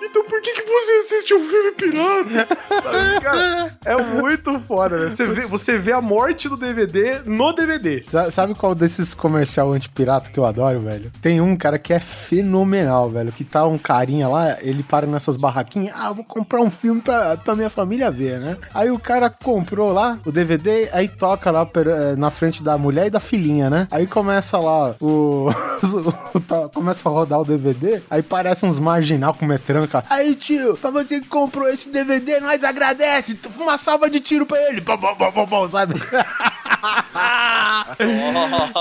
[0.10, 2.48] Então por que, que você assiste um filme pirata?
[2.70, 5.10] Sabe, cara, é muito foda, né?
[5.10, 8.02] Você vê, você vê a morte do DVD no DVD.
[8.04, 11.12] Sa- Sabe qual desses comercial antipirata que eu adoro, velho?
[11.22, 13.32] Tem um cara que é fenomenal, velho.
[13.32, 15.94] Que tá um carinha lá, ele para nessas barraquinhas.
[15.98, 18.58] Ah, eu vou comprar um filme pra, pra minha família ver, né?
[18.74, 23.08] Aí o cara comprou lá o DVD, aí toca lá eh, na frente da mulher
[23.08, 23.88] e da filhinha, né?
[23.92, 25.48] Aí começa lá o.
[26.74, 29.97] começa a rodar o DVD, aí parece uns marginal com metranca.
[30.10, 33.40] Aí, tio, pra você que comprou esse DVD, nós agradece.
[33.58, 34.82] Uma salva de tiro pra ele.
[34.82, 35.96] Bom, bom, bom, bom, bom, sabe?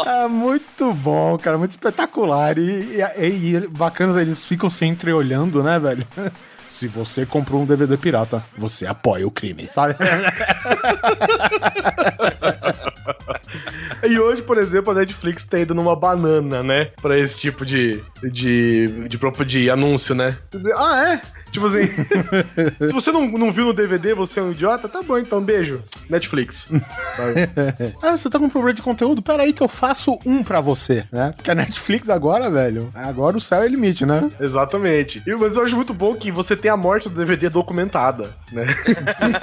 [0.06, 2.58] É muito bom, cara, muito espetacular.
[2.58, 6.06] E, e, e bacanas, eles ficam se entreolhando, né, velho?
[6.76, 9.94] Se você comprou um DVD pirata, você apoia o crime, sabe?
[14.06, 16.90] E hoje, por exemplo, a Netflix tá indo numa banana, né?
[17.00, 20.36] Pra esse tipo de, de, de, propo- de anúncio, né?
[20.76, 21.22] Ah, é?
[21.56, 21.86] Tipo assim,
[22.86, 25.82] se você não, não viu no DVD, você é um idiota, tá bom, então beijo.
[26.10, 26.68] Netflix.
[28.02, 29.22] Ah, você tá com problema de conteúdo?
[29.22, 31.32] Pera aí que eu faço um pra você, né?
[31.34, 34.30] Porque a Netflix agora, velho, agora o céu é limite, né?
[34.38, 35.22] Exatamente.
[35.26, 38.66] E, mas eu acho muito bom que você tem a morte do DVD documentada, né?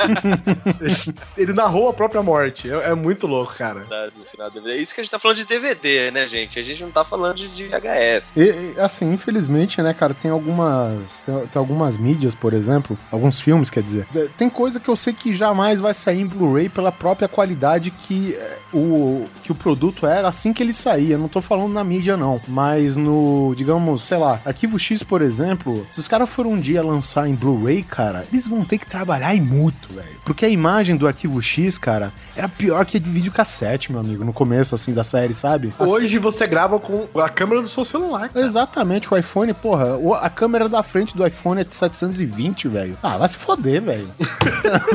[0.80, 0.96] ele,
[1.38, 2.70] ele narrou a própria morte.
[2.70, 3.82] É, é muito louco, cara.
[4.16, 4.78] No final do DVD.
[4.78, 6.60] É isso que a gente tá falando de DVD, né, gente?
[6.60, 8.34] A gente não tá falando de, VHS.
[8.36, 11.22] E, assim, infelizmente, né, cara, tem algumas.
[11.22, 14.06] Tem, tem algumas mídias, por exemplo, alguns filmes, quer dizer.
[14.16, 17.90] é, Tem coisa que eu sei que jamais vai sair em Blu-ray pela própria qualidade
[17.92, 21.18] que é, o, que o produto era assim que ele saía.
[21.18, 22.42] Não tô falando na mídia, não.
[22.48, 26.84] Mas no, digamos, sei lá, Arquivo X, por exemplo, se os caras forem um dia
[26.84, 30.10] lançar em Blu-ray, cara, eles vão ter que trabalhar e muito, velho.
[30.26, 34.24] Porque a imagem do Arquivo X, cara, era pior que a de videocassete, meu amigo,
[34.24, 35.74] no começo, assim, da série, sabe?
[35.80, 38.30] Hoje você grava com a câmera do seu celular.
[38.30, 38.46] cara.
[38.46, 42.98] Exatamente, o iPhone, porra, a câmera da frente do iPhone é de 720, velho.
[43.02, 44.10] Ah, vai se foder, velho.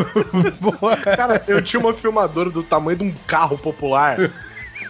[1.16, 4.18] Cara, eu tinha uma filmadora do tamanho de um carro popular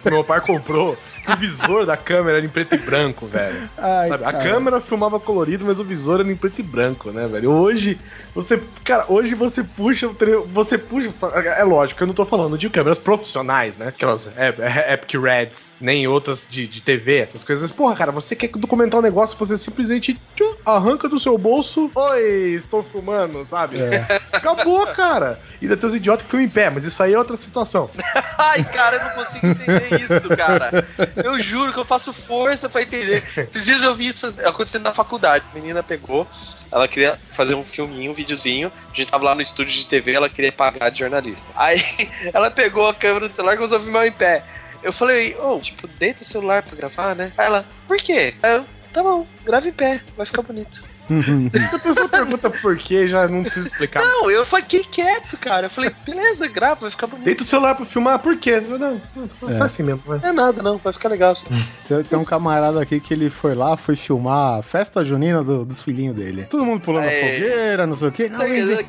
[0.05, 0.97] meu pai comprou.
[1.23, 3.69] Que o visor da câmera era em preto e branco, velho.
[3.77, 7.27] Ai, Sabe, A câmera filmava colorido, mas o visor era em preto e branco, né,
[7.27, 7.51] velho?
[7.51, 7.99] Hoje,
[8.33, 8.61] você.
[8.83, 10.09] Cara, hoje você puxa.
[10.53, 11.07] Você puxa.
[11.07, 13.87] essa- É lógico, eu não tô falando de câmeras profissionais, né?
[13.89, 17.69] Aquelas é, é, Epic Reds, nem outras de, de TV, essas coisas.
[17.69, 20.19] Mas, porra, cara, você quer documentar um negócio, você simplesmente
[20.65, 23.79] arranca do seu bolso, oi, estou filmando, sabe?
[23.79, 24.05] É.
[24.31, 25.39] Acabou, cara.
[25.61, 27.89] E ainda tem os idiotas que filmam em pé, mas isso aí é outra situação.
[28.37, 30.87] Ai, cara, eu não consigo entender isso, cara.
[31.15, 33.23] Eu juro que eu faço força pra entender.
[33.35, 35.45] Esses dias eu vi isso acontecendo na faculdade.
[35.51, 36.27] A menina pegou,
[36.71, 38.71] ela queria fazer um filminho, um videozinho.
[38.91, 41.51] A gente tava lá no estúdio de TV, ela queria pagar de jornalista.
[41.55, 41.81] Aí
[42.33, 44.43] ela pegou a câmera do celular e começou a filmar em pé.
[44.81, 47.31] Eu falei, ô, tipo, deita o celular pra gravar, né?
[47.37, 48.33] Aí ela, por quê?
[48.41, 50.81] Aí eu, tá bom, grava em pé, vai ficar bonito.
[51.09, 54.03] Se a pessoa pergunta por quê, já não precisa explicar.
[54.03, 55.67] Não, eu fiquei quieto, cara.
[55.67, 57.25] Eu falei, beleza, grava, vai ficar bonito.
[57.25, 58.59] Deita o celular pra filmar, por quê?
[58.61, 59.01] Não, não,
[59.41, 59.57] não É.
[59.57, 60.01] faz assim mesmo.
[60.07, 61.31] Não é nada, não, vai ficar legal.
[61.31, 61.45] Assim.
[61.87, 65.65] Tem, tem um camarada aqui que ele foi lá, foi filmar a festa junina do-
[65.65, 66.43] dos filhinhos dele.
[66.49, 67.21] Todo mundo pulando Aê.
[67.21, 68.29] fogueira, não sei o quê.
[68.29, 68.87] Não, vem, ver,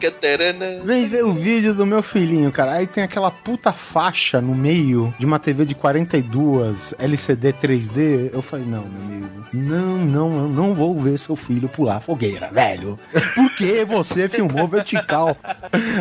[0.84, 2.72] vem ver o vídeo do meu filhinho, cara.
[2.72, 8.30] Aí tem aquela puta faixa no meio de uma TV de 42 LCD 3D.
[8.32, 12.01] Eu falei, não, meu amigo, não, não, eu não vou ver seu filho pular a
[12.11, 12.99] fogueira, velho.
[13.37, 15.37] Por que você filmou vertical?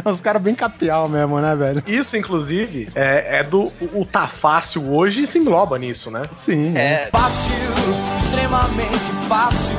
[0.04, 1.84] Os caras bem capial mesmo, né, velho?
[1.86, 3.72] Isso, inclusive, é, é do.
[3.80, 6.24] O, o tá fácil hoje se engloba nisso, né?
[6.36, 6.76] Sim.
[6.76, 7.54] É, Fácil,
[8.18, 9.78] extremamente fácil.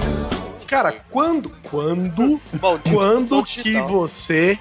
[0.69, 1.51] Cara, quando.
[1.69, 2.41] Quando.
[2.55, 3.89] bom, Quando que digital.
[3.89, 4.57] você.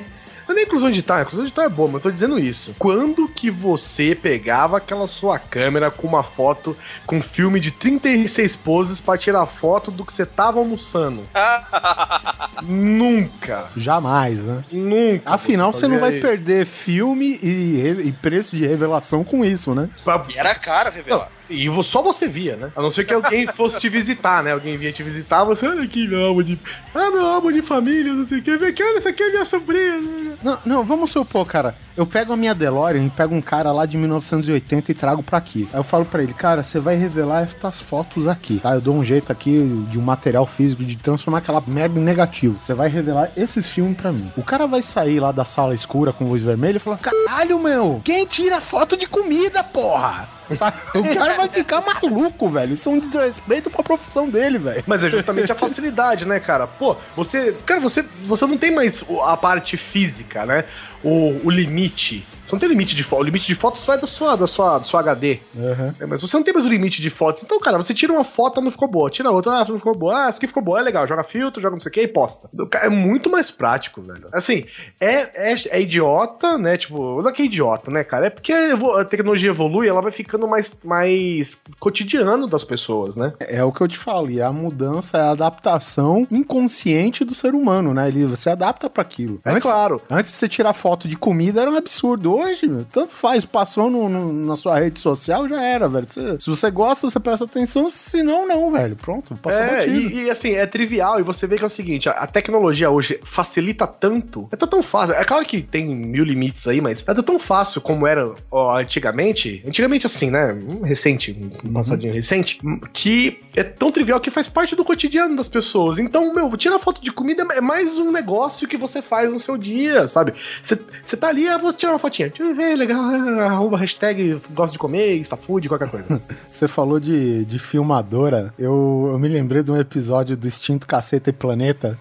[0.50, 2.76] Não é nem inclusão digital, a inclusão digital é boa, mas eu tô dizendo isso.
[2.80, 9.00] Quando que você pegava aquela sua câmera com uma foto com filme de 36 poses
[9.00, 11.22] pra tirar foto do que você tava almoçando?
[12.64, 13.68] Nunca.
[13.78, 14.64] Jamais, né?
[14.72, 15.30] Nunca.
[15.30, 16.22] Afinal, você não vai isso.
[16.28, 19.88] perder filme e, e preço de revelação com isso, né?
[20.04, 21.30] Pra- E era caro revelar.
[21.50, 22.72] E só você via, né?
[22.76, 24.52] A não ser que alguém fosse te visitar, né?
[24.52, 26.60] Alguém vinha te visitar, você, olha aqui, meu álbum de.
[26.94, 28.56] Ah, meu álbum de família, não sei o que.
[28.56, 30.02] Vem aqui, olha, essa aqui é minha sobrinha.
[30.44, 31.76] Não, não, vamos supor, cara.
[31.98, 35.38] Eu pego a minha DeLorean e pego um cara lá de 1980 e trago pra
[35.38, 35.68] aqui.
[35.74, 38.76] Aí eu falo pra ele, cara, você vai revelar estas fotos aqui, tá?
[38.76, 42.60] Eu dou um jeito aqui de um material físico de transformar aquela merda em negativo.
[42.62, 44.32] Você vai revelar esses filmes pra mim.
[44.38, 48.02] O cara vai sair lá da sala escura com luz vermelha e falar, caralho, meu,
[48.04, 50.39] quem tira foto de comida, porra?
[50.56, 50.78] Sabe?
[50.96, 52.74] O cara vai ficar maluco, velho.
[52.74, 54.84] Isso é um desrespeito pra profissão dele, velho.
[54.88, 56.68] Mas é justamente a facilidade, né, cara?
[56.68, 57.56] Pô, você.
[57.66, 60.66] Cara, você, você não tem mais a parte física, né?
[61.04, 62.26] O, o limite.
[62.50, 63.20] Você não tem limite de foto.
[63.20, 65.40] O limite de fotos vai da sua, da sua, do seu HD.
[65.54, 65.94] Uhum.
[66.00, 67.44] É, mas você não tem mais o limite de fotos.
[67.44, 69.08] Então, cara, você tira uma foto, não ficou boa.
[69.08, 70.26] Tira outra, ah, não ficou boa.
[70.26, 71.08] Ah, essa aqui ficou boa, é legal.
[71.08, 72.50] Joga filtro, joga não sei o que e posta.
[72.82, 74.28] É muito mais prático, velho.
[74.34, 74.66] Assim,
[75.00, 76.76] é, é, é idiota, né?
[76.76, 78.26] Tipo, não é que é idiota, né, cara?
[78.26, 83.32] É porque a tecnologia evolui, ela vai ficando mais, mais cotidiano das pessoas, né?
[83.42, 87.54] É o que eu te falo, e a mudança é a adaptação inconsciente do ser
[87.54, 88.08] humano, né?
[88.08, 89.40] Ele se adapta pra aquilo.
[89.46, 90.02] É claro.
[90.10, 92.39] Antes de você tirar foto de comida era um absurdo.
[92.40, 96.08] Hoje, meu, tanto faz, passou no- no- na sua rede social, já era, velho.
[96.10, 98.96] Você- se você gosta, você presta atenção, se não, não, velho.
[98.96, 99.98] Pronto, passou É, batido.
[100.10, 102.90] e, e, assim, é trivial, e você vê que é o seguinte, a, a tecnologia
[102.90, 107.14] hoje facilita tanto, é tão fácil, é claro que tem mil limites aí, mas é
[107.22, 112.60] tão fácil como era ó, antigamente, antigamente assim, né, recente, um passadinho recente,
[112.94, 117.02] que é tão trivial que faz parte do cotidiano das pessoas, então, meu, tirar foto
[117.02, 120.34] de comida é mais um negócio que você faz no seu dia, sabe,
[120.64, 123.00] você tá ali, ah, vou tirar uma fotinha, ver, legal,
[123.42, 126.22] arroba hashtag gosto de comer, está food, qualquer coisa.
[126.50, 128.54] Você falou de, de filmadora.
[128.58, 131.98] Eu, eu me lembrei de um episódio do Extinto Caceta e Planeta.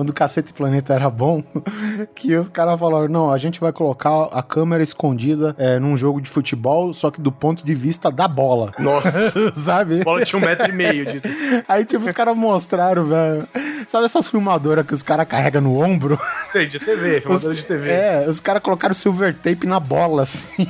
[0.00, 1.44] Quando o Caceta e Planeta era bom,
[2.16, 6.22] que os caras falaram: não, a gente vai colocar a câmera escondida é, num jogo
[6.22, 8.72] de futebol, só que do ponto de vista da bola.
[8.80, 10.00] Nossa, Sabe?
[10.00, 11.20] a bola tinha um metro e meio de...
[11.68, 13.46] Aí, tipo, os caras mostraram, velho.
[13.86, 16.18] Sabe essas filmadoras que os caras carregam no ombro?
[16.46, 17.90] Sei, de TV, Os, filmadora de TV.
[17.90, 20.66] É, os caras colocaram silver tape na bola, assim.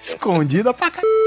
[0.00, 1.19] Escondida pra caralho.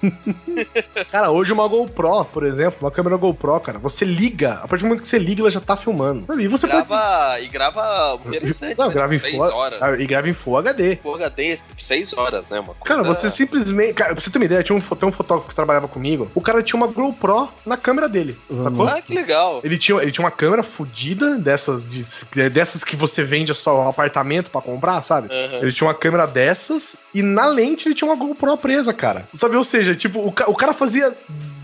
[1.10, 4.88] Cara, hoje uma GoPro, por exemplo, uma câmera GoPro, cara, você liga, a partir do
[4.88, 6.26] momento que você liga, ela já tá filmando.
[6.26, 6.44] Sabe?
[6.44, 6.88] E você pode.
[6.88, 8.94] Grava, e grava interessante, Não, né?
[8.94, 9.82] grava em Seis Full, horas.
[9.82, 10.96] ah, e grava em Full HD.
[10.96, 12.58] Full HD, tipo, 6 horas, né?
[12.60, 12.84] Uma coisa...
[12.84, 13.94] Cara, você simplesmente.
[13.94, 16.30] Cara, pra você ter uma ideia, tinha um, tem um fotógrafo que trabalhava comigo.
[16.34, 18.36] O cara tinha uma GoPro na câmera dele.
[18.62, 18.86] Sacou?
[18.86, 19.60] Ah, que legal.
[19.64, 23.88] Ele tinha, ele tinha uma câmera fodida, dessas, de- dessas que você vende só um
[23.88, 25.28] apartamento pra comprar, sabe?
[25.32, 25.58] Aham.
[25.62, 29.26] Ele tinha uma câmera dessas e na lente ele tinha uma GoPro presa, cara.
[29.38, 29.56] Sabe?
[29.56, 31.14] Ou seja, tipo, o, ca- o cara fazia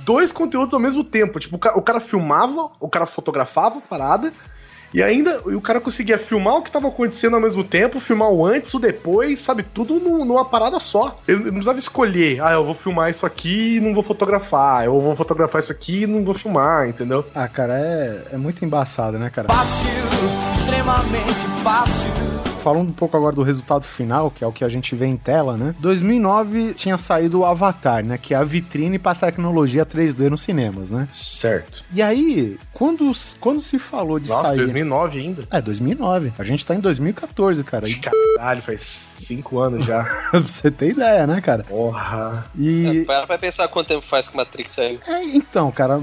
[0.04, 1.40] dois conteúdos ao mesmo tempo.
[1.40, 4.32] Tipo, o ca- o cara filmava, o cara fotografava a parada.
[4.92, 8.28] E ainda e o cara conseguia filmar o que tava acontecendo ao mesmo tempo, filmar
[8.30, 9.64] o antes, o depois, sabe?
[9.64, 11.20] Tudo nu- numa parada só.
[11.26, 14.84] Ele não precisava escolher, ah, eu vou filmar isso aqui e não vou fotografar.
[14.84, 17.26] Eu vou fotografar isso aqui e não vou filmar, entendeu?
[17.34, 19.48] Ah, cara, é, é muito embaçado, né, cara?
[19.48, 19.90] Fácil,
[20.54, 22.53] extremamente fácil.
[22.64, 25.18] Falando um pouco agora do resultado final, que é o que a gente vê em
[25.18, 25.74] tela, né?
[25.80, 28.16] 2009 tinha saído o Avatar, né?
[28.16, 31.06] Que é a vitrine para tecnologia 3D nos cinemas, né?
[31.12, 31.84] Certo.
[31.92, 34.56] E aí, quando, quando se falou de Nossa, sair...
[34.56, 35.42] 2009 ainda?
[35.50, 36.32] É, 2009.
[36.38, 37.86] A gente tá em 2014, cara.
[37.86, 40.02] E, Caralho, faz cinco anos já.
[40.30, 41.64] pra você ter ideia, né, cara?
[41.64, 42.46] Porra.
[42.58, 43.04] E...
[43.06, 44.98] Para pra pensar quanto tempo faz que o Matrix saiu.
[45.06, 45.98] É, então, cara,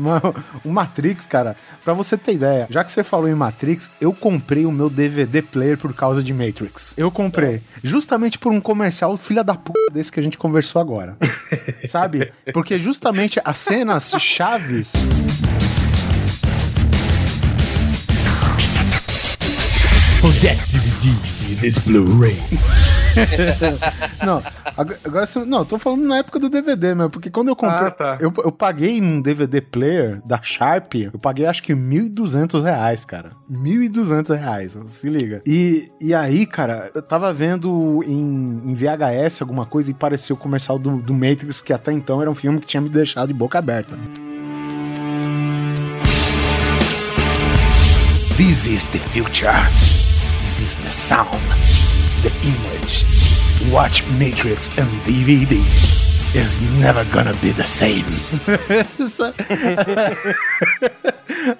[0.63, 4.65] o Matrix, cara, pra você ter ideia, já que você falou em Matrix, eu comprei
[4.65, 6.93] o meu DVD player por causa de Matrix.
[6.97, 7.61] Eu comprei.
[7.81, 11.17] Justamente por um comercial filha da puta desse que a gente conversou agora.
[11.87, 12.31] Sabe?
[12.53, 14.91] Porque justamente as cenas chaves.
[20.41, 22.41] That DVD is Blu-ray.
[24.25, 24.43] Não,
[24.77, 27.91] ag- agora não, tô falando na época do DVD, meu, porque quando eu comprei, Ah,
[27.91, 28.17] tá.
[28.19, 33.31] eu, eu paguei um DVD player da Sharp, eu paguei acho que 1.200 reais, cara.
[33.51, 35.41] 1.200 reais, se liga.
[35.47, 40.37] E, e aí, cara, eu tava vendo em, em VHS alguma coisa e parecia o
[40.37, 43.33] comercial do, do Matrix, que até então era um filme que tinha me deixado de
[43.33, 43.95] boca aberta.
[48.37, 49.51] This is the future.
[50.41, 51.29] This is the sound,
[52.21, 53.71] the image.
[53.71, 56.10] Watch Matrix and DVD.
[56.33, 58.05] Is never gonna be the same.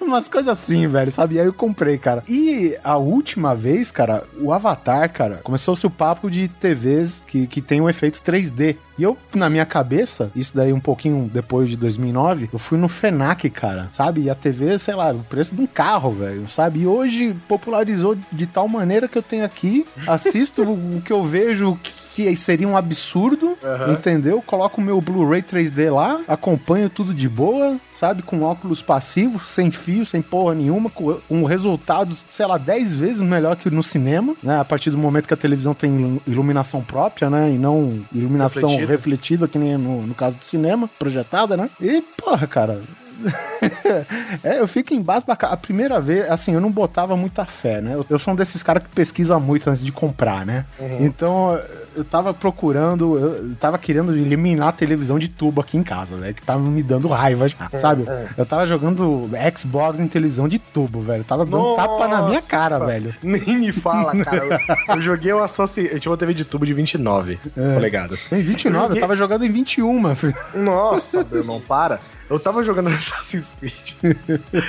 [0.00, 1.34] Umas coisas assim, velho, sabe?
[1.34, 2.24] E aí eu comprei, cara.
[2.26, 7.60] E a última vez, cara, o Avatar, cara, começou-se o papo de TVs que, que
[7.60, 8.78] tem um efeito 3D.
[8.96, 12.88] E eu, na minha cabeça, isso daí um pouquinho depois de 2009, eu fui no
[12.88, 14.22] FENAC, cara, sabe?
[14.22, 16.80] E a TV, sei lá, o preço de um carro, velho, sabe?
[16.80, 21.78] E hoje popularizou de tal maneira que eu tenho aqui, assisto o que eu vejo
[21.82, 23.56] que que seria um absurdo,
[23.90, 24.42] entendeu?
[24.42, 28.22] Coloco o meu Blu-ray 3D lá, acompanho tudo de boa, sabe?
[28.22, 33.22] Com óculos passivos, sem fio, sem porra nenhuma, com, com resultados, sei lá, 10 vezes
[33.22, 34.60] melhor que no cinema, né?
[34.60, 37.50] A partir do momento que a televisão tem ilu- iluminação própria, né?
[37.50, 38.92] E não iluminação Refletida.
[38.92, 41.70] refletida, que nem no, no caso do cinema, projetada, né?
[41.80, 42.80] E, porra, cara,
[44.42, 45.54] é, eu fico embasbacado.
[45.54, 47.94] A primeira vez, assim, eu não botava muita fé, né?
[47.94, 50.64] Eu, eu sou um desses caras que pesquisa muito antes de comprar, né?
[51.00, 51.58] Então,
[51.96, 56.34] eu tava procurando, eu tava querendo eliminar a televisão de tubo aqui em casa, velho,
[56.34, 58.04] que tava me dando raiva já, sabe?
[58.36, 61.24] Eu tava jogando Xbox em televisão de tubo, velho.
[61.24, 63.14] Tava dando tapa na minha cara, Nossa, velho.
[63.22, 64.60] Nem me fala, cara.
[64.88, 65.92] Eu, eu joguei o Assassin's...
[65.92, 67.74] Eu tinha uma TV de tubo de 29 É.
[67.74, 68.30] polegadas.
[68.32, 70.34] Em 29, eu tava jogando em 21, filho.
[70.54, 72.00] Nossa, meu irmão, para.
[72.32, 74.16] Eu tava jogando Assassin's Creed.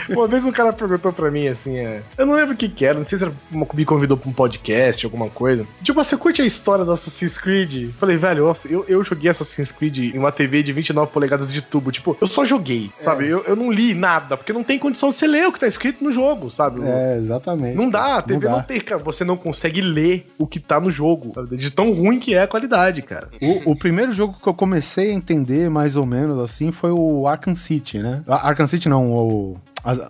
[0.10, 2.86] Uma vez um cara perguntou pra mim assim, é, eu não lembro o que que
[2.86, 5.66] era, não sei se era, uma- me convidou pra um podcast, alguma coisa.
[5.82, 7.92] Tipo, você curte a história do Assassin's Creed?
[7.92, 11.62] Falei, velho, nossa, eu, eu joguei Assassin's Creed em uma TV de 29 polegadas de
[11.62, 11.92] tubo.
[11.92, 13.28] Tipo, eu só joguei, sabe?
[13.28, 15.68] Eu, eu não li nada, porque não tem condição de você ler o que tá
[15.68, 16.82] escrito no jogo, sabe?
[16.84, 17.76] É, exatamente.
[17.78, 18.64] Não dá, a TV não, dá.
[18.64, 19.02] tem, cara.
[19.02, 21.32] Você não consegue ler o que tá no jogo.
[21.34, 21.58] sabe?
[21.58, 23.30] De tão ruim que é a qualidade, cara.
[23.42, 27.28] O, o primeiro jogo que eu comecei a entender mais ou menos assim foi o
[27.28, 28.24] Arkham City, né?
[28.28, 29.58] Ah, Arkham City não, o,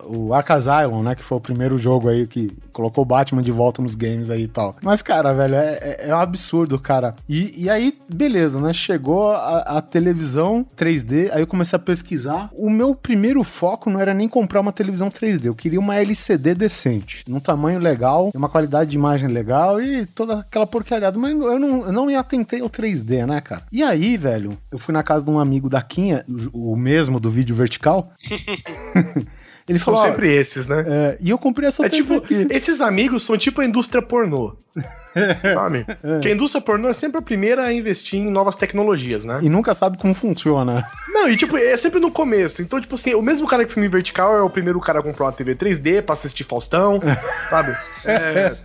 [0.05, 1.15] o Arkham né?
[1.15, 4.43] Que foi o primeiro jogo aí que colocou o Batman de volta nos games aí
[4.43, 4.75] e tal.
[4.81, 7.15] Mas, cara, velho, é, é- é um absurdo, cara.
[7.27, 8.73] E, e aí, beleza, né?
[8.73, 12.49] Chegou a, a televisão 3D, aí eu comecei a pesquisar.
[12.53, 16.55] O meu primeiro foco não era nem comprar uma televisão 3D, eu queria uma LCD
[16.55, 21.17] decente, num tamanho legal, uma qualidade de imagem legal e toda aquela porcariada.
[21.17, 23.63] Mas eu não, eu não me atentei ao 3D, né, cara?
[23.71, 27.29] E aí, velho, eu fui na casa de um amigo da Quinha, o mesmo do
[27.29, 28.11] vídeo vertical.
[29.67, 30.83] Ele São falou, ó, sempre esses, né?
[30.87, 32.47] é, e eu comprei essa É TV tipo, aqui.
[32.49, 34.55] esses amigos são tipo a indústria pornô.
[35.53, 35.85] sabe?
[36.21, 39.39] Que a indústria pornô é sempre a primeira a investir em novas tecnologias, né?
[39.41, 40.85] E nunca sabe como funciona.
[41.09, 42.61] Não, e tipo, é sempre no começo.
[42.61, 45.25] Então, tipo assim, o mesmo cara que filme vertical é o primeiro cara a comprar
[45.25, 46.99] uma TV 3D pra assistir Faustão,
[47.49, 47.71] sabe?
[48.05, 48.55] É,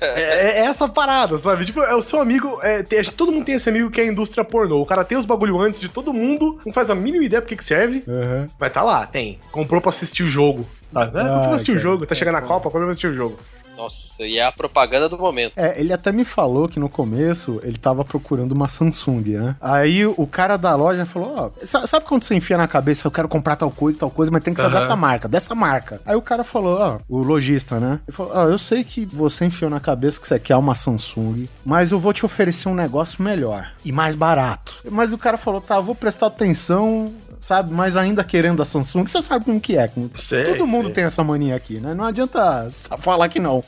[0.00, 1.64] é- é essa parada, sabe?
[1.64, 2.58] Tipo, é o seu amigo.
[2.62, 4.80] é, tem- todo mundo tem esse amigo que é a indústria pornô.
[4.80, 7.48] O cara tem os bagulho antes de todo mundo, não faz a mínima ideia pro
[7.48, 8.02] que, que serve.
[8.06, 8.46] Uhum.
[8.58, 9.38] Vai tá lá, tem.
[9.50, 10.66] Comprou pra assistir o jogo.
[10.92, 11.18] Sabe?
[11.18, 11.82] É, comprou pra assistir o cara.
[11.82, 12.06] jogo.
[12.06, 13.38] Tá chegando na Copa, comprou pra assistir o jogo.
[13.76, 15.52] Nossa, e é a propaganda do momento.
[15.56, 19.56] É, ele até me falou que no começo ele tava procurando uma Samsung, né?
[19.60, 23.10] Aí o cara da loja falou: Ó, sa- sabe quando você enfia na cabeça, eu
[23.10, 24.80] quero comprar tal coisa, tal coisa, mas tem que ser Aham.
[24.80, 26.00] dessa marca, dessa marca.
[26.06, 28.00] Aí o cara falou: Ó, o lojista, né?
[28.08, 31.46] Ele falou: Ó, eu sei que você enfiou na cabeça que você quer uma Samsung,
[31.64, 34.76] mas eu vou te oferecer um negócio melhor e mais barato.
[34.90, 37.12] Mas o cara falou: Tá, eu vou prestar atenção.
[37.40, 39.90] Sabe, mas ainda querendo a Samsung, você sabe como que é.
[40.14, 40.94] Sei, Todo mundo sei.
[40.94, 41.94] tem essa mania aqui, né?
[41.94, 42.68] Não adianta
[42.98, 43.62] falar que não.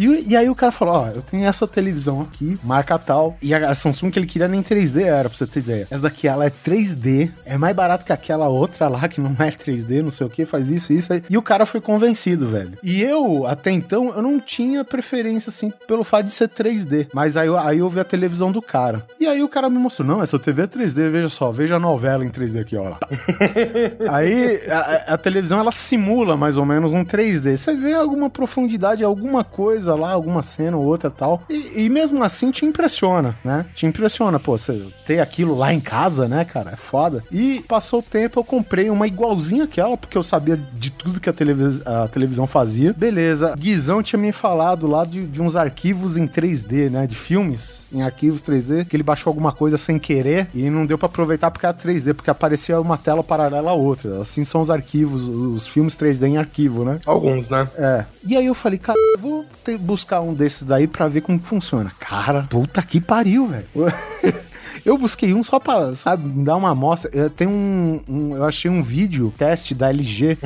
[0.00, 3.36] E, e aí o cara falou: Ó, eu tenho essa televisão aqui, marca tal.
[3.42, 5.86] E a, Samsung que ele queria nem 3D era, pra você ter ideia.
[5.90, 9.50] Essa daqui, ela é 3D, é mais barato que aquela outra lá, que não é
[9.50, 11.12] 3D, não sei o que, faz isso, isso.
[11.12, 11.22] aí.
[11.28, 12.72] E o cara foi convencido, velho.
[12.82, 17.08] E eu, até então, eu não tinha preferência, assim, pelo fato de ser 3D.
[17.12, 19.06] Mas aí, eu- aí eu vi a televisão do cara.
[19.20, 21.80] E aí o cara me mostrou: Não, essa TV é 3D, veja só, veja a
[21.80, 22.98] novela em 3D aqui, ó lá.
[24.08, 27.56] Aí a, a televisão ela simula mais ou menos um 3D.
[27.56, 31.42] Você vê alguma profundidade, alguma coisa lá, alguma cena ou outra tal.
[31.48, 33.66] E, e mesmo assim te impressiona, né?
[33.74, 36.70] Te impressiona, pô, você ter aquilo lá em casa, né, cara?
[36.72, 37.24] É foda.
[37.30, 41.28] E passou o tempo, eu comprei uma igualzinha aquela, porque eu sabia de tudo que
[41.28, 42.92] a, televis a televisão fazia.
[42.92, 43.54] Beleza.
[43.56, 47.06] Guizão tinha me falado lá de, de uns arquivos em 3D, né?
[47.06, 50.96] De filmes em arquivos 3D, que ele baixou alguma coisa sem querer e não deu
[50.96, 54.22] pra aproveitar porque era 3D, porque aparecia uma tela paralela a outra.
[54.22, 57.00] Assim são os arquivos, os filmes 3D em arquivo, né?
[57.06, 57.68] Alguns, né?
[57.76, 58.04] É.
[58.24, 61.38] E aí eu falei, cara, eu vou ter- buscar um desses daí pra ver como
[61.38, 61.90] funciona.
[61.98, 63.66] Cara, puta que pariu, velho.
[64.84, 67.10] Eu busquei um só pra, sabe, dar uma amostra.
[67.12, 70.38] Eu, tem um, um- Eu achei um vídeo teste da LG.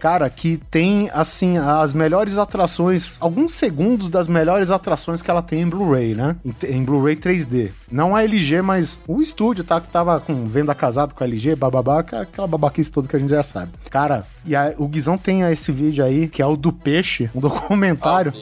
[0.00, 5.62] Cara, que tem, assim, as melhores atrações, alguns segundos das melhores atrações que ela tem
[5.62, 6.36] em Blu-ray, né?
[6.44, 7.70] Em, em Blu-ray 3D.
[7.90, 9.80] Não a LG, mas o estúdio, tá?
[9.80, 13.30] Que tava com venda casado com a LG, bababá, aquela babaquice toda que a gente
[13.30, 13.72] já sabe.
[13.90, 17.40] Cara, e a- o Guizão tem esse vídeo aí, que é o do peixe, um
[17.40, 18.32] documentário.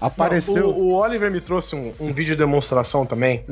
[0.00, 0.68] Apareceu.
[0.68, 3.44] Não, o, o Oliver me trouxe um, um vídeo de demonstração também.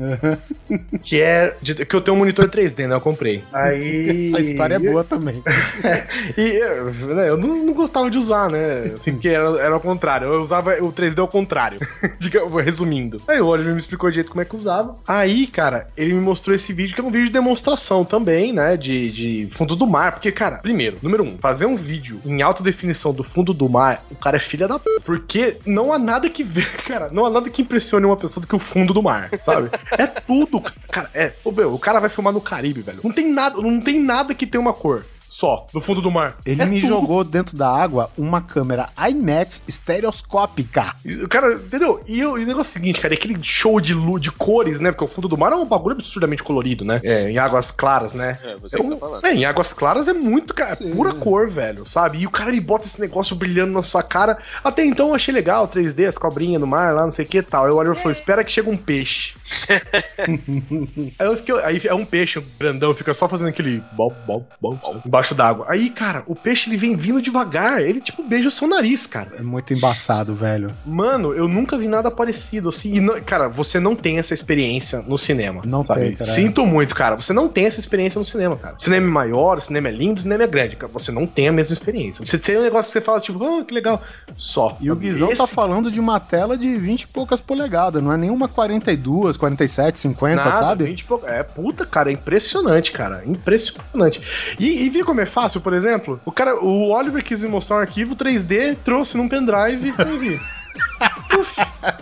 [1.03, 1.55] que é.
[1.61, 2.95] de- que eu tenho um monitor 3D, né?
[2.95, 3.43] Eu comprei.
[3.53, 4.29] Aí.
[4.29, 5.41] Essa história é boa também.
[6.37, 8.93] E eu, eu não, não gostava de usar, né?
[8.95, 10.27] Assim, porque era, era contrário.
[10.27, 11.79] Eu usava o 3D ao contrário.
[12.63, 13.21] Resumindo.
[13.27, 14.95] Aí o Oliver me explicou o jeito como é que usava.
[15.07, 18.75] Aí, cara, ele me mostrou esse vídeo, que é um vídeo de demonstração também, né?
[18.77, 20.13] De, de fundo do mar.
[20.13, 24.03] Porque, cara, primeiro, número um, fazer um vídeo em alta definição do fundo do mar,
[24.11, 24.89] o cara é filha da p.
[25.03, 28.47] Porque não há nada que vê, cara, não há nada que impressione uma pessoa do
[28.47, 29.69] que o fundo do mar, sabe?
[29.91, 31.09] É tudo, cara.
[31.13, 32.99] É, meu, o cara vai filmar no Caribe, velho.
[33.03, 35.05] Não tem nada, não tem nada que tenha uma cor.
[35.29, 36.37] Só, no fundo do mar.
[36.45, 40.95] Ele É me tudo jogou dentro da água uma câmera IMAX estereoscópica.
[41.23, 42.01] O cara, entendeu?
[42.07, 44.31] E, eu- e o negócio é o seguinte, cara, é aquele show de luz, de
[44.31, 44.91] cores, né?
[44.91, 46.99] Porque o fundo do mar é um bagulho absurdamente colorido, né?
[47.03, 48.39] É, em águas claras, né?
[48.43, 49.25] É, você É, que tá um- falando.
[49.25, 52.19] é, em águas claras é muito, cara, é pura cor, velho, sabe?
[52.19, 54.37] E o cara ele bota esse negócio brilhando na sua cara.
[54.63, 57.37] Até então eu achei legal, 3D, as cobrinhas no mar lá, não sei o que
[57.37, 57.65] e tal.
[57.65, 59.35] Aí o Oliver falou: espera que chega um peixe.
[61.19, 65.01] aí eu fiquei, aí é um peixe, grandão, fica só fazendo aquele bom, bom, bom,
[65.05, 65.65] embaixo d'água.
[65.69, 69.33] Aí, cara, o peixe ele vem vindo devagar, ele tipo beija o seu nariz, cara.
[69.37, 70.71] É muito embaçado, velho.
[70.85, 72.95] Mano, eu nunca vi nada parecido assim.
[72.95, 75.61] E não- cara, você não tem essa experiência no cinema.
[75.65, 76.01] Não sabe?
[76.01, 76.31] tem, cara.
[76.31, 77.15] Sinto muito, cara.
[77.15, 78.75] Você não tem essa experiência no cinema, cara.
[78.75, 80.75] O cinema é maior, o cinema é lindo, o cinema é grande.
[80.75, 80.91] cara.
[80.93, 82.23] Você não tem a mesma experiência.
[82.25, 84.01] Você tem um negócio que você fala, tipo, ah, que legal.
[84.37, 84.77] Só.
[84.81, 85.07] E o sabe?
[85.07, 88.47] Guizão tá Esse- falando de uma tela de 20 e poucas polegadas, não é nenhuma
[88.47, 90.83] 42, 47, 50, Nada, sabe?
[90.85, 93.23] 20 e pouco- É, puta, cara, é impressionante, cara.
[93.25, 94.21] Impressionante.
[94.59, 96.19] E, e vi como é fácil, por exemplo?
[96.25, 100.17] O cara, o Oliver quis me mostrar um arquivo 3D, trouxe num pendrive e eu
[100.19, 100.39] vi.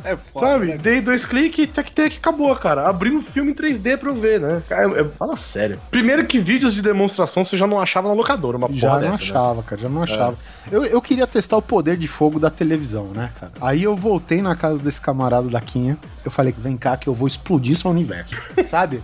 [0.04, 0.78] É Sabe?
[0.78, 2.88] Dei dois cliques, tac, tac, acabou, cara.
[2.88, 4.62] Abri um filme em 3D pra eu ver, né?
[4.68, 5.80] Cara, é- é- fala sério.
[5.92, 9.12] Primeiro que vídeos de demonstração você já não achava na locadora, uma Já porra não
[9.12, 9.30] dessa, né?
[9.30, 10.38] achava, cara, já não achava.
[10.72, 13.52] Eu, eu queria testar o poder de fogo da televisão, né, cara?
[13.62, 17.14] Aí eu voltei na casa desse camarada da Quinha, eu falei, vem cá que eu
[17.14, 18.36] vou explodir seu universo,
[18.68, 19.02] sabe?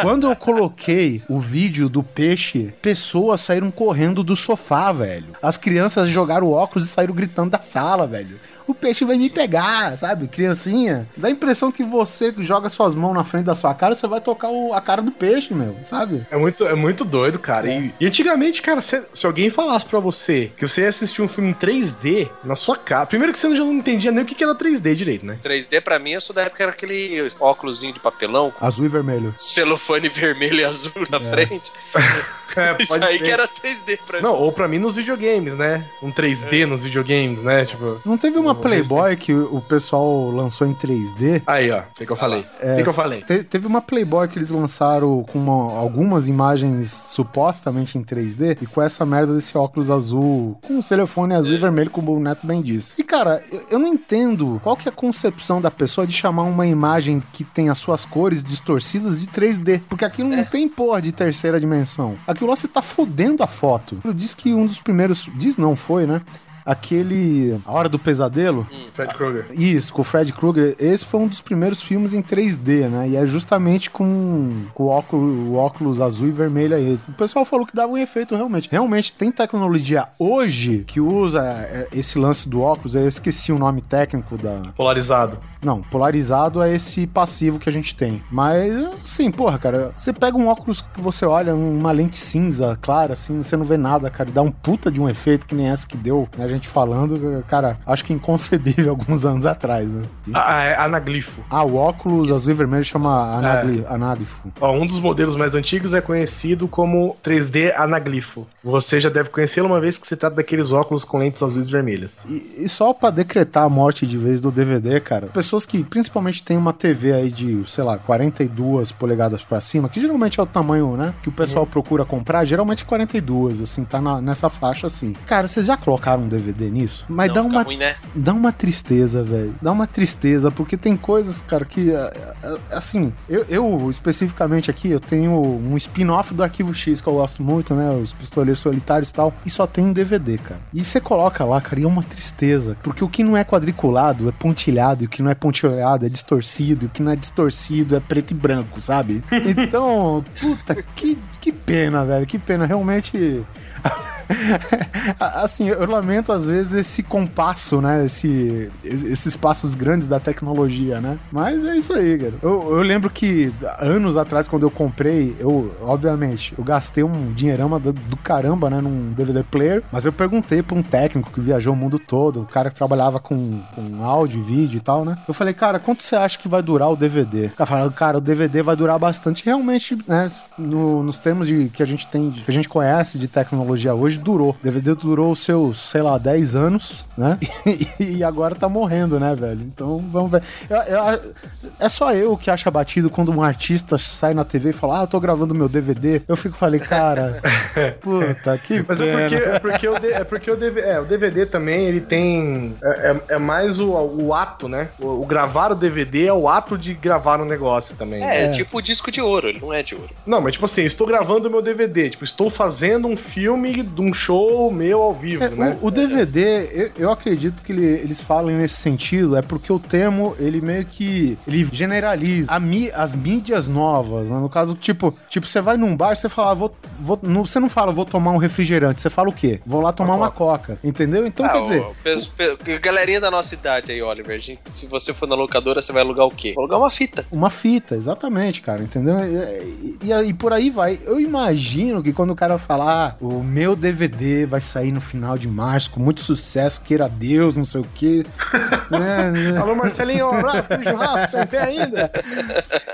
[0.00, 5.26] Quando eu coloquei o vídeo do peixe, pessoas saíram correndo do sofá, velho.
[5.42, 8.38] As crianças jogaram óculos e saíram gritando da sala, velho.
[8.70, 10.28] O peixe vai me pegar, sabe?
[10.28, 11.08] Criancinha.
[11.16, 14.20] Dá a impressão que você joga suas mãos na frente da sua cara, você vai
[14.20, 16.26] tocar o- a cara do peixe, meu, sabe?
[16.30, 17.68] É muito, é muito doido, cara.
[17.68, 21.28] E, e antigamente, cara, se, se alguém falasse pra você que você ia assistir um
[21.28, 23.06] filme em 3D na sua cara.
[23.06, 25.36] Primeiro que você já não entendia nem o que que era 3D direito, né?
[25.42, 28.88] 3D pra mim, eu sou da época que era aquele óculosinho de papelão, Azul e
[28.88, 29.34] vermelho.
[29.38, 31.70] celofane vermelho e azul na frente.
[32.56, 34.24] É, Isso aí que era 3D pra mim.
[34.24, 35.84] Não, ou pra mim nos videogames, né?
[36.02, 37.64] Um 3D nos videogames, né?
[37.64, 38.00] Tipo.
[38.04, 41.42] Não teve uma Playboy que o pessoal lançou em 3D?
[41.46, 41.80] Aí, ó.
[41.80, 42.40] O que, que eu falei?
[42.40, 43.22] O que, que eu falei?
[43.22, 48.66] Te- teve uma Playboy que eles lançaram com uma- algumas imagens supostamente em 3D e
[48.66, 52.46] com essa merda desse óculos azul, com um telefone azul e vermelho, como o Neto
[52.46, 52.94] bem disse.
[52.98, 56.42] E cara, eu, eu não entendo qual que é a concepção da pessoa de chamar
[56.44, 61.00] uma imagem que tem as suas cores distorcidas de 3D, porque aquilo não tem porra
[61.02, 62.16] de terceira dimensão.
[62.26, 64.00] Aquilo lá você tá fodendo a foto.
[64.14, 66.20] Diz que um dos primeiros, diz não foi, né?
[66.64, 68.66] Aquele A Hora do Pesadelo.
[68.92, 69.46] Fred Krueger.
[69.52, 70.76] Isso, com o Fred Krueger.
[70.78, 73.08] Esse foi um dos primeiros filmes em 3D, né?
[73.08, 76.98] E é justamente com, com o, óculos, o óculos azul e vermelho aí.
[77.08, 78.68] O pessoal falou que dava um efeito realmente.
[78.70, 82.94] Realmente tem tecnologia hoje que usa é, esse lance do óculos.
[82.94, 84.62] Eu esqueci o nome técnico da.
[84.76, 85.38] Polarizado.
[85.62, 88.22] Não, polarizado é esse passivo que a gente tem.
[88.30, 88.72] Mas,
[89.04, 93.42] sim, porra, cara, você pega um óculos que você olha, uma lente cinza clara, assim,
[93.42, 95.86] você não vê nada, cara, e dá um puta de um efeito que nem essa
[95.86, 100.02] que deu, né, a gente falando, cara, acho que inconcebível alguns anos atrás, né?
[100.32, 101.42] Ah, é anaglifo.
[101.50, 104.50] Ah, o óculos azul e vermelho chama anagli, anáglifo.
[104.60, 108.46] Ó, um dos modelos mais antigos é conhecido como 3D anaglifo.
[108.62, 111.72] Você já deve conhecê-lo uma vez que se trata daqueles óculos com lentes azuis e
[111.72, 112.24] vermelhas.
[112.26, 116.44] E, e só pra decretar a morte de vez do DVD, cara, pessoas que principalmente
[116.44, 120.46] têm uma TV aí de, sei lá, 42 polegadas pra cima, que geralmente é o
[120.46, 125.16] tamanho, né, que o pessoal procura comprar, geralmente 42, assim, tá na- nessa faixa assim.
[125.26, 127.04] Cara, vocês já colocaram um DVD nisso?
[127.08, 127.96] Mas Não, dá uma ruim, né?
[128.14, 129.52] dá uma tristeza, velho.
[129.60, 131.90] Dá uma tristeza, porque tem coisas, cara, que.
[131.90, 137.08] é, é, Assim, eu, eu, especificamente aqui, eu tenho um spin-off do Arquivo X que
[137.08, 137.90] eu gosto muito, né?
[137.90, 139.34] Os pistoleiros solitários e tal.
[139.44, 140.60] E só tem em DVD, cara.
[140.72, 142.76] E você coloca lá, cara, e é uma tristeza.
[142.84, 146.08] Porque o que não é quadriculado é pontilhado, e o que não é pontilhado é
[146.08, 149.24] distorcido, o que não é distorcido é preto e branco, sabe?
[149.60, 152.26] Então, puta, que, que pena, velho.
[152.26, 152.66] Que pena.
[152.66, 153.44] Realmente.
[155.18, 158.04] assim, eu lamento às vezes esse compasso, né?
[158.04, 161.18] Esse, esses passos grandes da tecnologia, né?
[161.32, 162.32] Mas é isso aí, cara.
[162.42, 167.78] Eu, eu lembro que anos atrás, quando eu comprei, eu, obviamente, eu gastei um dinheirama
[167.78, 168.80] do, do caramba, né?
[168.80, 169.82] Num DVD player.
[169.92, 173.18] Mas eu perguntei pra um técnico que viajou o mundo todo, o cara que trabalhava
[173.20, 175.18] com, com áudio e vídeo e tal, né?
[175.26, 177.46] Eu falei, cara, quanto você acha que vai durar o DVD?
[177.46, 179.44] O cara falou, cara, o DVD vai durar bastante.
[179.44, 180.30] Realmente, né?
[180.58, 184.18] no- nos termos de, que a gente tem, que a gente conhece de tecnologia hoje,
[184.18, 184.50] durou.
[184.50, 187.38] O DVD durou seus, sei lá, 10 anos, né?
[188.00, 189.60] E, agora tá morrendo, né, velho?
[189.60, 190.42] Então, vamos ver.
[190.68, 191.34] Eu- eu-
[191.78, 195.02] é só eu que acho batido quando um artista sai na TV e fala, ah,
[195.02, 196.22] eu tô gravando meu DVD.
[196.28, 197.40] Eu fico, falei, cara,
[198.00, 199.52] puta, que Mas é porque, pena.
[199.56, 202.74] é porque, o, D- é porque o, DVD, é, o DVD também, ele tem...
[202.82, 204.88] É, é- é mais o, o ato, né?
[204.98, 208.22] O, o gravar o DVD é o ato de gravar um negócio também.
[208.22, 208.48] É, É.
[208.50, 210.10] tipo o disco de ouro, ele não é de ouro.
[210.26, 212.10] Não, mas tipo assim, estou gravando o meu DVD.
[212.10, 215.78] Tipo, estou fazendo um filme de um show meu ao vivo, É, né?
[215.80, 219.78] o, o DVD, eu, eu acredito que ele- eles falam nesse sentido, é porque o
[219.78, 224.38] termo, ele meio que, ele generaliza a mi- as mídias novas, né?
[224.38, 227.58] No caso, tipo, tipo, você vai num bar, você fala, ah, vou, vou, não- você
[227.60, 229.60] não fala, vou tomar um refrigerante, você fala o quê?
[229.66, 231.26] Vou lá tomar uma coca, entendeu?
[231.26, 235.26] Então, Ah, quer dizer, o- galerinha da nossa idade aí, Oliver, gente, se você for
[235.28, 236.52] na locadora, você vai alugar o quê?
[236.54, 237.24] Vai alugar uma fita.
[237.30, 239.16] Uma fita, exatamente, cara, entendeu?
[239.20, 240.98] E, e, e por aí vai.
[241.04, 245.36] Eu imagino que quando o cara falar, ah, o meu DVD vai sair no final
[245.36, 248.24] de março com muito sucesso, queira Deus, não sei o quê.
[248.88, 249.58] né?
[249.60, 252.12] Alô, Marcelinho, um abraço, aquele churrasco, tá em pé ainda?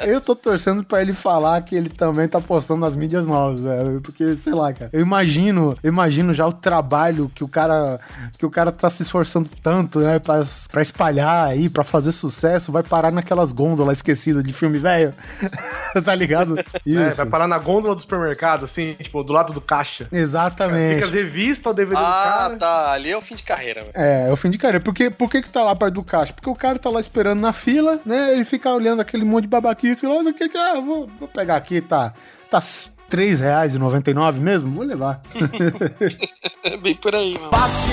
[0.01, 4.01] Eu tô torcendo pra ele falar que ele também tá postando nas mídias novas, velho.
[4.01, 4.89] Porque, sei lá, cara.
[4.93, 8.01] Eu imagino, eu imagino já o trabalho que o cara
[8.39, 12.73] que o cara tá se esforçando tanto, né, pra, pra espalhar aí, pra fazer sucesso,
[12.73, 15.13] vai parar naquelas gôndolas esquecidas de filme velho.
[16.03, 16.59] tá ligado?
[16.59, 17.19] É, Isso.
[17.19, 20.09] vai parar na gôndola do supermercado, assim, tipo, do lado do caixa.
[20.11, 21.05] Fica Exatamente.
[21.05, 22.57] as revistas, o DVD do Ah, cara.
[22.57, 22.93] tá.
[22.93, 23.93] Ali é o fim de carreira, velho.
[23.95, 24.81] É, é o fim de carreira.
[24.81, 26.33] Porque, por que que tá lá perto do caixa?
[26.33, 28.33] Porque o cara tá lá esperando na fila, né?
[28.33, 30.57] Ele fica olhando aquele monte de babaquice lá, que que...
[30.59, 32.13] Ah, vou, vou pegar aqui, tá...
[32.51, 32.65] Tá R$
[33.11, 34.71] 3,99 mesmo?
[34.73, 35.21] Vou levar.
[36.65, 37.51] É bem por aí, mano.
[37.53, 37.93] Fácil,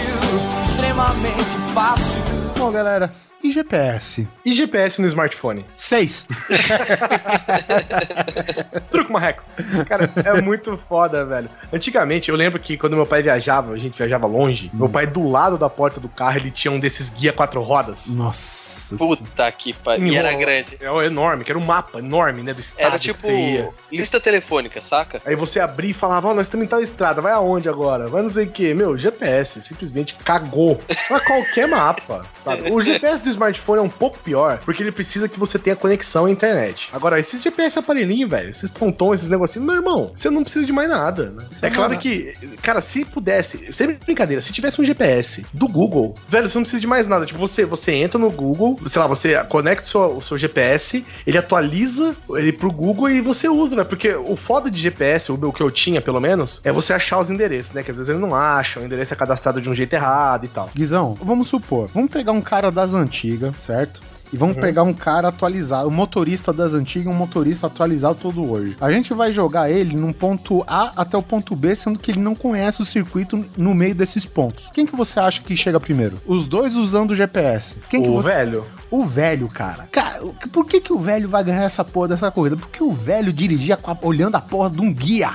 [0.63, 2.21] extremamente fácil.
[2.57, 3.13] Bom, galera,
[3.43, 4.27] e GPS?
[4.45, 5.65] E GPS no smartphone?
[5.77, 6.27] 6.
[8.89, 9.43] Truco marreco.
[9.87, 11.49] Cara, é muito foda, velho.
[11.71, 15.27] Antigamente, eu lembro que quando meu pai viajava, a gente viajava longe, meu pai do
[15.29, 18.07] lado da porta do carro, ele tinha um desses guia quatro rodas.
[18.07, 18.95] Nossa.
[18.97, 20.07] Puta que pariu.
[20.07, 20.77] E era grande.
[20.79, 23.35] É um enorme, que era um mapa enorme, né, do estado Era que tipo você
[23.35, 23.69] ia.
[23.91, 25.21] lista telefônica, saca?
[25.25, 28.07] Aí você abria e falava, ó, nós estamos em tal estrada, vai aonde agora?
[28.07, 28.73] Vai não sei o quê.
[28.73, 32.71] Meu, GPS simplesmente cagou pra qualquer mapa, sabe?
[32.71, 36.25] O GPS do smartphone é um pouco pior, porque ele precisa que você tenha conexão
[36.25, 36.89] à internet.
[36.93, 40.73] Agora, esses GPS aparelhinho, velho, esses tonton, esses negocinhos, meu irmão, você não precisa de
[40.73, 41.45] mais nada, né?
[41.61, 46.47] É claro que, cara, se pudesse, sem brincadeira, se tivesse um GPS do Google, velho,
[46.47, 47.25] você não precisa de mais nada.
[47.25, 51.05] Tipo, você, você entra no Google, sei lá, você conecta o seu, o seu GPS,
[51.25, 53.83] ele atualiza ele pro Google e você usa, né?
[53.83, 57.19] Porque o foda de GPS, o, o que eu tinha pelo menos, é você achar
[57.19, 57.83] os endereços, né?
[57.83, 60.47] Que às vezes ele não acha, o endereço é cadastrado de um jeito errado e
[60.47, 60.69] tal.
[60.73, 63.22] Guizão, vamos supor, vamos pegar um cara das antigas,
[63.59, 64.01] certo?
[64.31, 68.75] e vamos pegar um cara atualizado, um motorista das antigas, um motorista atualizado todo hoje.
[68.81, 72.19] A gente vai jogar ele num ponto A até o ponto B, sendo que ele
[72.19, 74.71] não conhece o circuito no meio desses pontos.
[74.73, 76.17] Quem que você acha que chega primeiro?
[76.25, 77.75] Os dois usando o GPS.
[77.87, 78.29] Quem que O você...
[78.29, 78.65] velho.
[78.89, 79.87] O velho, cara.
[79.91, 80.21] Cara,
[80.51, 82.55] por que, que o velho vai ganhar essa porra dessa corrida?
[82.55, 85.33] Porque o velho dirigia a- olhando a porra de um guia.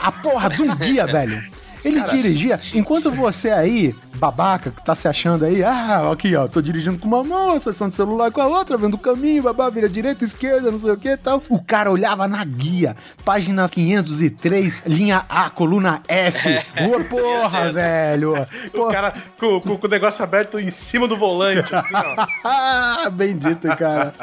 [0.00, 1.40] A porra de um guia, velho.
[1.84, 6.60] Ele dirigia, enquanto você aí, babaca, que tá se achando aí, ah, aqui ó, tô
[6.62, 9.88] dirigindo com uma mão, acessando o celular com a outra, vendo o caminho, babá, vira
[9.88, 11.42] direita, esquerda, não sei o que e tal.
[11.48, 16.48] O cara olhava na guia, página 503, linha A, coluna F.
[16.84, 18.34] Ô, porra, velho.
[18.68, 18.90] O Porra.
[18.92, 23.10] cara com, com- com o negócio aberto em cima do volante, assim, ó.
[23.10, 24.14] Bendito, cara.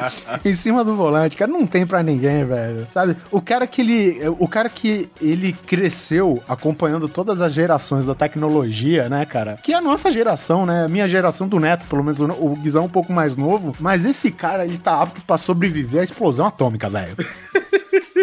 [0.44, 2.86] em cima do volante, cara, não tem pra ninguém, velho.
[2.92, 3.16] Sabe?
[3.30, 9.08] O cara que ele, o cara que ele cresceu acompanhando todas as gerações da tecnologia,
[9.08, 9.58] né, cara?
[9.62, 10.88] Que é nossa geração, né?
[10.88, 14.04] Minha geração do Neto, pelo menos o o Guizão é um pouco mais novo, mas
[14.04, 17.16] esse cara, ele tá apto pra sobreviver à explosão atômica, velho.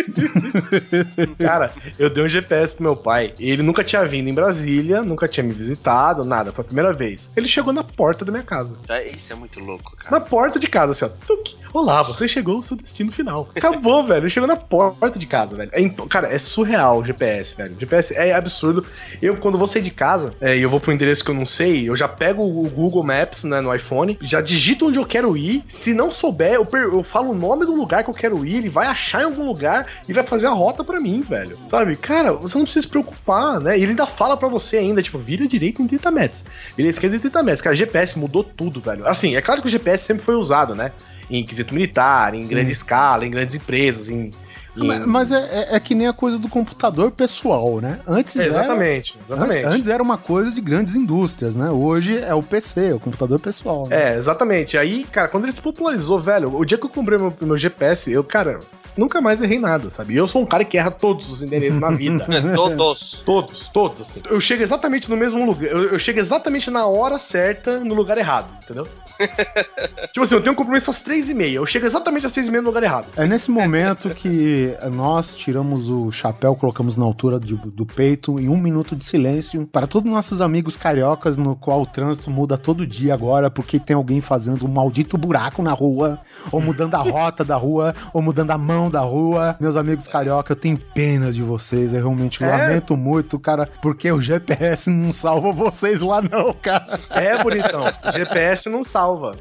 [1.37, 3.33] Cara, eu dei um GPS pro meu pai.
[3.39, 6.51] Ele nunca tinha vindo em Brasília, nunca tinha me visitado, nada.
[6.51, 7.31] Foi a primeira vez.
[7.35, 8.77] Ele chegou na porta da minha casa.
[8.85, 10.11] Tá, Isso é muito louco, cara.
[10.11, 11.09] Na porta de casa, assim, ó.
[11.25, 11.61] Tuc.
[11.73, 13.47] Olá, você chegou ao seu destino final.
[13.55, 14.23] Acabou, velho.
[14.23, 15.69] Ele chegou na porta de casa, velho.
[15.73, 17.73] É imp- cara, é surreal o GPS, velho.
[17.75, 18.85] O GPS é absurdo.
[19.21, 21.45] Eu, quando vou sair de casa é, e eu vou pro endereço que eu não
[21.45, 25.37] sei, eu já pego o Google Maps, né, no iPhone, já digito onde eu quero
[25.37, 25.63] ir.
[25.69, 28.57] Se não souber, eu, per- eu falo o nome do lugar que eu quero ir,
[28.57, 31.57] ele vai achar em algum lugar e vai fazer a rota pra mim, velho.
[31.63, 31.95] Sabe?
[31.95, 33.77] Cara, você não precisa se preocupar, né?
[33.77, 36.45] E ele ainda fala pra você ainda, tipo, vira direita em 30 metros.
[36.75, 37.61] Vira esquerda em 30 metros.
[37.61, 39.07] Cara, GPS mudou tudo, velho.
[39.07, 40.91] Assim, é claro que o GPS sempre foi usado, né?
[41.29, 44.31] Em quesito militar, em grande escala, em grandes empresas, em.
[44.73, 45.37] Mas, mas é,
[45.71, 47.99] é- é que nem a coisa do computador pessoal, né?
[48.07, 49.65] Antes É, era- exatamente, exatamente.
[49.65, 51.69] An- Antes era uma coisa de grandes indústrias, né?
[51.69, 53.85] Hoje é o PC, o computador pessoal.
[53.89, 54.13] né?
[54.13, 54.77] É, exatamente.
[54.77, 58.09] Aí, cara, quando ele se popularizou, velho, o dia que eu comprei meu, meu GPS,
[58.09, 58.59] eu, cara,
[58.97, 60.13] nunca mais errei nada, sabe?
[60.13, 62.25] E eu sou um cara que erra todos os endereços na vida.
[62.55, 63.21] Todos.
[63.25, 64.21] Todos, todos, assim.
[64.29, 65.69] Eu chego exatamente no mesmo lugar.
[65.69, 68.87] Eu, eu chego exatamente na hora certa, no lugar errado, entendeu?
[70.11, 71.57] tipo assim, eu tenho um compromisso às três e meia.
[71.57, 73.07] Eu chego exatamente às três e meia no lugar errado.
[73.15, 78.49] É nesse momento que nós tiramos o chapéu, colocamos na altura de- do peito em
[78.49, 82.85] um minuto de silêncio para todos nossos amigos cariocas, no qual o trânsito muda todo
[82.85, 86.19] dia agora, porque tem alguém fazendo um maldito buraco na rua,
[86.51, 89.55] ou mudando a rota da rua, ou mudando a mão da rua.
[89.59, 92.47] Meus amigos carioca, eu tenho pena de vocês, eu realmente É?
[92.47, 96.99] lamento muito, cara, porque o GPS não salva vocês lá não, cara.
[97.09, 97.83] É, bonitão.
[98.13, 99.35] GPS não salva.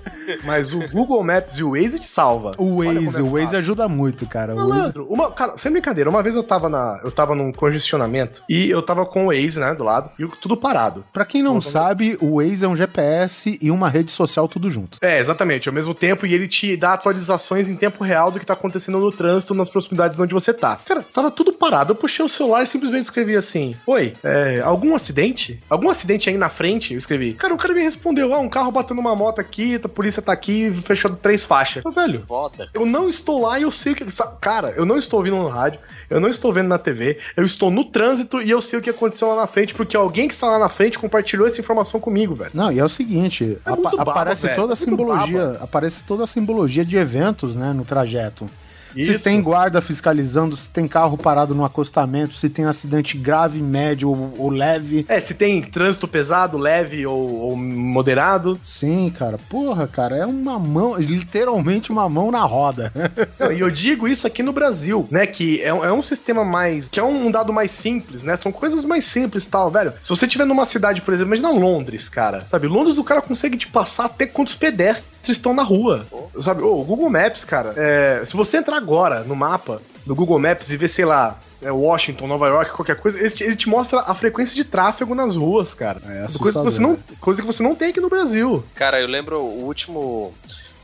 [0.44, 2.50] Mas o Google Maps e o Waze te salva.
[2.52, 4.52] O como Waze, é o Waze ajuda muito, cara.
[4.54, 7.00] O Waze- Malandro, uma, cara, sem brincadeira, uma vez eu tava na.
[7.04, 10.56] Eu tava num congestionamento e eu tava com o Waze, né, do lado, e tudo
[10.56, 11.04] parado.
[11.12, 14.98] Pra quem não sabe, o Waze é um GPS e uma rede social tudo junto.
[15.00, 18.46] É, exatamente, ao mesmo tempo, e ele te dá atualizações em tempo real do que
[18.46, 20.76] tá acontecendo no trânsito nas proximidades onde você tá.
[20.84, 21.92] Cara, tava tudo parado.
[21.92, 25.60] Eu puxei o celular e simplesmente escrevi assim: Oi, é, algum acidente?
[25.68, 26.92] Algum acidente aí na frente?
[26.94, 27.34] Eu escrevi.
[27.34, 30.32] Cara, o cara me respondeu: Ah, um carro bateu numa moto aqui, a polícia tá
[30.32, 31.84] aqui, fechou três faixas.
[31.84, 32.68] Eu, velho, Foda.
[32.74, 34.04] eu não estou lá e eu sei o que.
[34.40, 35.78] Cara, eu não estou ouvindo no rádio,
[36.08, 38.90] eu não estou vendo na TV, eu estou no trânsito e eu sei o que
[38.90, 42.34] aconteceu lá na frente, porque alguém que está lá na frente compartilhou essa informação comigo,
[42.34, 42.50] velho.
[42.54, 44.90] Não, e é o seguinte, É muito apa- baba, aparece velho, toda a é muito
[44.90, 48.48] simbologia, aparece toda a simbologia de eventos, né, no trajeto.
[48.94, 49.24] Se Isso.
[49.24, 54.34] tem guarda fiscalizando, se tem carro parado no acostamento, se tem acidente grave, médio ou,
[54.38, 55.04] ou leve.
[55.08, 58.58] É, se tem trânsito pesado, leve ou, ou moderado.
[58.62, 59.38] Sim, cara.
[59.48, 62.92] Porra, cara, é uma mão, literalmente uma mão na roda.
[63.38, 65.26] Não, e eu digo isso aqui no Brasil, né?
[65.26, 66.86] Que é, um- é um sistema mais.
[66.88, 68.36] que é um dado mais simples, né?
[68.36, 69.92] São coisas mais simples e tal, velho.
[70.02, 72.44] Se você estiver numa cidade, por exemplo, imagina Londres, cara.
[72.46, 72.66] Sabe?
[72.66, 76.06] Londres o cara consegue te passar até quantos pedestres estão na rua.
[76.40, 76.62] Sabe?
[76.62, 80.70] Ô, o Google Maps, cara, é, se você entrar agora no mapa do Google Maps
[80.70, 81.38] e ver, sei lá.
[81.62, 85.14] é, Washington, Nova York, qualquer coisa, ele te, ele te mostra a frequência de tráfego
[85.14, 86.00] nas ruas, cara.
[86.06, 86.80] É coisa, que você assustador.
[86.80, 88.64] não, coisa que você não tem aqui no Brasil.
[88.74, 90.34] Cara, eu lembro o último.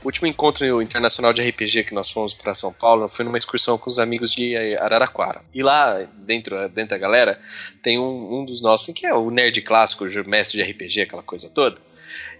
[0.03, 3.77] O último encontro internacional de RPG que nós fomos para São Paulo foi numa excursão
[3.77, 5.41] com os amigos de Araraquara.
[5.53, 7.41] E lá, dentro, dentro da galera,
[7.83, 11.25] tem um, um dos nossos, que é o nerd clássico, o mestre de RPG, aquela
[11.25, 11.79] coisa toda.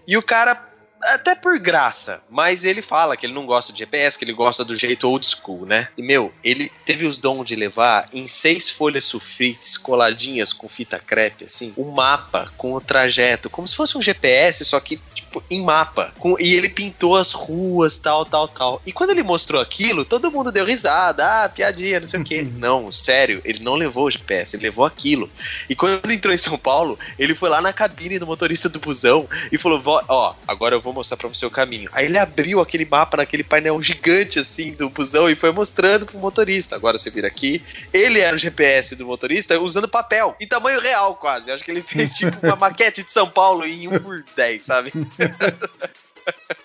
[0.07, 0.55] E o cara,
[1.01, 4.63] até por graça, mas ele fala que ele não gosta de GPS, que ele gosta
[4.63, 5.89] do jeito old school, né?
[5.97, 10.99] E, meu, ele teve os dons de levar em seis folhas sulfites coladinhas com fita
[10.99, 15.43] crepe, assim, um mapa com o trajeto, como se fosse um GPS, só que, tipo,
[15.49, 16.11] em mapa.
[16.17, 18.81] Com, e ele pintou as ruas, tal, tal, tal.
[18.85, 22.47] E quando ele mostrou aquilo, todo mundo deu risada, ah, piadinha, não sei o quê.
[22.57, 25.29] Não, sério, ele não levou o GPS, ele levou aquilo.
[25.69, 28.79] E quando ele entrou em São Paulo, ele foi lá na cabine do motorista do
[28.79, 31.89] busão e falou: "Vó, Ó, agora eu vou vou mostrar pra você o caminho.
[31.91, 36.17] Aí ele abriu aquele mapa naquele painel gigante assim do busão e foi mostrando pro
[36.17, 36.75] motorista.
[36.75, 37.61] Agora você vira aqui.
[37.93, 41.51] Ele era o GPS do motorista usando papel, em tamanho real quase.
[41.51, 44.93] Acho que ele fez tipo uma maquete de São Paulo em 1 por 10, sabe?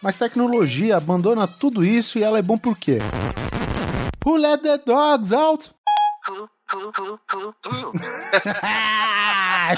[0.00, 2.98] Mas tecnologia abandona tudo isso e ela é bom por quê?
[4.24, 5.70] Who let the dogs out?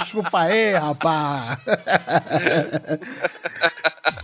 [0.06, 1.58] Chupa aí, rapaz!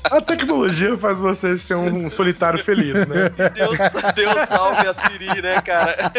[0.04, 3.30] A tecnologia faz você ser um solitário feliz, né?
[3.54, 3.78] Deus,
[4.14, 6.12] Deus salve a Siri, né, cara?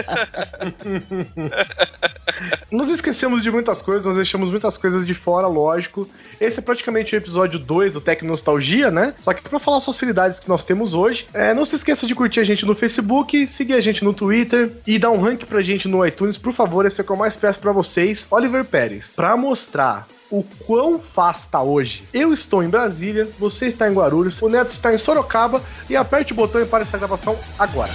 [2.72, 6.07] Nós esquecemos de muitas coisas, nós deixamos muitas coisas de fora, lógico.
[6.39, 9.13] Esse é praticamente o episódio 2 do Tec Nostalgia, né?
[9.19, 12.15] Só que pra falar as facilidades que nós temos hoje, é, não se esqueça de
[12.15, 15.61] curtir a gente no Facebook, seguir a gente no Twitter e dar um rank pra
[15.61, 18.26] gente no iTunes, por favor, esse é o que eu mais peço pra vocês.
[18.31, 22.03] Oliver Pérez, pra mostrar o quão fácil tá hoje.
[22.13, 26.31] Eu estou em Brasília, você está em Guarulhos, o Neto está em Sorocaba e aperte
[26.31, 27.91] o botão e pare essa gravação agora.